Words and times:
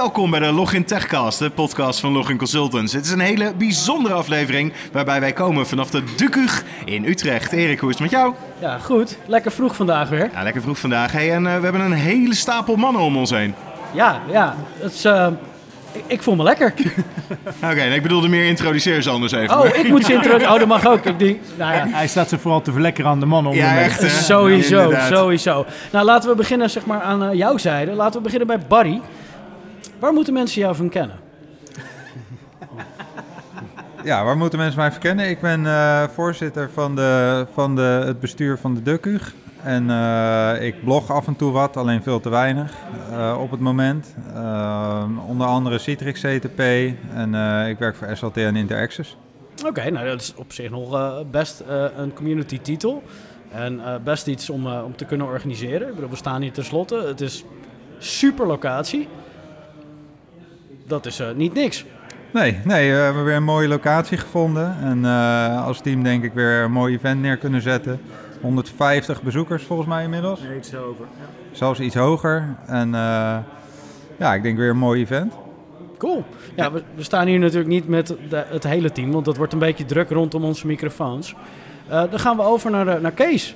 Welkom 0.00 0.30
bij 0.30 0.40
de 0.40 0.52
Login 0.52 0.84
Techcast, 0.84 1.38
de 1.38 1.50
podcast 1.50 2.00
van 2.00 2.12
Login 2.12 2.36
Consultants. 2.36 2.92
Het 2.92 3.04
is 3.04 3.10
een 3.10 3.20
hele 3.20 3.52
bijzondere 3.58 4.14
aflevering 4.14 4.72
waarbij 4.92 5.20
wij 5.20 5.32
komen 5.32 5.66
vanaf 5.66 5.90
de 5.90 6.02
Dukug 6.16 6.64
in 6.84 7.04
Utrecht. 7.04 7.52
Erik, 7.52 7.80
hoe 7.80 7.90
is 7.90 7.98
het 7.98 8.10
met 8.10 8.20
jou? 8.20 8.34
Ja, 8.58 8.78
goed. 8.78 9.18
Lekker 9.26 9.52
vroeg 9.52 9.76
vandaag 9.76 10.08
weer. 10.08 10.30
Ja, 10.32 10.42
lekker 10.42 10.62
vroeg 10.62 10.78
vandaag. 10.78 11.12
Hey, 11.12 11.32
en 11.32 11.46
eh, 11.46 11.56
we 11.56 11.62
hebben 11.62 11.80
een 11.80 11.92
hele 11.92 12.34
stapel 12.34 12.76
mannen 12.76 13.02
om 13.02 13.16
ons 13.16 13.30
heen. 13.30 13.54
Ja, 13.92 14.20
ja. 14.30 14.54
Het 14.78 14.92
is, 14.92 15.04
eh, 15.04 15.26
ik, 15.92 16.04
ik 16.06 16.22
voel 16.22 16.36
me 16.36 16.42
lekker. 16.42 16.74
Oké, 17.70 17.80
en 17.80 17.92
ik 17.92 18.02
bedoelde 18.02 18.28
meer 18.28 18.44
introduceer 18.44 19.02
ze 19.02 19.10
anders 19.10 19.32
even. 19.32 19.58
Oh, 19.58 19.66
ik 19.66 19.88
moet 19.88 20.04
ze 20.04 20.12
introduceren. 20.12 20.52
Oh, 20.52 20.58
dat 20.58 20.68
mag 20.68 20.86
ook. 20.86 21.04
Ik 21.04 21.18
denk, 21.18 21.40
nou 21.56 21.74
ja. 21.74 21.86
Hij 21.88 22.08
staat 22.08 22.28
ze 22.28 22.38
vooral 22.38 22.62
te 22.62 22.72
verlekkeren 22.72 23.10
aan 23.10 23.20
de 23.20 23.26
mannen. 23.26 23.54
Ja, 23.54 23.68
onderweg. 23.68 23.86
echt. 23.86 24.00
hè? 24.00 24.08
Sowieso, 24.08 24.92
sowieso. 25.10 25.66
Nou, 25.92 26.04
laten 26.04 26.30
we 26.30 26.36
beginnen 26.36 26.70
zeg 26.70 26.86
maar, 26.86 27.00
aan 27.00 27.22
eh, 27.22 27.34
jouw 27.34 27.58
zijde. 27.58 27.92
Laten 27.92 28.16
we 28.16 28.22
beginnen 28.22 28.46
bij 28.46 28.58
Barry. 28.68 29.00
Waar 30.00 30.12
moeten 30.12 30.32
mensen 30.32 30.60
jou 30.60 30.74
van 30.74 30.88
kennen? 30.88 31.18
Ja, 34.04 34.24
waar 34.24 34.36
moeten 34.36 34.58
mensen 34.58 34.78
mij 34.78 34.90
verkennen? 34.90 35.28
Ik 35.28 35.40
ben 35.40 35.66
eh, 35.66 36.08
voorzitter 36.08 36.70
van, 36.70 36.96
de, 36.96 37.46
van 37.52 37.76
de, 37.76 38.02
het 38.04 38.20
bestuur 38.20 38.58
van 38.58 38.74
de 38.74 38.82
Dukug. 38.82 39.34
En 39.62 39.90
eh, 39.90 40.66
ik 40.66 40.84
blog 40.84 41.10
af 41.10 41.26
en 41.26 41.36
toe 41.36 41.52
wat, 41.52 41.76
alleen 41.76 42.02
veel 42.02 42.20
te 42.20 42.28
weinig 42.28 42.72
eh, 43.10 43.38
op 43.40 43.50
het 43.50 43.60
moment. 43.60 44.14
Onder 45.26 45.46
andere 45.46 45.78
Citrix 45.78 46.20
CTP 46.20 46.60
en 47.14 47.34
ik 47.68 47.78
werk 47.78 47.96
voor 47.96 48.16
SLT 48.16 48.36
en 48.36 48.56
Interaccess. 48.56 49.16
Oké, 49.66 49.90
nou 49.90 50.06
dat 50.06 50.20
is 50.20 50.34
op 50.36 50.52
zich 50.52 50.70
nog 50.70 51.24
best 51.30 51.62
een 51.96 52.12
community 52.12 52.60
titel. 52.60 53.02
En 53.52 53.80
best 54.04 54.26
iets 54.26 54.50
om, 54.50 54.66
om 54.66 54.96
te 54.96 55.04
kunnen 55.04 55.26
organiseren. 55.26 55.88
Ik 55.88 55.94
bedoel, 55.94 56.10
we 56.10 56.16
staan 56.16 56.42
hier 56.42 56.52
tenslotte. 56.52 57.02
Het 57.06 57.20
is 57.20 57.44
super 57.98 58.46
locatie. 58.46 59.08
Dat 60.90 61.06
is 61.06 61.20
eh, 61.20 61.26
niet 61.34 61.54
niks. 61.54 61.84
Nee, 62.32 62.58
nee, 62.64 62.90
we 62.90 62.96
hebben 62.96 63.24
weer 63.24 63.36
een 63.36 63.42
mooie 63.44 63.68
locatie 63.68 64.18
gevonden. 64.18 64.76
En 64.82 65.04
eh, 65.04 65.64
als 65.66 65.80
team 65.80 66.02
denk 66.02 66.24
ik 66.24 66.32
weer 66.32 66.62
een 66.62 66.72
mooi 66.72 66.94
event 66.94 67.20
neer 67.20 67.36
kunnen 67.36 67.62
zetten. 67.62 68.00
150 68.40 69.22
bezoekers 69.22 69.62
volgens 69.64 69.88
mij 69.88 70.04
inmiddels. 70.04 70.40
Nee, 70.42 70.56
iets 70.56 70.74
over. 70.74 71.04
Zelfs 71.52 71.80
iets 71.80 71.94
hoger. 71.94 72.56
En 72.66 72.94
eh, 72.94 73.36
ja, 74.18 74.34
ik 74.34 74.42
denk 74.42 74.58
weer 74.58 74.70
een 74.70 74.78
mooi 74.78 75.00
event. 75.02 75.32
Cool. 75.98 76.24
Ja, 76.56 76.72
we, 76.72 76.82
we 76.94 77.02
staan 77.02 77.26
hier 77.26 77.38
natuurlijk 77.38 77.68
niet 77.70 77.88
met 77.88 78.06
de- 78.28 78.44
het 78.48 78.64
hele 78.64 78.92
team, 78.92 79.12
want 79.12 79.24
dat 79.24 79.36
wordt 79.36 79.52
een 79.52 79.58
beetje 79.58 79.84
druk 79.84 80.10
rondom 80.10 80.44
onze 80.44 80.66
microfoons. 80.66 81.34
Eh, 81.88 82.02
dan 82.10 82.18
gaan 82.18 82.36
we 82.36 82.42
over 82.42 82.70
naar, 82.70 82.88
eh, 82.88 83.00
naar 83.00 83.12
Kees. 83.12 83.54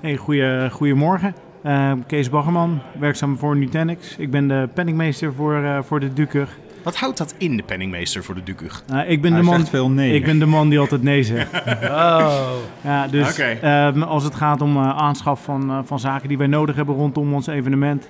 Hey, 0.00 0.16
goeie, 0.16 0.70
goedemorgen. 0.70 1.34
Eh, 1.62 1.92
Kees 2.06 2.30
Baggerman, 2.30 2.80
werkzaam 2.98 3.38
voor 3.38 3.56
Nutanix. 3.56 4.16
Ik 4.16 4.30
ben 4.30 4.48
de 4.48 4.68
penningmeester 4.74 5.32
voor, 5.32 5.54
eh, 5.54 5.78
voor 5.82 6.00
de 6.00 6.12
Dukug. 6.12 6.58
Wat 6.82 6.96
houdt 6.96 7.18
dat 7.18 7.34
in, 7.38 7.56
de 7.56 7.62
penningmeester 7.62 8.24
voor 8.24 8.34
de 8.34 8.42
Dukug? 8.42 8.84
Eh, 8.88 9.10
ik, 9.10 9.22
ben 9.22 9.32
Hij 9.32 9.40
de 9.40 9.46
man, 9.46 9.56
zegt 9.58 9.68
veel 9.68 9.90
nee. 9.90 10.14
ik 10.14 10.24
ben 10.24 10.38
de 10.38 10.46
man 10.46 10.68
die 10.68 10.78
altijd 10.78 11.02
nee 11.02 11.22
zegt. 11.22 11.52
Oh. 11.82 12.52
Ja, 12.80 13.06
dus 13.06 13.38
ehm, 13.38 14.02
als 14.02 14.24
het 14.24 14.34
gaat 14.34 14.60
om 14.60 14.76
eh, 14.76 14.96
aanschaf 14.96 15.44
van, 15.44 15.70
eh, 15.70 15.78
van 15.84 15.98
zaken 15.98 16.28
die 16.28 16.38
wij 16.38 16.46
nodig 16.46 16.76
hebben 16.76 16.94
rondom 16.94 17.34
ons 17.34 17.46
evenement, 17.46 18.08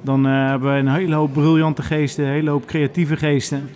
dan 0.00 0.26
eh, 0.26 0.32
hebben 0.32 0.72
we 0.72 0.78
een 0.78 0.88
hele 0.88 1.14
hoop 1.14 1.32
briljante 1.32 1.82
geesten, 1.82 2.24
een 2.24 2.30
hele 2.30 2.50
hoop 2.50 2.66
creatieve 2.66 3.16
geesten. 3.16 3.70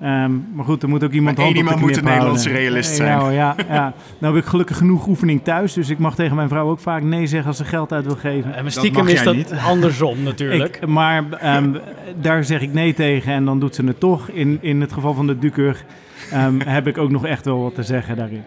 Ehm, 0.00 0.32
maar 0.54 0.64
goed, 0.64 0.82
er 0.82 0.88
moet 0.88 1.04
ook 1.04 1.12
iemand 1.12 1.36
hand 1.36 1.48
op 1.48 1.54
de 1.54 1.60
iemand 1.60 1.80
moet 1.80 1.96
een. 1.96 2.04
Nederlandse 2.04 2.48
realist 2.50 2.94
zijn. 2.94 3.08
Ja, 3.08 3.30
ja, 3.30 3.54
ja. 3.68 3.92
Nou 4.18 4.34
heb 4.34 4.42
ik 4.42 4.48
gelukkig 4.48 4.76
genoeg 4.76 5.06
oefening 5.06 5.44
thuis, 5.44 5.72
dus 5.72 5.88
ik 5.88 5.98
mag 5.98 6.14
tegen 6.14 6.36
mijn 6.36 6.48
vrouw 6.48 6.70
ook 6.70 6.80
vaak 6.80 7.02
nee 7.02 7.26
zeggen 7.26 7.48
als 7.48 7.56
ze 7.56 7.64
geld 7.64 7.92
uit 7.92 8.04
wil 8.04 8.16
geven. 8.16 8.54
En 8.54 8.72
stiekem 8.72 9.06
is 9.06 9.22
dat 9.22 9.34
niet. 9.34 9.52
andersom 9.52 10.22
natuurlijk. 10.30 10.76
Ik, 10.76 10.86
maar 10.86 11.24
ehm, 11.30 11.72
daar 12.20 12.44
zeg 12.44 12.60
ik 12.60 12.72
nee 12.72 12.94
tegen 12.94 13.32
en 13.32 13.44
dan 13.44 13.60
doet 13.60 13.74
ze 13.74 13.84
het 13.84 14.00
toch. 14.00 14.28
In, 14.28 14.58
in 14.60 14.80
het 14.80 14.92
geval 14.92 15.14
van 15.14 15.26
de 15.26 15.38
Dukeur 15.38 15.84
ehm, 16.30 16.60
heb 16.76 16.86
ik 16.86 16.98
ook 16.98 17.10
nog 17.10 17.26
echt 17.26 17.44
wel 17.44 17.62
wat 17.62 17.74
te 17.74 17.82
zeggen 17.82 18.16
daarin. 18.16 18.42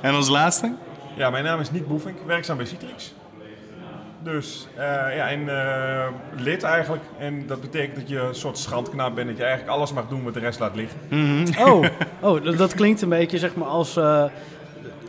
En 0.00 0.14
als 0.14 0.28
laatste? 0.28 0.72
Ja, 1.16 1.30
mijn 1.30 1.44
naam 1.44 1.60
is 1.60 1.70
Nick 1.70 1.88
Boefink, 1.88 2.16
werkzaam 2.26 2.56
bij 2.56 2.66
Citrix. 2.66 3.14
Dus 4.24 4.66
eh, 4.76 4.82
ja, 5.16 5.28
en 5.28 5.48
eh, 5.48 6.06
lid 6.36 6.62
eigenlijk. 6.62 7.02
En 7.18 7.46
dat 7.46 7.60
betekent 7.60 7.96
dat 7.96 8.08
je 8.08 8.18
een 8.20 8.34
soort 8.34 8.58
schandknaap 8.58 9.14
bent. 9.14 9.28
Dat 9.28 9.36
je 9.36 9.42
eigenlijk 9.44 9.76
alles 9.76 9.92
mag 9.92 10.08
doen 10.08 10.24
wat 10.24 10.34
de 10.34 10.40
rest 10.40 10.58
laat 10.58 10.74
liggen. 10.76 10.98
Oh, 11.66 11.84
oh 12.20 12.56
dat, 12.58 12.74
klinkt 12.74 13.02
een 13.02 13.08
beetje 13.08 13.38
zeg 13.38 13.54
maar 13.54 13.68
als 13.68 13.96
eh, 13.96 14.24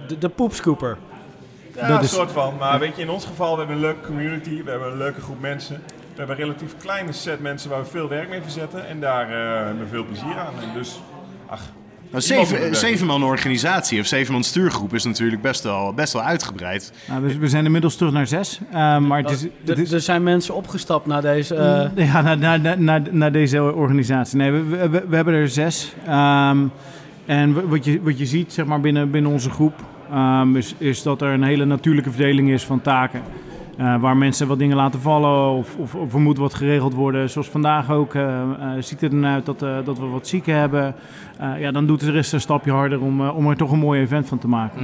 de, 0.08 0.18
de 0.18 0.30
poepscooper. 0.30 0.98
Ja, 1.76 1.88
Dat 1.88 1.98
een 1.98 2.04
is- 2.04 2.14
soort 2.14 2.32
van. 2.32 2.56
Maar 2.60 2.80
weet 2.80 2.96
je, 2.96 3.02
in 3.02 3.10
ons 3.10 3.26
geval, 3.26 3.52
we 3.52 3.58
hebben 3.58 3.76
een 3.76 3.82
leuke 3.82 4.06
community. 4.06 4.64
We 4.64 4.70
hebben 4.70 4.92
een 4.92 4.98
leuke 4.98 5.22
groep 5.22 5.40
mensen. 5.42 5.76
We 5.86 6.22
hebben 6.22 6.36
een 6.36 6.42
relatief 6.44 6.78
kleine 6.78 7.12
set 7.12 7.40
mensen 7.40 7.70
waar 7.70 7.80
we 7.82 7.86
veel 7.86 8.08
werk 8.10 8.30
mee 8.30 8.42
verzetten. 8.42 8.88
En 8.88 9.00
daar 9.00 9.30
eh, 9.30 9.66
hebben 9.66 9.80
we 9.84 9.90
veel 9.90 10.06
plezier 10.06 10.38
aan. 10.38 10.54
En 10.62 10.74
dus, 10.74 11.00
ach, 11.48 11.62
Een 12.12 12.22
Iemand 12.22 12.40
moet 12.40 12.48
zeven, 12.48 12.66
het 12.68 12.78
zeven 12.78 13.08
man 13.08 13.24
organisatie 13.24 14.00
of 14.00 14.06
zeven 14.06 14.34
man 14.34 14.44
stuurgroep 14.44 14.94
is 14.94 15.04
natuurlijk 15.04 15.42
best 15.42 15.64
wel, 15.64 15.94
best 15.94 16.14
wel 16.14 16.22
uitgebreid. 16.22 16.92
Nou, 17.08 17.24
we, 17.24 17.38
we 17.38 17.48
zijn 17.48 17.66
inmiddels 17.66 17.96
terug 17.96 18.14
naar 18.14 18.28
zes. 18.28 18.60
ehm, 18.72 19.08
maar 19.08 19.22
het 19.22 19.32
is, 19.32 19.44
Er- 19.44 19.50
het 19.66 19.78
is, 19.78 19.92
Er 19.92 20.02
zijn 20.02 20.24
mensen 20.24 20.56
opgestapt 20.56 21.06
naar 21.06 21.22
deze... 21.22 21.56
eh, 21.96 22.06
ja, 22.08 22.36
naar, 22.36 22.60
naar, 22.80 23.02
naar, 23.12 23.32
deze 23.32 23.74
organisatie. 23.74 24.38
Nee, 24.38 24.52
we, 24.52 24.90
we, 25.10 25.16
hebben 25.16 25.34
er 25.34 25.50
zes. 25.50 25.94
Ehm, 26.08 26.58
en 27.26 27.70
wat 27.70 27.86
je, 27.86 28.02
wat 28.02 28.18
je 28.18 28.26
ziet 28.26 28.54
zeg 28.54 28.66
maar, 28.66 28.82
binnen, 28.82 29.12
binnen 29.12 29.32
onze 29.32 29.50
groep 29.50 29.74
ehm, 30.12 30.56
is, 30.56 30.76
is 30.78 31.02
dat 31.04 31.22
er 31.22 31.28
een 31.34 31.44
hele 31.44 31.66
natuurlijke 31.66 32.10
verdeling 32.12 32.50
is 32.50 32.64
van 32.64 32.82
taken. 32.82 33.22
Eh, 33.78 33.96
waar 34.00 34.18
mensen 34.18 34.48
wat 34.48 34.60
dingen 34.60 34.76
laten 34.76 35.02
vallen 35.02 35.50
of, 35.50 35.76
of, 35.76 35.96
of 35.96 36.14
er 36.14 36.20
moet 36.20 36.38
wat 36.38 36.54
geregeld 36.54 36.94
worden. 36.94 37.30
Zoals 37.30 37.48
vandaag 37.48 37.92
ook 37.92 38.16
eh, 38.16 38.42
eh, 38.42 38.50
ziet 38.80 39.02
het 39.02 39.14
er 39.14 39.24
uit 39.24 39.46
dat, 39.46 39.60
dat 39.60 39.98
we 40.00 40.06
wat 40.06 40.28
zieken 40.28 40.56
hebben. 40.56 40.96
Ja, 41.60 41.72
dan 41.72 41.86
doet 41.86 42.00
de 42.00 42.12
rest 42.12 42.34
een 42.34 42.42
stapje 42.42 42.72
harder 42.72 43.02
om, 43.02 43.30
om 43.30 43.50
er 43.50 43.58
toch 43.58 43.72
een 43.72 43.80
mooi 43.80 44.02
event 44.02 44.28
van 44.28 44.38
te 44.38 44.48
maken. 44.48 44.80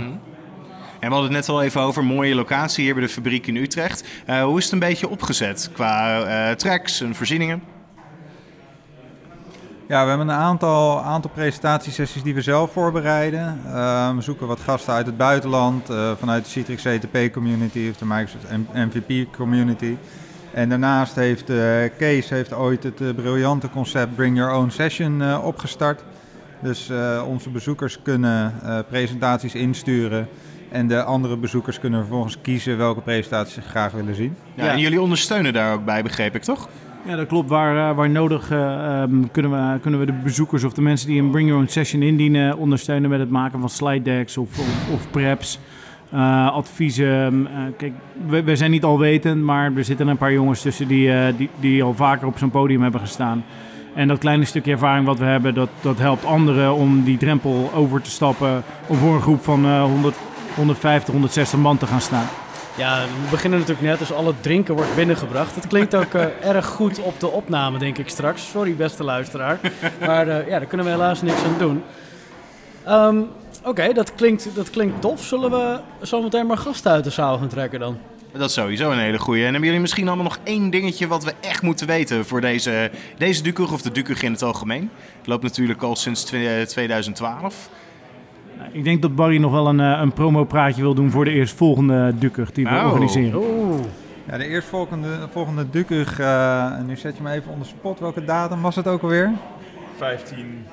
En 1.00 1.08
we 1.08 1.14
hadden 1.16 1.24
het 1.24 1.48
net 1.48 1.50
al 1.50 1.62
even 1.62 1.82
over 1.82 2.04
mooie 2.04 2.36
locatie 2.36 2.84
hier 2.84 2.94
bij 2.94 3.04
de 3.04 3.10
fabriek 3.10 3.48
in 3.48 3.56
Utrecht. 3.56 4.24
Hoe 4.44 4.58
is 4.58 4.64
het 4.64 4.74
een 4.74 4.80
beetje 4.80 5.10
opgezet 5.10 5.70
qua 5.74 6.56
tracks 6.56 7.02
en 7.02 7.16
voorzieningen? 7.16 7.62
Ja, 9.92 10.04
we 10.04 10.10
hebben 10.10 10.28
een 10.28 10.36
aantal, 10.36 11.02
aantal 11.02 11.32
presentatiesessies 11.34 12.24
die 12.24 12.34
we 12.34 12.42
zelf 12.42 12.72
voorbereiden. 12.72 13.62
Eh, 13.66 14.16
we 14.16 14.22
zoeken 14.22 14.48
wat 14.48 14.60
gasten 14.60 14.94
uit 14.94 15.06
het 15.06 15.18
buitenland, 15.18 15.90
eh, 15.90 16.12
vanuit 16.18 16.44
de 16.44 16.50
Citrix 16.50 16.84
CTP 16.84 17.34
community 17.34 17.88
of 17.90 17.98
de 17.98 18.06
Microsoft 18.06 18.46
MVP 18.74 19.36
community. 19.36 19.96
En 20.54 20.70
daarnaast 20.70 21.16
heeft 21.16 21.50
eh, 21.50 21.58
Kees 21.98 22.30
heeft 22.30 22.54
ooit 22.54 22.84
het 22.84 23.02
eh, 23.02 23.08
briljante 23.16 23.70
concept 23.70 24.16
Bring 24.16 24.38
Your 24.38 24.56
Own 24.56 24.70
Session 24.70 25.38
opgestart. 25.38 26.04
Dus 26.62 26.92
onze 27.28 27.50
bezoekers 27.50 28.02
kunnen 28.02 28.54
presentaties 28.90 29.56
insturen 29.56 30.28
en 30.72 30.88
de 30.88 31.04
andere 31.04 31.38
bezoekers 31.38 31.80
kunnen 31.80 32.00
vervolgens 32.00 32.38
kiezen 32.42 32.78
welke 32.78 33.02
presentaties 33.02 33.54
ze 33.54 33.62
graag 33.62 33.92
willen 33.92 34.16
zien. 34.16 34.36
Ja. 34.56 34.68
En 34.68 34.80
jullie 34.80 35.02
ondersteunen 35.02 35.54
daar 35.54 35.74
ook 35.74 35.86
bij, 35.86 36.04
begreep 36.04 36.36
ik 36.36 36.44
toch? 36.44 36.70
Ja, 37.06 37.16
dat 37.16 37.28
klopt. 37.28 37.50
Waar, 37.50 37.90
eh, 37.90 37.96
waar 37.96 38.10
nodig 38.10 38.52
eh, 38.52 39.02
ehm, 39.02 39.24
kunnen, 39.32 39.52
we, 39.52 39.80
kunnen 39.80 40.00
we 40.00 40.06
de 40.06 40.20
bezoekers 40.24 40.64
of 40.64 40.74
de 40.74 40.82
mensen 40.82 41.08
die 41.08 41.22
een 41.22 41.32
Bring 41.32 41.48
Your 41.48 41.62
Own 41.64 41.72
Session 41.72 42.02
indienen 42.02 42.58
ondersteunen 42.58 43.10
met 43.10 43.20
het 43.20 43.30
maken 43.30 43.60
van 43.60 43.70
slide 43.70 44.02
decks 44.02 44.38
of, 44.38 44.60
of, 44.94 45.12
preps. 45.12 45.60
eh, 46.12 46.52
adviezen. 46.52 47.48
Eh, 47.48 47.60
kijk, 47.78 47.94
we, 48.46 48.56
zijn 48.56 48.72
niet 48.72 48.84
alwetend, 48.84 49.44
maar 49.44 49.72
er 49.76 49.84
zitten 49.84 50.08
een 50.08 50.18
paar 50.18 50.34
jongens 50.34 50.62
tussen 50.62 50.88
die, 50.88 51.36
die, 51.36 51.50
die 51.60 51.84
al 51.84 51.94
vaker 51.94 52.28
op 52.28 52.38
zo'n 52.38 52.50
podium 52.52 52.82
hebben 52.82 53.02
gestaan. 53.02 53.44
En 53.94 54.08
dat 54.08 54.18
kleine 54.18 54.46
stukje 54.46 54.72
ervaring 54.72 55.06
wat 55.06 55.20
we 55.20 55.26
hebben, 55.26 55.54
dat, 55.54 55.70
dat 55.82 56.00
helpt 56.00 56.26
anderen 56.26 56.74
om 56.74 57.04
die 57.04 57.18
drempel 57.18 57.72
over 57.76 58.02
te 58.02 58.10
stappen. 58.10 58.64
Om 58.88 58.98
voor 58.98 59.14
een 59.14 59.22
groep 59.22 59.44
van 59.44 59.66
eh 59.66 59.84
100, 59.84 60.16
150, 60.56 61.14
160 61.14 61.60
man 61.60 61.78
te 61.78 61.86
gaan 61.88 62.02
staan. 62.02 62.26
Ja, 62.78 63.02
we 63.24 63.30
beginnen 63.30 63.60
natuurlijk 63.60 63.88
net, 63.88 64.00
dus 64.00 64.12
al 64.14 64.28
het 64.28 64.44
drinken 64.44 64.76
wordt 64.76 64.96
binnengebracht. 64.96 65.56
Het 65.56 65.68
klinkt 65.68 65.96
ook 65.96 66.14
eh, 66.14 66.26
erg 66.56 66.66
goed 66.66 67.00
op 67.00 67.20
de 67.20 67.28
opname, 67.28 67.78
denk 67.80 67.98
ik 67.98 68.10
straks. 68.10 68.50
Sorry, 68.50 68.76
beste 68.76 69.04
luisteraar. 69.04 69.60
Maar 70.00 70.28
eh, 70.28 70.48
ja, 70.48 70.60
daar 70.60 70.68
kunnen 70.68 70.86
we 70.86 70.92
helaas 70.92 71.22
niks 71.22 71.44
aan 71.44 71.58
doen. 71.58 71.84
Ehm, 72.86 73.18
Oké, 73.64 73.94
dat, 73.94 74.16
klinkt, 74.16 74.48
dat 74.56 74.70
klinkt 74.70 75.02
tof. 75.02 75.24
Zullen 75.24 75.52
we 75.52 75.80
zometeen 76.02 76.46
maar 76.46 76.58
gasten 76.58 76.92
uit 76.92 77.04
de 77.04 77.10
zaal 77.10 77.38
gaan 77.38 77.48
trekken 77.48 77.80
dan? 77.80 77.98
Dat 78.32 78.50
is 78.50 78.54
sowieso 78.54 78.92
een 78.92 79.00
hele 79.00 79.20
goeie. 79.20 79.40
En 79.42 79.48
hebben 79.50 79.66
jullie 79.66 79.82
misschien 79.82 80.08
allemaal 80.08 80.24
nog 80.26 80.40
één 80.44 80.70
dingetje 80.70 81.08
wat 81.08 81.24
we 81.24 81.34
echt 81.42 81.62
moeten 81.62 81.88
weten 81.88 82.26
voor 82.26 82.42
deze, 82.42 82.92
deze 83.18 83.44
Dukug 83.44 83.72
of 83.72 83.82
de 83.82 83.92
Dukug 83.92 84.24
in 84.24 84.32
het 84.32 84.42
algemeen? 84.42 84.90
Het 85.18 85.28
loopt 85.28 85.44
natuurlijk 85.44 85.82
al 85.82 85.96
sinds 85.96 86.24
twe- 86.24 86.66
2012. 86.68 87.70
Ik 88.72 88.84
denk 88.84 89.02
dat 89.02 89.16
Barry 89.16 89.38
nog 89.38 89.52
wel 89.52 89.68
een, 89.68 89.80
eh, 89.80 90.00
een 90.02 90.14
promo-praatje 90.14 90.82
wil 90.82 90.94
doen 90.94 91.12
voor 91.12 91.26
de 91.26 91.32
eerstvolgende 91.32 92.14
Dukker 92.20 92.50
die 92.54 92.66
we 92.66 92.76
Oh. 92.76 92.86
organiseren. 92.92 93.42
Ja, 94.30 94.38
de 94.38 94.48
eerstvolgende 94.48 95.08
volgende 95.32 95.70
Dukug, 95.70 96.20
eh, 96.20 96.66
en 96.78 96.86
nu 96.86 96.96
zet 96.98 97.18
je 97.18 97.24
me 97.24 97.32
even 97.32 97.52
onder 97.52 97.68
spot. 97.68 98.00
Welke 98.00 98.26
datum 98.26 98.62
was 98.62 98.76
het 98.76 98.88
ook 98.88 99.02
alweer? 99.02 99.32
15 99.98 100.66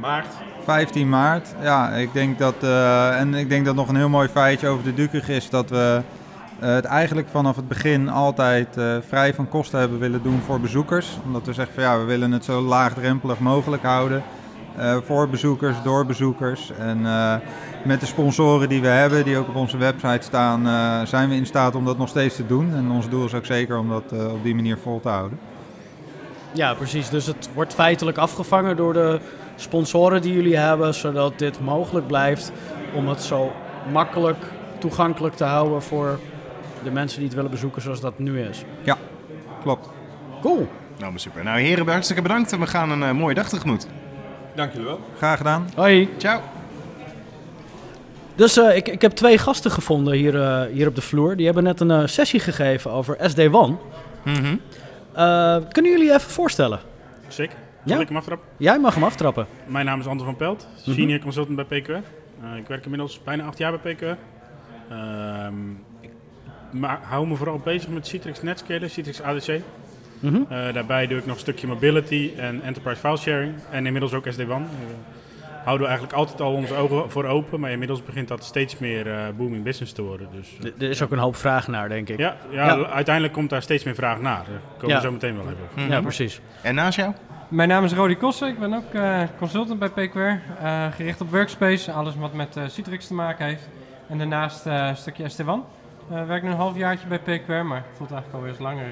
maart. 0.00 0.26
15 0.64 1.08
maart. 1.08 1.54
Ja, 1.62 1.88
ik 1.90 2.12
denk 2.12 2.38
dat, 2.38 2.54
eh, 2.60 3.20
en 3.20 3.34
ik 3.34 3.48
denk 3.48 3.64
dat 3.64 3.74
nog 3.74 3.88
een 3.88 3.96
heel 3.96 4.08
mooi 4.08 4.28
feitje 4.28 4.68
over 4.68 4.84
de 4.84 4.94
Dukug 4.94 5.28
is 5.28 5.50
dat 5.50 5.70
we 5.70 6.00
eh, 6.60 6.68
het 6.74 6.84
eigenlijk 6.84 7.28
vanaf 7.30 7.56
het 7.56 7.68
begin 7.68 8.08
altijd 8.08 8.76
eh, 8.76 8.96
vrij 9.08 9.34
van 9.34 9.48
kosten 9.48 9.78
hebben 9.78 9.98
willen 9.98 10.22
doen 10.22 10.40
voor 10.46 10.60
bezoekers. 10.60 11.18
Omdat 11.24 11.46
we 11.46 11.52
zeggen 11.52 11.74
van 11.74 11.82
ja, 11.82 11.98
we 11.98 12.04
willen 12.04 12.32
het 12.32 12.44
zo 12.44 12.60
laagdrempelig 12.60 13.38
mogelijk 13.38 13.82
houden. 13.82 14.22
Eh, 14.76 14.96
voor 15.04 15.28
bezoekers, 15.28 15.76
door 15.82 16.06
bezoekers. 16.06 16.70
En 16.78 17.06
eh, 17.06 17.34
met 17.84 18.00
de 18.00 18.06
sponsoren 18.06 18.68
die 18.68 18.80
we 18.80 18.86
hebben, 18.86 19.24
die 19.24 19.36
ook 19.36 19.48
op 19.48 19.54
onze 19.54 19.76
website 19.76 20.22
staan, 20.22 20.66
eh, 20.66 21.06
zijn 21.06 21.28
we 21.28 21.34
in 21.34 21.46
staat 21.46 21.74
om 21.74 21.84
dat 21.84 21.98
nog 21.98 22.08
steeds 22.08 22.36
te 22.36 22.46
doen. 22.46 22.74
En 22.74 22.90
ons 22.90 23.08
doel 23.08 23.24
is 23.24 23.34
ook 23.34 23.46
zeker 23.46 23.78
om 23.78 23.88
dat 23.88 24.12
op 24.32 24.42
die 24.42 24.54
manier 24.54 24.78
vol 24.78 25.00
te 25.00 25.08
houden. 25.08 25.38
Ja, 26.52 26.74
precies. 26.74 27.08
Dus 27.08 27.26
het 27.26 27.48
wordt 27.54 27.74
feitelijk 27.74 28.18
afgevangen 28.18 28.76
door 28.76 28.92
de 28.92 29.20
sponsoren 29.56 30.22
die 30.22 30.32
jullie 30.32 30.56
hebben, 30.56 30.94
zodat 30.94 31.38
dit 31.38 31.60
mogelijk 31.60 32.06
blijft 32.06 32.52
om 32.94 33.08
het 33.08 33.22
zo 33.22 33.52
makkelijk 33.92 34.44
toegankelijk 34.78 35.34
te 35.34 35.44
houden 35.44 35.82
voor 35.82 36.18
de 36.84 36.90
mensen 36.90 37.18
die 37.18 37.26
het 37.26 37.36
willen 37.36 37.50
bezoeken 37.50 37.82
zoals 37.82 38.00
dat 38.00 38.18
nu 38.18 38.40
is. 38.40 38.64
Klopt. 39.62 39.88
Cool. 40.40 40.68
Nou, 40.98 41.10
maar 41.10 41.20
super. 41.20 41.44
Nou, 41.44 41.60
heren, 41.60 41.88
hartstikke 41.88 42.22
bedankt 42.22 42.52
en 42.52 42.60
we 42.60 42.66
gaan 42.66 43.02
een 43.02 43.16
mooie 43.16 43.34
dag 43.34 43.48
tegemoet. 43.48 43.86
Dank 44.54 44.72
jullie 44.72 44.86
wel. 44.86 45.00
Graag 45.16 45.36
gedaan. 45.36 45.68
Hoi. 45.74 46.08
Ciao. 46.18 46.40
Dus 48.34 48.56
eh, 48.58 48.76
ik, 48.76 48.88
ik 48.88 49.02
heb 49.02 49.12
twee 49.12 49.38
gasten 49.38 49.70
gevonden 49.70 50.14
hier, 50.14 50.42
eh, 50.42 50.62
hier 50.72 50.88
op 50.88 50.94
de 50.94 51.00
vloer. 51.00 51.36
Die 51.36 51.44
hebben 51.44 51.64
net 51.64 51.80
een 51.80 51.90
eh, 51.90 52.06
sessie 52.06 52.40
gegeven 52.40 52.90
over 52.90 53.16
SD-WAN. 53.20 53.78
Mhm. 54.24 54.56
Eh, 55.12 55.56
kunnen 55.72 55.90
jullie 55.90 56.06
je 56.06 56.14
even 56.14 56.30
voorstellen? 56.30 56.80
Zeker. 57.28 57.56
Ja? 57.84 57.92
Zal 57.92 58.00
ik 58.00 58.08
hem 58.08 58.16
aftrappen? 58.16 58.48
Jij 58.56 58.78
mag 58.78 58.94
hem 58.94 59.04
aftrappen. 59.04 59.46
Mijn 59.66 59.86
naam 59.86 60.00
is 60.00 60.06
Anton 60.06 60.26
van 60.26 60.36
Pelt, 60.36 60.68
senior 60.76 61.18
consultant 61.18 61.56
bij 61.68 61.80
PQR. 61.80 61.90
Eh, 61.90 62.56
ik 62.56 62.66
werk 62.66 62.84
inmiddels 62.84 63.20
bijna 63.24 63.44
acht 63.44 63.58
jaar 63.58 63.78
bij 63.80 63.94
PQR. 63.94 64.16
Ehm, 64.90 65.70
ik 66.00 66.10
hou 67.02 67.26
me 67.26 67.34
vooral 67.36 67.58
bezig 67.58 67.88
met 67.88 68.06
Citrix 68.06 68.42
Netscaler, 68.42 68.90
Citrix 68.90 69.22
ADC. 69.22 69.60
Mhm. 70.22 70.36
Eh, 70.48 70.72
daarbij 70.74 71.06
doe 71.06 71.18
ik 71.18 71.26
nog 71.26 71.34
een 71.34 71.40
stukje 71.40 71.66
mobility 71.66 72.30
en 72.36 72.62
enterprise 72.62 73.00
file 73.00 73.16
sharing. 73.16 73.54
En 73.70 73.86
inmiddels 73.86 74.12
ook 74.14 74.26
SD-WAN. 74.30 74.62
Eh, 74.62 74.68
houden 75.64 75.86
we 75.86 75.92
eigenlijk 75.92 76.18
altijd 76.18 76.40
al 76.40 76.52
onze 76.52 76.74
ogen 76.74 77.10
voor 77.10 77.24
open. 77.24 77.60
Maar 77.60 77.70
inmiddels 77.70 78.04
begint 78.04 78.28
dat 78.28 78.44
steeds 78.44 78.78
meer 78.78 79.10
eh, 79.12 79.18
booming 79.36 79.64
business 79.64 79.92
te 79.92 80.02
worden. 80.02 80.28
Dus, 80.32 80.48
D- 80.60 80.82
Er 80.82 80.90
is 80.90 81.02
ook 81.02 81.10
een 81.10 81.18
hoop 81.18 81.36
vraag 81.36 81.68
naar, 81.68 81.88
denk 81.88 82.08
ik. 82.08 82.18
ja, 82.18 82.36
ja, 82.50 82.64
Ja. 82.66 82.86
uiteindelijk 82.86 83.34
komt 83.34 83.50
daar 83.50 83.62
steeds 83.62 83.84
meer 83.84 83.94
vraag 83.94 84.20
naar. 84.20 84.44
Daar 84.48 84.60
komen 84.78 84.88
Ja. 84.88 84.94
we 85.00 85.06
zo 85.06 85.12
meteen 85.12 85.34
wel 85.36 85.44
even 85.44 85.62
op. 85.70 85.76
Mhm. 85.76 85.90
Ja, 85.90 86.00
precies. 86.00 86.40
En 86.62 86.74
naast 86.74 86.96
jou? 86.98 87.12
Mijn 87.48 87.68
naam 87.68 87.84
is 87.84 87.92
Rodi 87.92 88.16
Kossen, 88.16 88.48
ik 88.48 88.58
ben 88.58 88.74
ook 88.74 88.92
eh, 88.94 89.20
consultant 89.38 89.78
bij 89.78 89.88
PQR, 89.88 90.18
eh, 90.18 90.86
gericht 90.92 91.20
op 91.20 91.30
workspace, 91.30 91.92
alles 91.92 92.14
wat 92.16 92.32
met 92.32 92.56
eh, 92.56 92.62
Citrix 92.68 93.06
te 93.06 93.14
maken 93.14 93.46
heeft. 93.46 93.68
En 94.08 94.18
daarnaast 94.18 94.66
eh, 94.66 94.86
een 94.88 94.96
stukje 94.96 95.28
SD-WAN. 95.28 95.64
Eh 96.10 96.26
werk 96.26 96.42
nu 96.42 96.48
een 96.50 96.56
halfjaartje 96.56 97.06
bij 97.06 97.18
PQR, 97.18 97.52
maar 97.64 97.76
het 97.76 97.96
voelt 97.96 98.10
eigenlijk 98.10 98.32
alweer 98.34 98.50
eens 98.50 98.58
langer. 98.60 98.84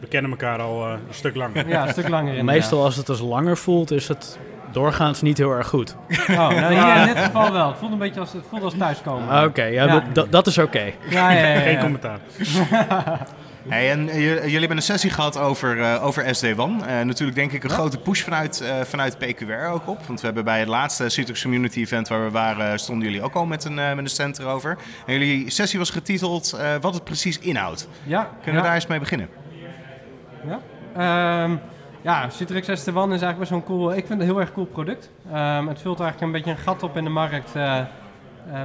We 0.00 0.06
kennen 0.06 0.30
elkaar 0.30 0.60
al 0.60 0.84
eh, 0.86 0.90
een 0.90 0.98
stuk 1.14 1.34
langer. 1.34 1.68
ja, 1.68 1.82
een 1.86 1.92
stuk 1.92 2.08
langer 2.08 2.34
in. 2.34 2.44
Meestal 2.44 2.84
als 2.84 2.96
het 2.96 3.06
dus 3.06 3.20
langer 3.20 3.56
voelt, 3.56 3.90
is 3.90 4.08
het 4.08 4.38
doorgaans 4.72 5.22
niet 5.22 5.38
heel 5.38 5.50
erg 5.50 5.66
goed. 5.68 5.96
Oh, 6.30 6.36
nou 6.36 6.74
hier 6.74 6.96
in 7.08 7.14
dit 7.14 7.18
geval 7.24 7.52
wel. 7.52 7.68
Het 7.68 7.78
voelt 7.78 7.92
een 7.92 7.98
beetje 7.98 8.20
als, 8.20 8.32
het 8.32 8.44
voelt 8.48 8.62
als 8.62 8.74
thuiskomen. 8.78 9.44
Oké, 9.44 9.64
ja, 9.64 9.84
Ja. 9.84 10.04
dat- 10.30 10.46
is 10.46 10.58
oké. 10.58 10.82
Ja, 11.08 11.30
ja, 11.30 11.38
ja, 11.38 11.46
ja. 11.48 11.60
Geen 11.60 11.78
commentaar. 11.78 12.18
Hey, 13.68 13.90
en 13.90 14.08
eh, 14.08 14.42
jullie 14.42 14.58
hebben 14.58 14.76
een 14.76 14.82
sessie 14.82 15.10
gehad 15.10 15.38
over, 15.38 15.80
eh, 15.80 16.04
over 16.04 16.34
SD-WAN. 16.34 16.84
Eh, 16.84 17.00
natuurlijk 17.00 17.38
denk 17.38 17.52
ik 17.52 17.64
een 17.64 17.70
grote 17.70 17.98
push 17.98 18.22
vanuit, 18.22 18.64
vanuit 18.82 19.18
PQR 19.18 19.66
ook 19.72 19.88
op. 19.88 20.06
Want 20.06 20.20
we 20.20 20.26
hebben 20.26 20.44
bij 20.44 20.58
het 20.58 20.68
laatste 20.68 21.08
Citrix 21.08 21.42
Community 21.42 21.80
Event 21.80 22.08
waar 22.08 22.24
we 22.24 22.30
waren, 22.30 22.78
stonden 22.78 23.04
jullie 23.08 23.22
ook 23.22 23.34
al 23.34 23.46
met 23.46 23.64
een, 23.64 23.74
met 23.74 23.98
een 23.98 24.08
stand 24.08 24.38
erover. 24.38 24.78
En 25.06 25.12
jullie 25.12 25.50
sessie 25.50 25.78
was 25.78 25.90
getiteld 25.90 26.58
wat 26.80 26.94
het 26.94 27.04
precies 27.04 27.38
inhoudt. 27.38 27.88
Ja, 28.02 28.30
Kunnen 28.42 28.60
we 28.60 28.66
daar 28.66 28.76
eens 28.76 28.86
mee 28.86 28.98
beginnen? 28.98 29.28
Ja. 30.46 30.60
Ehm, 30.96 31.56
ja, 32.02 32.30
Citrix 32.30 32.80
SD-WAN 32.80 33.12
is 33.12 33.22
eigenlijk 33.22 33.38
best 33.38 33.50
wel 33.50 33.58
een 33.58 33.64
cool... 33.64 33.90
Ik 33.90 34.06
vind 34.06 34.08
het 34.08 34.20
een 34.20 34.26
heel 34.26 34.40
erg 34.40 34.52
cool 34.52 34.66
product. 34.66 35.10
Ehm, 35.32 35.66
het 35.66 35.80
vult 35.80 36.00
eigenlijk 36.00 36.20
een 36.20 36.42
beetje 36.42 36.50
een 36.50 36.64
gat 36.64 36.82
op 36.82 36.96
in 36.96 37.04
de 37.04 37.10
markt... 37.10 37.52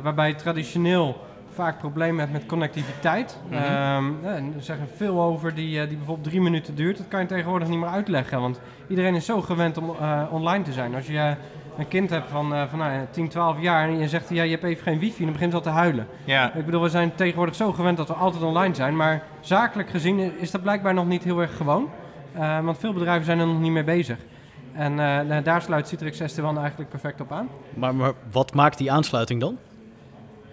waarbij 0.01 0.33
traditioneel 0.33 1.27
vaak 1.59 1.77
problemen 1.77 2.19
hebt 2.19 2.31
met 2.31 2.45
connectiviteit. 2.45 3.39
Ehm, 3.51 4.05
ja, 4.23 4.35
en 4.35 4.53
er 4.55 4.63
zeggen 4.63 4.87
veel 4.95 5.21
over 5.21 5.55
die, 5.55 5.81
eh, 5.81 5.87
die 5.87 5.97
bijvoorbeeld 5.97 6.27
drie 6.27 6.41
minuten 6.41 6.75
duurt. 6.75 6.97
Dat 6.97 7.07
kan 7.07 7.19
je 7.19 7.25
tegenwoordig 7.25 7.67
niet 7.67 7.79
meer 7.79 7.89
uitleggen. 7.89 8.41
Want 8.41 8.59
iedereen 8.87 9.15
is 9.15 9.25
zo 9.25 9.41
gewend 9.41 9.77
om 9.77 9.95
eh, 9.99 10.21
online 10.29 10.63
te 10.63 10.71
zijn. 10.71 10.95
Als 10.95 11.07
je 11.07 11.35
een 11.77 11.87
kind 11.87 12.09
hebt 12.09 12.29
van, 12.29 12.53
eh, 12.53 12.63
van 12.69 12.79
nou, 12.79 12.91
ja, 12.91 13.05
10, 13.11 13.27
12 13.27 13.61
jaar... 13.61 13.87
en 13.87 13.97
je 13.97 14.07
zegt, 14.07 14.29
ja, 14.29 14.43
je 14.43 14.51
hebt 14.51 14.63
even 14.63 14.83
geen 14.83 14.99
wifi... 14.99 15.23
dan 15.23 15.31
begint 15.31 15.51
ze 15.51 15.57
al 15.57 15.63
te 15.63 15.69
huilen. 15.69 16.07
Ja, 16.23 16.53
Ik 16.53 16.65
bedoel, 16.65 16.81
we 16.81 16.89
zijn 16.89 17.15
tegenwoordig 17.15 17.55
zo 17.55 17.71
gewend 17.71 17.97
dat 17.97 18.07
we 18.07 18.13
altijd 18.13 18.43
online 18.43 18.75
zijn. 18.75 18.95
Maar 18.95 19.23
zakelijk 19.39 19.89
gezien 19.89 20.39
is 20.39 20.51
dat 20.51 20.61
blijkbaar 20.61 20.93
nog 20.93 21.07
niet 21.07 21.23
heel 21.23 21.39
erg 21.39 21.57
gewoon. 21.57 21.89
Eh, 22.33 22.59
want 22.59 22.77
veel 22.77 22.93
bedrijven 22.93 23.25
zijn 23.25 23.39
er 23.39 23.47
nog 23.47 23.59
niet 23.59 23.71
mee 23.71 23.83
bezig. 23.83 24.17
En 24.73 24.95
daar 25.43 25.61
sluit 25.61 25.87
Citrix 25.87 26.21
SD-WAN 26.25 26.57
eigenlijk 26.59 26.89
perfect 26.89 27.21
op 27.21 27.31
aan. 27.31 27.49
Maar, 27.73 27.95
maar 27.95 28.13
wat 28.31 28.53
maakt 28.53 28.77
die 28.77 28.91
aansluiting 28.91 29.39
dan? 29.39 29.57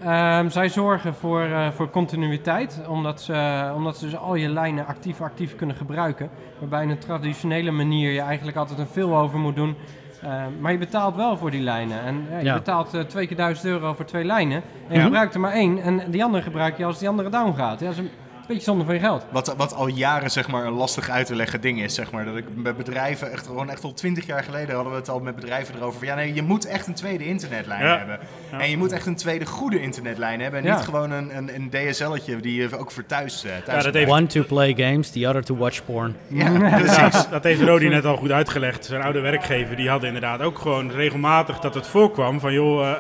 Ehm, 0.05 0.49
zij 0.49 0.69
zorgen 0.69 1.15
voor, 1.15 1.43
eh, 1.43 1.71
voor 1.71 1.91
continuïteit, 1.91 2.81
omdat 2.89 3.21
ze, 3.21 3.71
omdat 3.75 3.97
ze 3.99 4.05
dus 4.05 4.17
al 4.17 4.35
je 4.35 4.49
lijnen 4.49 4.87
actief 4.87 5.21
actief 5.21 5.57
kunnen 5.57 5.77
gebruiken. 5.77 6.31
Waarbij 6.59 6.83
in 6.83 6.91
een 6.91 6.99
traditionele 6.99 7.71
manier 7.71 8.13
je 8.13 8.21
eigenlijk 8.21 8.57
altijd 8.57 8.79
een 8.79 8.87
veel 8.87 9.17
over 9.17 9.39
moet 9.39 9.57
doen. 9.57 9.77
Eh, 10.23 10.31
maar 10.61 10.73
je 10.73 10.79
betaalt 10.79 11.17
wel 11.17 11.37
voor 11.37 11.51
die 11.51 11.61
lijnen. 11.63 12.01
En 12.03 12.27
ja, 12.31 12.39
je 12.39 12.45
Ja. 12.45 12.55
betaalt 12.55 12.95
eh, 12.95 13.01
twee 13.01 13.27
keer 13.27 13.37
duizend 13.37 13.67
euro 13.67 13.93
voor 13.93 14.05
twee 14.05 14.25
lijnen. 14.25 14.63
En 14.89 14.95
je 14.95 15.01
gebruikt 15.01 15.35
er 15.35 15.41
maar 15.41 15.53
één. 15.53 15.83
En 15.83 16.11
die 16.11 16.25
andere 16.25 16.43
gebruik 16.43 16.77
je 16.77 16.85
als 16.85 16.99
die 16.99 17.09
andere 17.09 17.29
down 17.31 17.53
gaat. 17.57 17.81
Ja, 17.81 17.87
dat 17.87 17.95
is 17.95 17.99
een 17.99 18.11
beetje 18.47 18.63
zonde 18.63 18.85
van 18.85 18.95
je 18.95 19.01
geld. 19.01 19.25
wat, 19.31 19.55
wat 19.57 19.75
al 19.75 19.87
jaren 19.87 20.31
zeg 20.31 20.49
maar, 20.49 20.65
een 20.67 20.73
lastig 20.73 21.11
uit 21.11 21.27
te 21.27 21.35
leggen 21.37 21.61
ding 21.61 21.83
is. 21.83 21.95
Zeg 21.95 22.11
maar, 22.11 22.25
dat 22.25 22.37
ik 22.37 22.45
met 22.55 22.77
bedrijven, 22.77 23.33
echt, 23.33 23.47
gewoon 23.47 23.71
echt 23.71 23.85
al 23.85 23.93
twintig 23.93 24.27
jaar 24.27 24.43
geleden 24.45 24.75
hadden 24.75 24.93
we 24.93 24.99
het 24.99 25.09
al 25.09 25.21
met 25.21 25.35
bedrijven 25.35 25.75
erover. 25.75 25.99
Van, 25.99 26.09
ja, 26.09 26.15
nee, 26.15 26.35
je 26.35 26.43
moet 26.43 26.67
echt 26.67 26.87
een 26.87 26.95
tweede 26.95 27.27
internetlijn 27.27 27.83
Ja. 27.85 27.97
hebben. 27.99 28.19
Ja. 28.53 28.59
En 28.61 28.71
je 28.71 28.77
moet 28.77 28.93
echt 28.93 29.07
een 29.07 29.17
tweede 29.17 29.47
goede 29.47 29.81
internetlijn 29.83 30.41
hebben. 30.41 30.61
En 30.61 30.67
Ja. 30.67 30.75
niet 30.77 30.85
gewoon 30.85 31.11
een, 31.11 31.37
een, 31.37 31.55
een 31.55 31.71
DSL'tje 31.71 32.41
die 32.41 32.61
je 32.61 32.79
ook 32.79 32.91
voor 32.91 33.07
thuis, 33.07 33.45
eh, 33.45 33.51
thuis 33.65 33.79
Ja, 33.79 33.85
dat 33.91 33.95
heeft, 33.95 34.11
One 34.11 34.27
to 34.27 34.43
play 34.45 34.75
games, 34.77 35.11
the 35.11 35.27
other 35.29 35.45
to 35.45 35.57
watch 35.57 35.85
porn. 35.85 36.17
Ja, 36.29 36.51
precies. 36.79 37.29
dat 37.31 37.45
heeft 37.45 37.61
Rodi 37.61 37.89
net 37.89 38.05
al 38.05 38.17
goed 38.17 38.31
uitgelegd. 38.33 38.85
Zijn 38.85 39.03
oude 39.03 39.21
werkgever 39.21 39.77
die 39.77 39.89
had 39.89 40.05
inderdaad 40.05 40.41
ook 40.41 40.59
gewoon 40.59 40.91
regelmatig 40.91 41.59
dat 41.59 41.75
het 41.75 41.87
voorkwam 41.87 42.41
van 42.41 42.53
joh, 42.53 42.89
eh, 42.91 42.95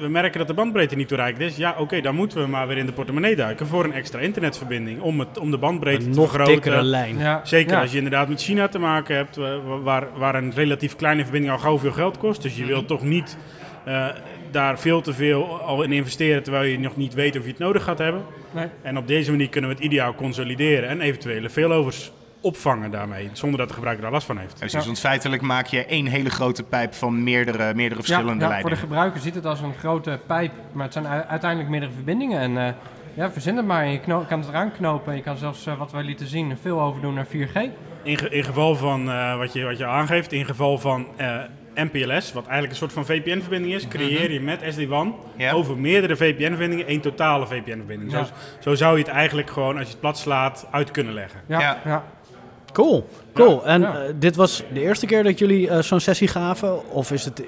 we 0.00 0.08
merken 0.08 0.38
dat 0.38 0.48
de 0.48 0.54
bandbreedte 0.54 0.96
niet 0.96 1.08
toereikend 1.08 1.42
is. 1.42 1.56
Ja, 1.56 1.74
oké, 1.78 2.00
dan 2.00 2.14
moeten 2.14 2.40
we 2.42 2.46
maar 2.46 2.66
weer 2.68 2.76
in 2.76 2.86
de 2.86 2.92
portemonnee 2.92 3.36
duiken 3.36 3.66
voor 3.66 3.84
een 3.84 3.92
extra 3.92 4.18
internetverbinding 4.18 5.00
om, 5.00 5.18
het, 5.18 5.38
om 5.38 5.50
de 5.50 5.58
bandbreedte 5.58 6.06
Een 6.06 6.12
te 6.12 6.18
nog 6.18 6.28
vergroten. 6.28 6.52
dikkere 6.54 6.82
lijn. 6.82 7.18
Ja. 7.18 7.40
Zeker 7.44 7.72
Ja. 7.72 7.80
als 7.80 7.90
je 7.90 7.96
inderdaad 7.96 8.28
met 8.28 8.42
China 8.42 8.68
te 8.68 8.78
maken 8.78 9.16
hebt, 9.16 9.38
waar, 9.82 10.06
waar 10.16 10.34
een 10.34 10.52
relatief 10.54 10.96
kleine 10.96 11.22
verbinding 11.22 11.52
al 11.52 11.58
gauw 11.58 11.78
veel 11.78 11.92
geld 11.92 12.18
kost. 12.18 12.42
Dus 12.42 12.56
je 12.56 12.64
wilt 12.66 12.86
toch 12.88 13.02
niet 13.02 13.36
eh, 13.84 14.06
daar 14.50 14.78
veel 14.78 15.00
te 15.00 15.12
veel 15.12 15.60
al 15.60 15.82
in 15.82 15.92
investeren 15.92 16.42
terwijl 16.42 16.64
je 16.64 16.78
nog 16.78 16.96
niet 16.96 17.14
weet 17.14 17.36
of 17.36 17.42
je 17.42 17.48
het 17.50 17.58
nodig 17.58 17.82
gaat 17.84 17.98
hebben. 17.98 18.22
Nee. 18.50 18.66
En 18.82 18.98
op 18.98 19.06
deze 19.06 19.30
manier 19.30 19.48
kunnen 19.48 19.70
we 19.70 19.76
het 19.76 19.84
ideaal 19.84 20.14
consolideren 20.14 20.88
en 20.88 21.00
eventuele 21.00 21.50
failovers 21.50 22.12
opvangen 22.40 22.90
daarmee, 22.90 23.30
zonder 23.32 23.58
dat 23.58 23.68
de 23.68 23.74
gebruiker 23.74 24.02
daar 24.04 24.12
last 24.12 24.26
van 24.26 24.38
heeft. 24.38 24.58
Precies, 24.58 24.84
want 24.86 24.98
feitelijk 25.00 25.42
maak 25.42 25.66
je 25.66 25.84
één 25.84 26.06
hele 26.06 26.30
grote 26.30 26.62
pijp 26.62 26.94
van 26.94 27.22
meerdere, 27.22 27.74
meerdere 27.74 28.00
verschillende 28.02 28.32
ja, 28.32 28.40
ja, 28.40 28.46
lijnen. 28.48 28.60
voor 28.60 28.70
de 28.70 28.76
gebruiker 28.86 29.20
ziet 29.20 29.34
het 29.34 29.46
als 29.46 29.60
een 29.60 29.74
grote 29.78 30.20
pijp, 30.26 30.52
maar 30.72 30.84
het 30.84 30.92
zijn 30.92 31.06
uiteindelijk 31.06 31.70
meerdere 31.70 31.92
verbindingen. 31.92 32.40
En 32.40 32.58
eh, 32.66 32.72
ja, 33.14 33.30
verzin 33.30 33.56
het 33.56 33.66
maar. 33.66 33.86
Je 33.88 34.00
kan 34.28 34.38
het 34.40 34.48
eraan 34.48 34.72
knopen. 34.72 35.14
Je 35.16 35.22
kan 35.22 35.36
zelfs, 35.36 35.66
eh, 35.66 35.78
wat 35.78 35.92
wij 35.92 36.02
lieten 36.02 36.26
zien, 36.26 36.56
veel 36.60 36.80
overdoen 36.80 37.14
naar 37.14 37.26
4G. 37.26 37.70
In, 38.02 38.18
ge- 38.18 38.28
in 38.30 38.44
geval 38.44 38.74
van 38.76 39.10
eh, 39.10 39.36
wat, 39.36 39.52
je, 39.52 39.64
wat 39.64 39.78
je 39.78 39.86
aangeeft, 39.86 40.32
in 40.32 40.44
geval 40.44 40.78
van 40.78 41.06
eh, 41.16 41.36
MPLS, 41.74 42.32
wat 42.32 42.42
eigenlijk 42.42 42.70
een 42.70 42.76
soort 42.78 42.92
van 42.92 43.06
VPN-verbinding 43.06 43.74
is, 43.74 43.88
creëer 43.88 44.32
je 44.32 44.40
met 44.40 44.62
SD-WAN 44.68 45.14
Ja. 45.36 45.52
over 45.52 45.76
meerdere 45.76 46.16
VPN-verbindingen 46.16 46.86
één 46.86 47.00
totale 47.00 47.46
VPN-verbinding. 47.46 48.12
Ja. 48.12 48.24
Zo, 48.24 48.32
zo 48.60 48.74
zou 48.74 48.98
je 48.98 49.04
het 49.04 49.12
eigenlijk 49.12 49.50
gewoon, 49.50 49.74
als 49.76 49.84
je 49.86 49.90
het 49.90 50.00
plat 50.00 50.18
slaat, 50.18 50.66
uit 50.70 50.90
kunnen 50.90 51.14
leggen. 51.14 51.40
Ja, 51.46 51.60
Ja. 51.60 51.78
ja. 51.84 52.04
Cool, 52.72 53.08
cool. 53.34 53.66
En 53.66 53.80
ja. 53.80 53.94
eh, 53.94 54.12
dit 54.18 54.36
was 54.36 54.62
de 54.72 54.80
eerste 54.82 55.06
keer 55.06 55.22
dat 55.22 55.38
jullie 55.38 55.68
eh, 55.68 55.78
zo'n 55.82 56.00
sessie 56.00 56.28
gaven? 56.28 56.90
Of 56.92 57.10
is 57.12 57.24
het, 57.24 57.42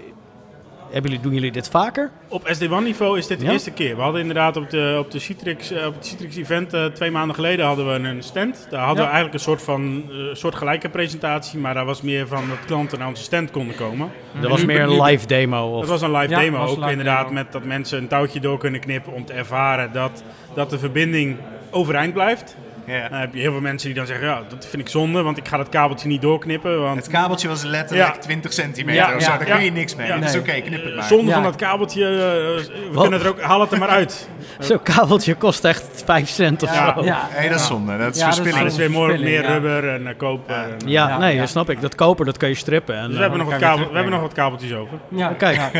hebben 0.90 1.10
jullie, 1.10 1.24
doen 1.26 1.34
jullie 1.34 1.52
dit 1.52 1.68
vaker? 1.68 2.10
Op 2.28 2.48
SD-WAN-niveau 2.50 3.18
is 3.18 3.26
dit 3.26 3.38
de 3.38 3.44
Ja? 3.44 3.52
eerste 3.52 3.70
keer. 3.70 3.96
We 3.96 4.02
hadden 4.02 4.20
inderdaad 4.20 4.56
op, 4.56 4.70
de, 4.70 4.96
op, 4.98 5.10
de 5.10 5.18
Citrix, 5.18 5.70
eh, 5.70 5.86
op 5.86 5.94
het 5.94 6.06
Citrix-event 6.06 6.72
eh, 6.74 6.84
twee 6.84 7.10
maanden 7.10 7.34
geleden 7.34 7.66
hadden 7.66 7.86
we 8.02 8.08
een 8.08 8.22
stand. 8.22 8.66
Daar 8.70 8.80
hadden 8.84 9.04
Ja. 9.04 9.10
we 9.10 9.14
eigenlijk 9.14 9.34
een 9.34 9.40
soort 9.40 9.62
van 9.62 10.04
eh, 10.10 10.16
soort 10.34 10.54
gelijke 10.54 10.88
presentatie, 10.88 11.58
maar 11.58 11.74
daar 11.74 11.84
was 11.84 12.02
meer 12.02 12.26
van 12.26 12.48
dat 12.48 12.64
klanten 12.66 12.98
naar 12.98 13.08
onze 13.08 13.22
stand 13.22 13.50
konden 13.50 13.76
komen. 13.76 14.10
Dat 14.40 14.50
was 14.50 14.60
nu- 14.60 14.66
meer 14.66 14.80
een 14.82 15.02
live 15.02 15.26
demo? 15.26 15.74
Of... 15.74 15.80
Dat 15.80 15.88
was 15.90 16.02
een 16.02 16.12
live 16.12 16.28
Ja, 16.30 16.38
demo 16.38 16.64
ook 16.64 16.76
live 16.78 16.90
inderdaad, 16.90 17.22
demo. 17.28 17.32
met 17.32 17.52
dat 17.52 17.64
mensen 17.64 17.98
een 17.98 18.08
touwtje 18.08 18.40
door 18.40 18.58
kunnen 18.58 18.80
knippen 18.80 19.12
om 19.12 19.24
te 19.24 19.32
ervaren 19.32 19.92
dat, 19.92 20.22
dat 20.54 20.70
de 20.70 20.78
verbinding 20.78 21.36
overeind 21.70 22.12
blijft. 22.12 22.56
Ja. 22.90 23.08
Dan 23.08 23.18
heb 23.18 23.34
je 23.34 23.40
heel 23.40 23.52
veel 23.52 23.60
mensen 23.60 23.88
die 23.88 23.96
dan 23.96 24.06
zeggen, 24.06 24.26
ja, 24.26 24.42
dat 24.48 24.66
vind 24.66 24.82
ik 24.82 24.88
zonde, 24.88 25.22
want 25.22 25.36
ik 25.36 25.48
ga 25.48 25.56
dat 25.56 25.68
kabeltje 25.68 26.08
niet 26.08 26.22
doorknippen. 26.22 26.80
Want 26.82 26.96
Het 26.96 27.08
kabeltje 27.08 27.48
was 27.48 27.62
letterlijk 27.62 28.14
Ja. 28.14 28.20
20 28.20 28.52
centimeter 28.52 28.94
Ja, 29.08 29.14
of 29.16 29.22
zo. 29.22 29.30
ja, 29.30 29.38
Daar 29.38 29.46
ja. 29.48 29.54
kun 29.54 29.64
je 29.64 29.72
niks 29.72 29.96
mee. 29.96 30.06
Ja. 30.06 30.18
Dat 30.18 30.28
is 30.28 30.36
oké, 30.36 30.60
knip 30.60 30.84
het 30.84 30.94
maar. 30.94 31.04
zonde 31.04 31.26
Ja. 31.26 31.32
van 31.34 31.42
dat 31.42 31.56
kabeltje, 31.56 32.04
eh, 32.04 32.10
we 32.10 32.88
Wat? 32.92 33.02
kunnen 33.02 33.20
er 33.20 33.28
ook, 33.28 33.40
haal 33.40 33.60
het 33.60 33.72
er 33.72 33.78
maar 33.78 33.88
uit. 33.88 34.28
Zo'n 34.58 34.82
kabeltje 34.82 35.34
kost 35.34 35.64
echt 35.64 36.02
5 36.04 36.28
cent 36.28 36.62
of 36.62 36.74
Ja. 36.74 36.94
zo. 36.96 37.04
Ja. 37.04 37.28
Nee, 37.38 37.48
dat 37.48 37.60
is 37.60 37.66
zonde. 37.66 37.98
Dat 37.98 38.16
is 38.16 38.22
verspilling. 38.22 38.62
dat 38.62 38.70
is 38.72 38.76
weer 38.76 38.90
mooi, 38.90 39.18
meer 39.18 39.42
ja. 39.42 39.52
rubber 39.52 39.88
en 39.88 40.06
eh, 40.06 40.16
koper. 40.16 40.54
en- 40.54 40.88
Ja, 40.88 41.08
Ja, 41.08 41.18
nee, 41.18 41.34
ja. 41.34 41.40
dat 41.40 41.48
snap 41.48 41.70
ik. 41.70 41.80
Dat 41.80 41.94
koper, 41.94 42.24
dat 42.24 42.36
kan 42.36 42.48
je 42.48 42.54
strippen. 42.54 42.94
En, 42.94 43.00
Dus 43.00 43.08
we 43.10 43.14
eh, 43.14 43.20
hebben, 43.20 43.38
nog 43.38 43.50
wat 43.50 43.58
kabel, 43.60 43.86
we 43.88 43.94
hebben 43.94 44.12
nog 44.12 44.20
wat 44.20 44.32
kabeltjes 44.32 44.72
over. 44.74 44.98
Ja, 45.08 45.28
Kijk. 45.38 45.60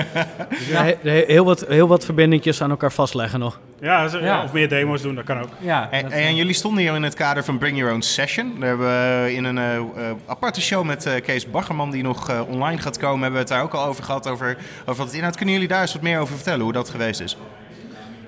he- 1.03 1.25
heel, 1.27 1.45
wat, 1.45 1.65
heel 1.69 1.89
wat 1.89 2.05
verbindingjes 2.05 2.63
aan 2.63 2.71
elkaar 2.71 2.93
vastleggen 2.93 3.39
nog. 3.41 3.59
Ja, 3.81 4.09
ze- 4.09 4.19
Ja. 4.19 4.43
of 4.43 4.53
meer 4.53 4.69
demo's 4.69 5.03
doen, 5.03 5.15
dat 5.15 5.25
kan 5.25 5.39
ook. 5.41 5.49
Ja, 5.59 5.89
En, 5.91 6.03
dat- 6.03 6.13
en 6.13 6.37
jullie 6.37 6.55
stonden 6.55 6.83
hier 6.83 6.95
in 6.95 7.03
het 7.03 7.15
kader 7.15 7.45
van 7.45 7.59
Bring 7.59 7.77
Your 7.79 7.93
Own 7.93 8.01
Session. 8.01 8.55
Daar 8.59 8.69
hebben 8.69 8.87
we 8.87 9.33
in 9.35 9.45
een 9.45 9.59
eh, 9.59 9.77
eh, 9.77 9.83
aparte 10.27 10.61
show 10.61 10.85
met 10.85 11.07
eh, 11.07 11.23
Kees 11.23 11.51
Baggerman, 11.51 11.91
die 11.91 12.03
nog 12.03 12.29
eh, 12.31 12.41
online 12.49 12.81
gaat 12.81 12.99
komen, 12.99 13.15
hebben 13.23 13.33
we 13.33 13.39
het 13.39 13.49
daar 13.49 13.63
ook 13.63 13.75
al 13.75 13.85
over 13.87 14.05
gehad, 14.05 14.29
over, 14.29 14.57
over 14.81 14.95
wat 14.97 15.07
het 15.07 15.15
inhoudt. 15.15 15.37
Kunnen 15.37 15.55
jullie 15.55 15.69
daar 15.69 15.81
eens 15.81 15.93
wat 15.93 16.03
meer 16.03 16.19
over 16.19 16.35
vertellen, 16.35 16.61
hoe 16.61 16.73
dat 16.73 16.89
geweest 16.89 17.21
is? 17.21 17.37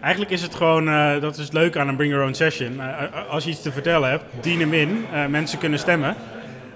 Eigenlijk 0.01 0.33
is 0.33 0.43
het 0.43 0.55
gewoon, 0.55 0.89
eh, 0.89 1.21
dat 1.21 1.39
is 1.39 1.51
leuk 1.53 1.77
aan 1.77 1.89
een 1.89 1.97
Bring 1.97 2.11
Your 2.13 2.27
Own 2.27 2.35
Session. 2.35 2.81
Eh, 2.81 2.87
eh, 2.89 3.29
als 3.31 3.45
je 3.45 3.51
iets 3.51 3.63
te 3.63 3.73
vertellen 3.73 4.11
hebt, 4.11 4.25
dien 4.41 4.61
hem 4.61 4.73
in. 4.73 5.05
Eh, 5.13 5.27
mensen 5.27 5.59
kunnen 5.59 5.79
stemmen. 5.79 6.15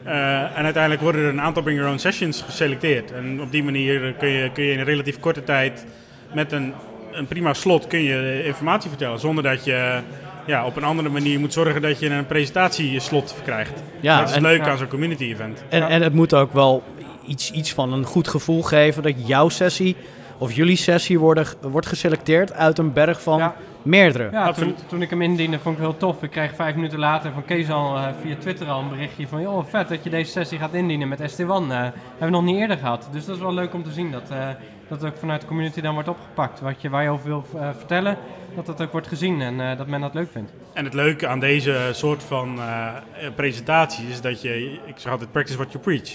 Eh, 0.04 0.58
en 0.58 0.64
uiteindelijk 0.64 1.02
worden 1.02 1.20
er 1.22 1.28
een 1.28 1.40
aantal 1.40 1.62
Bring 1.62 1.78
Your 1.78 1.92
Own 1.92 2.00
Sessions 2.00 2.42
geselecteerd. 2.42 3.12
En 3.12 3.40
op 3.40 3.50
die 3.52 3.64
manier 3.64 4.14
kun 4.18 4.28
je, 4.28 4.50
kun 4.52 4.64
je 4.64 4.72
in 4.72 4.78
een 4.78 4.84
relatief 4.84 5.20
korte 5.20 5.44
tijd 5.44 5.84
met 6.32 6.52
een, 6.52 6.72
een 7.16 7.26
prima 7.26 7.54
slot 7.54 7.86
kun 7.86 8.02
je 8.02 8.44
informatie 8.44 8.88
vertellen. 8.88 9.18
Zonder 9.20 9.42
dat 9.44 9.64
je 9.64 10.00
ja, 10.46 10.66
op 10.66 10.76
een 10.76 10.84
andere 10.84 11.08
manier 11.08 11.40
moet 11.40 11.52
zorgen 11.52 11.82
dat 11.82 11.98
je 11.98 12.10
een 12.10 12.26
presentatieslot 12.26 13.34
krijgt. 13.44 13.82
Ja, 14.00 14.18
dat 14.20 14.28
is 14.28 14.34
en- 14.34 14.42
leuk 14.42 14.64
ja. 14.64 14.70
aan 14.70 14.78
zo'n 14.78 14.88
community 14.88 15.24
event. 15.24 15.64
En, 15.68 15.82
en 15.88 16.02
het 16.02 16.12
moet 16.12 16.34
ook 16.34 16.52
wel 16.52 16.82
iets, 17.26 17.50
iets 17.52 17.72
van 17.72 17.92
een 17.92 18.04
goed 18.04 18.28
gevoel 18.28 18.62
geven 18.62 19.02
dat 19.02 19.26
jouw 19.28 19.48
sessie 19.48 19.96
of 20.38 20.52
jullie 20.52 20.76
sessie 20.76 21.18
worden, 21.18 21.46
wordt 21.60 21.86
geselecteerd 21.86 22.52
uit 22.52 22.78
een 22.78 22.92
berg 22.92 23.22
van 23.22 23.38
Ja. 23.38 23.54
meerdere. 23.82 24.28
Ja, 24.32 24.52
toen, 24.52 24.74
toen 24.88 25.02
ik 25.02 25.10
hem 25.10 25.22
indiende 25.22 25.58
vond 25.58 25.78
ik 25.78 25.82
het 25.82 25.90
heel 25.90 25.98
tof. 26.10 26.22
Ik 26.22 26.30
kreeg 26.30 26.54
vijf 26.54 26.74
minuten 26.74 26.98
later 26.98 27.32
van 27.32 27.44
Kees 27.44 27.70
al 27.70 27.96
eh, 27.96 28.06
via 28.22 28.34
Twitter 28.38 28.66
al 28.68 28.80
een 28.80 28.88
berichtje 28.88 29.28
van... 29.28 29.40
joh, 29.40 29.64
vet 29.68 29.88
dat 29.88 30.04
je 30.04 30.10
deze 30.10 30.30
sessie 30.30 30.58
gaat 30.58 30.74
indienen 30.74 31.08
met 31.08 31.20
ST1. 31.20 31.38
eh 31.46 31.48
hebben 31.48 31.92
we 32.18 32.26
nog 32.30 32.42
niet 32.44 32.56
eerder 32.56 32.76
gehad. 32.76 33.08
Dus 33.12 33.24
dat 33.24 33.36
is 33.36 33.42
wel 33.42 33.54
leuk 33.54 33.74
om 33.74 33.82
te 33.84 33.90
zien 33.92 34.10
dat 34.10 34.30
eh, 34.30 34.48
dat 34.88 35.04
ook 35.04 35.16
vanuit 35.18 35.40
de 35.40 35.46
community 35.46 35.80
dan 35.80 35.94
wordt 35.94 36.08
opgepakt. 36.08 36.60
Wat 36.60 36.82
je, 36.82 36.88
waar 36.88 37.02
je 37.02 37.08
over 37.10 37.26
wil 37.26 37.44
eh, 37.54 37.68
vertellen, 37.76 38.16
dat 38.54 38.66
dat 38.66 38.80
ook 38.82 38.92
wordt 38.92 39.06
gezien 39.06 39.40
en 39.40 39.60
eh, 39.70 39.78
dat 39.78 39.86
men 39.86 40.00
dat 40.00 40.14
leuk 40.14 40.30
vindt. 40.32 40.50
En 40.72 40.84
het 40.84 40.94
leuke 40.94 41.26
aan 41.26 41.40
deze 41.40 41.88
soort 41.92 42.22
van 42.22 42.58
eh, 42.60 42.88
presentatie 43.34 44.08
is 44.08 44.20
dat 44.20 44.42
je, 44.42 44.72
ik 44.84 44.94
zeg 44.96 45.12
altijd, 45.12 45.32
practice 45.32 45.56
what 45.58 45.72
you 45.72 45.84
preach. 45.84 46.10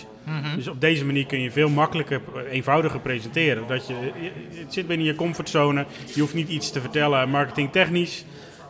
Dus 0.56 0.68
op 0.68 0.82
deze 0.82 1.06
manier 1.06 1.26
kun 1.26 1.42
je 1.42 1.52
veel 1.52 1.70
makkelijker, 1.70 2.22
eenvoudiger 2.50 3.00
presenteren. 3.00 3.68
Dat 3.68 3.88
je, 3.88 3.94
je- 3.94 4.60
het 4.60 4.74
zit 4.74 4.88
binnen 4.88 5.06
je 5.08 5.16
comfortzone, 5.16 5.86
je 6.14 6.20
hoeft 6.22 6.34
niet 6.34 6.50
iets 6.50 6.72
te 6.72 6.82
vertellen 6.82 7.30
marketingtechnisch. 7.30 8.26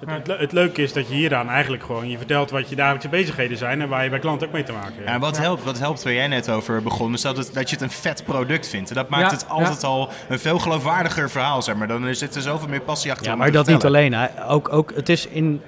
Het, 0.05 0.09
het, 0.09 0.27
le- 0.27 0.37
het 0.37 0.51
leuke 0.51 0.81
is 0.81 0.93
dat 0.93 1.07
je 1.07 1.13
hieraan 1.13 1.49
eigenlijk 1.49 1.83
gewoon, 1.83 2.09
je 2.09 2.17
vertelt 2.17 2.49
wat 2.51 2.69
je 2.69 2.75
dagelijkse 2.75 3.09
bezigheden 3.09 3.57
zijn 3.57 3.81
en 3.81 3.89
waar 3.89 4.03
je 4.03 4.09
bij 4.09 4.19
klanten 4.19 4.47
ook 4.47 4.53
mee 4.53 4.63
te 4.63 4.71
maken 4.71 4.93
hebt. 4.95 5.07
Ja, 5.09 5.19
wat, 5.19 5.37
helpt, 5.37 5.63
wat 5.63 5.79
helpt 5.79 6.03
waar 6.03 6.13
jij 6.13 6.27
net 6.27 6.49
over 6.49 6.83
begon, 6.83 7.13
is 7.13 7.21
dat, 7.21 7.37
het, 7.37 7.53
dat 7.53 7.69
je 7.69 7.75
het 7.75 7.83
een 7.83 7.91
vet 7.91 8.23
product 8.25 8.67
vindt. 8.67 8.89
En 8.89 8.95
dat 8.95 9.09
maakt 9.09 9.31
Ja, 9.31 9.37
het 9.37 9.49
altijd 9.49 9.83
al 9.83 10.09
een 10.29 10.39
veel 10.39 10.59
geloofwaardiger 10.59 11.29
verhaal, 11.29 11.61
zeg 11.61 11.75
maar. 11.75 11.87
Dan 11.87 12.15
zit 12.15 12.35
er 12.35 12.41
zoveel 12.41 12.67
meer 12.67 12.81
passie 12.81 13.11
achter 13.11 13.25
Ja, 13.27 13.35
maar 13.35 13.51
dat 13.51 13.67
niet 13.67 13.85
alleen. 13.85 14.13
Hè. 14.13 14.27
Ook, 14.47 14.73
ook, 14.73 14.91
het 14.95 15.09
is 15.09 15.27
in 15.27 15.61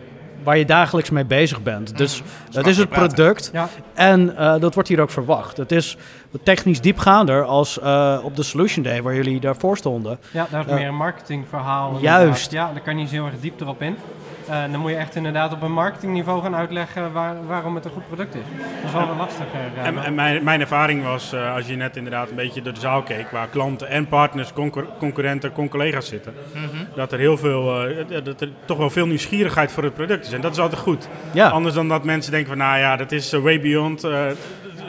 waar 0.43 0.57
je 0.57 0.65
dagelijks 0.65 1.09
mee 1.09 1.25
bezig 1.25 1.63
bent. 1.63 1.97
Dus 1.97 2.21
het 2.51 2.67
is 2.67 2.77
het 2.77 2.89
product 2.89 3.49
Ja, 3.53 3.69
en 3.93 4.37
eh, 4.37 4.59
dat 4.59 4.73
wordt 4.73 4.89
hier 4.89 5.01
ook 5.01 5.09
verwacht. 5.09 5.57
Het 5.57 5.71
is 5.71 5.97
technisch 6.43 6.81
diepgaander 6.81 7.43
als 7.43 7.79
eh, 7.79 8.19
op 8.23 8.35
de 8.35 8.43
Solution 8.43 8.83
Day 8.83 9.01
waar 9.01 9.15
jullie 9.15 9.39
daarvoor 9.39 9.77
stonden. 9.77 10.19
ja 10.31 10.47
daar 10.51 10.67
is 10.67 10.73
meer 10.73 10.87
een 10.87 10.95
marketingverhaal. 10.95 11.97
Juist. 11.99 12.23
inderdaad. 12.23 12.51
Ja, 12.51 12.73
daar 12.73 12.83
kan 12.83 12.95
je 12.95 12.99
niet 12.99 13.09
zo 13.09 13.15
heel 13.15 13.25
erg 13.25 13.39
diep 13.39 13.61
erop 13.61 13.81
in. 13.81 13.97
Eh, 14.49 14.61
dan 14.71 14.79
moet 14.79 14.91
je 14.91 14.97
echt 14.97 15.15
inderdaad 15.15 15.53
op 15.53 15.61
een 15.61 15.71
marketingniveau 15.71 16.41
gaan 16.41 16.55
uitleggen 16.55 17.11
waar, 17.11 17.45
waarom 17.47 17.75
het 17.75 17.85
een 17.85 17.91
goed 17.91 18.07
product 18.07 18.35
is. 18.35 18.41
Dat 18.81 18.83
is 18.85 18.91
wel 18.91 19.07
wat 19.07 19.17
lastiger. 19.17 19.47
eh, 19.77 19.85
En, 19.87 20.03
en 20.03 20.15
mijn, 20.15 20.43
mijn 20.43 20.61
ervaring 20.61 21.03
was, 21.03 21.33
eh, 21.33 21.55
als 21.55 21.67
je 21.67 21.75
net 21.75 21.97
inderdaad 21.97 22.29
een 22.29 22.35
beetje 22.35 22.61
door 22.61 22.73
de 22.73 22.79
zaal 22.79 23.01
keek, 23.03 23.29
waar 23.31 23.47
klanten 23.47 23.87
en 23.89 24.07
partners, 24.07 24.53
concur- 24.53 24.87
concurrenten, 24.99 25.51
con-collega's 25.51 26.07
zitten, 26.07 26.33
dat 26.95 27.11
er 27.11 27.19
heel 27.19 27.37
veel, 27.37 27.87
eh, 27.87 28.23
dat 28.23 28.41
er 28.41 28.49
toch 28.65 28.77
wel 28.77 28.89
veel 28.89 29.07
nieuwsgierigheid 29.07 29.71
voor 29.71 29.83
het 29.83 29.93
product 29.93 30.25
is. 30.25 30.33
En 30.33 30.41
dat 30.41 30.51
is 30.51 30.59
altijd 30.59 30.81
goed. 30.81 31.07
Ja, 31.33 31.49
Anders 31.49 31.75
dan 31.75 31.87
dat 31.89 32.03
mensen 32.03 32.31
denken 32.31 32.49
van, 32.49 32.57
nou 32.57 32.77
ja, 32.79 32.95
dat 32.95 33.11
is 33.11 33.31
way 33.31 33.61
beyond, 33.61 34.03
eh 34.03 34.21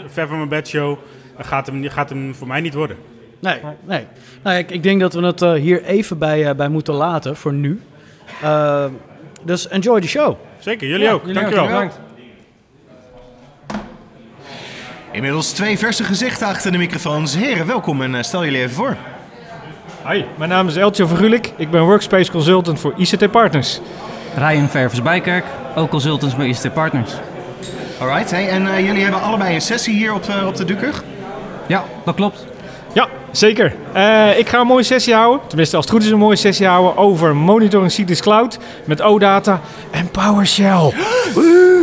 ver 0.06 0.26
van 0.28 0.36
mijn 0.36 0.48
bedshow, 0.48 0.98
dat 1.36 1.46
gaat 1.46 1.66
hem, 1.66 1.88
gaat 1.88 2.08
hem 2.08 2.34
voor 2.34 2.46
mij 2.46 2.60
niet 2.60 2.74
worden. 2.74 2.96
nee, 3.40 3.60
nee. 3.84 4.06
Nou, 4.42 4.56
ik, 4.56 4.70
ik 4.70 4.82
denk 4.82 5.00
dat 5.00 5.14
we 5.14 5.22
het 5.26 5.42
eh, 5.42 5.52
hier 5.52 5.84
even 5.84 6.18
bij, 6.18 6.56
bij 6.56 6.68
moeten 6.68 6.94
laten 6.94 7.36
voor 7.36 7.52
nu. 7.52 7.80
Dus 9.44 9.68
enjoy 9.68 10.00
the 10.00 10.08
show. 10.08 10.36
Zeker, 10.58 10.88
jullie 10.88 11.04
Ja, 11.04 11.12
ook. 11.12 11.20
jullie 11.20 11.34
Dankjewel. 11.34 11.66
bedankt. 11.66 11.98
Inmiddels 15.12 15.52
twee 15.52 15.78
verse 15.78 16.04
gezichten 16.04 16.46
achter 16.46 16.72
de 16.72 16.78
microfoons. 16.78 17.36
Heren, 17.36 17.66
welkom 17.66 18.02
en 18.02 18.14
eh, 18.14 18.22
stel 18.22 18.44
jullie 18.44 18.60
even 18.60 18.74
voor. 18.74 18.96
Hi, 20.08 20.24
mijn 20.36 20.50
naam 20.50 20.68
is 20.68 20.76
Eltje 20.76 21.06
Vergulik. 21.06 21.52
Ik 21.56 21.70
ben 21.70 21.82
Workspace 21.82 22.30
Consultant 22.30 22.80
voor 22.80 22.94
ICT 22.96 23.30
Partners. 23.30 23.80
Ryan 24.36 24.68
Ververs 24.68 25.02
Bijkerk, 25.02 25.44
ook 25.76 25.90
consultants 25.90 26.36
bij 26.36 26.46
ICT 26.46 26.72
Partners. 26.72 27.12
Alright, 28.00 28.30
hey, 28.30 28.48
en 28.48 28.66
eh, 28.66 28.86
jullie 28.86 29.02
hebben 29.02 29.20
allebei 29.22 29.54
een 29.54 29.60
sessie 29.60 29.94
hier 29.94 30.14
op, 30.14 30.24
eh, 30.28 30.46
op 30.46 30.56
de 30.56 30.64
Dukug. 30.64 31.04
Ja, 31.66 31.84
dat 32.04 32.14
klopt. 32.14 32.46
Ja, 32.94 33.08
zeker. 33.30 33.74
Eh, 33.92 34.38
ik 34.38 34.48
ga 34.48 34.60
een 34.60 34.66
mooie 34.66 34.82
sessie 34.82 35.14
houden, 35.14 35.40
tenminste 35.46 35.76
als 35.76 35.84
het 35.84 35.94
goed 35.94 36.04
is 36.04 36.10
een 36.10 36.18
mooie 36.18 36.36
sessie 36.36 36.66
houden, 36.66 36.96
over 36.96 37.36
Monitoring 37.36 37.90
Citrix 37.92 38.20
Cloud 38.20 38.58
met 38.84 39.00
OData 39.02 39.60
en 39.90 40.10
PowerShell. 40.10 40.92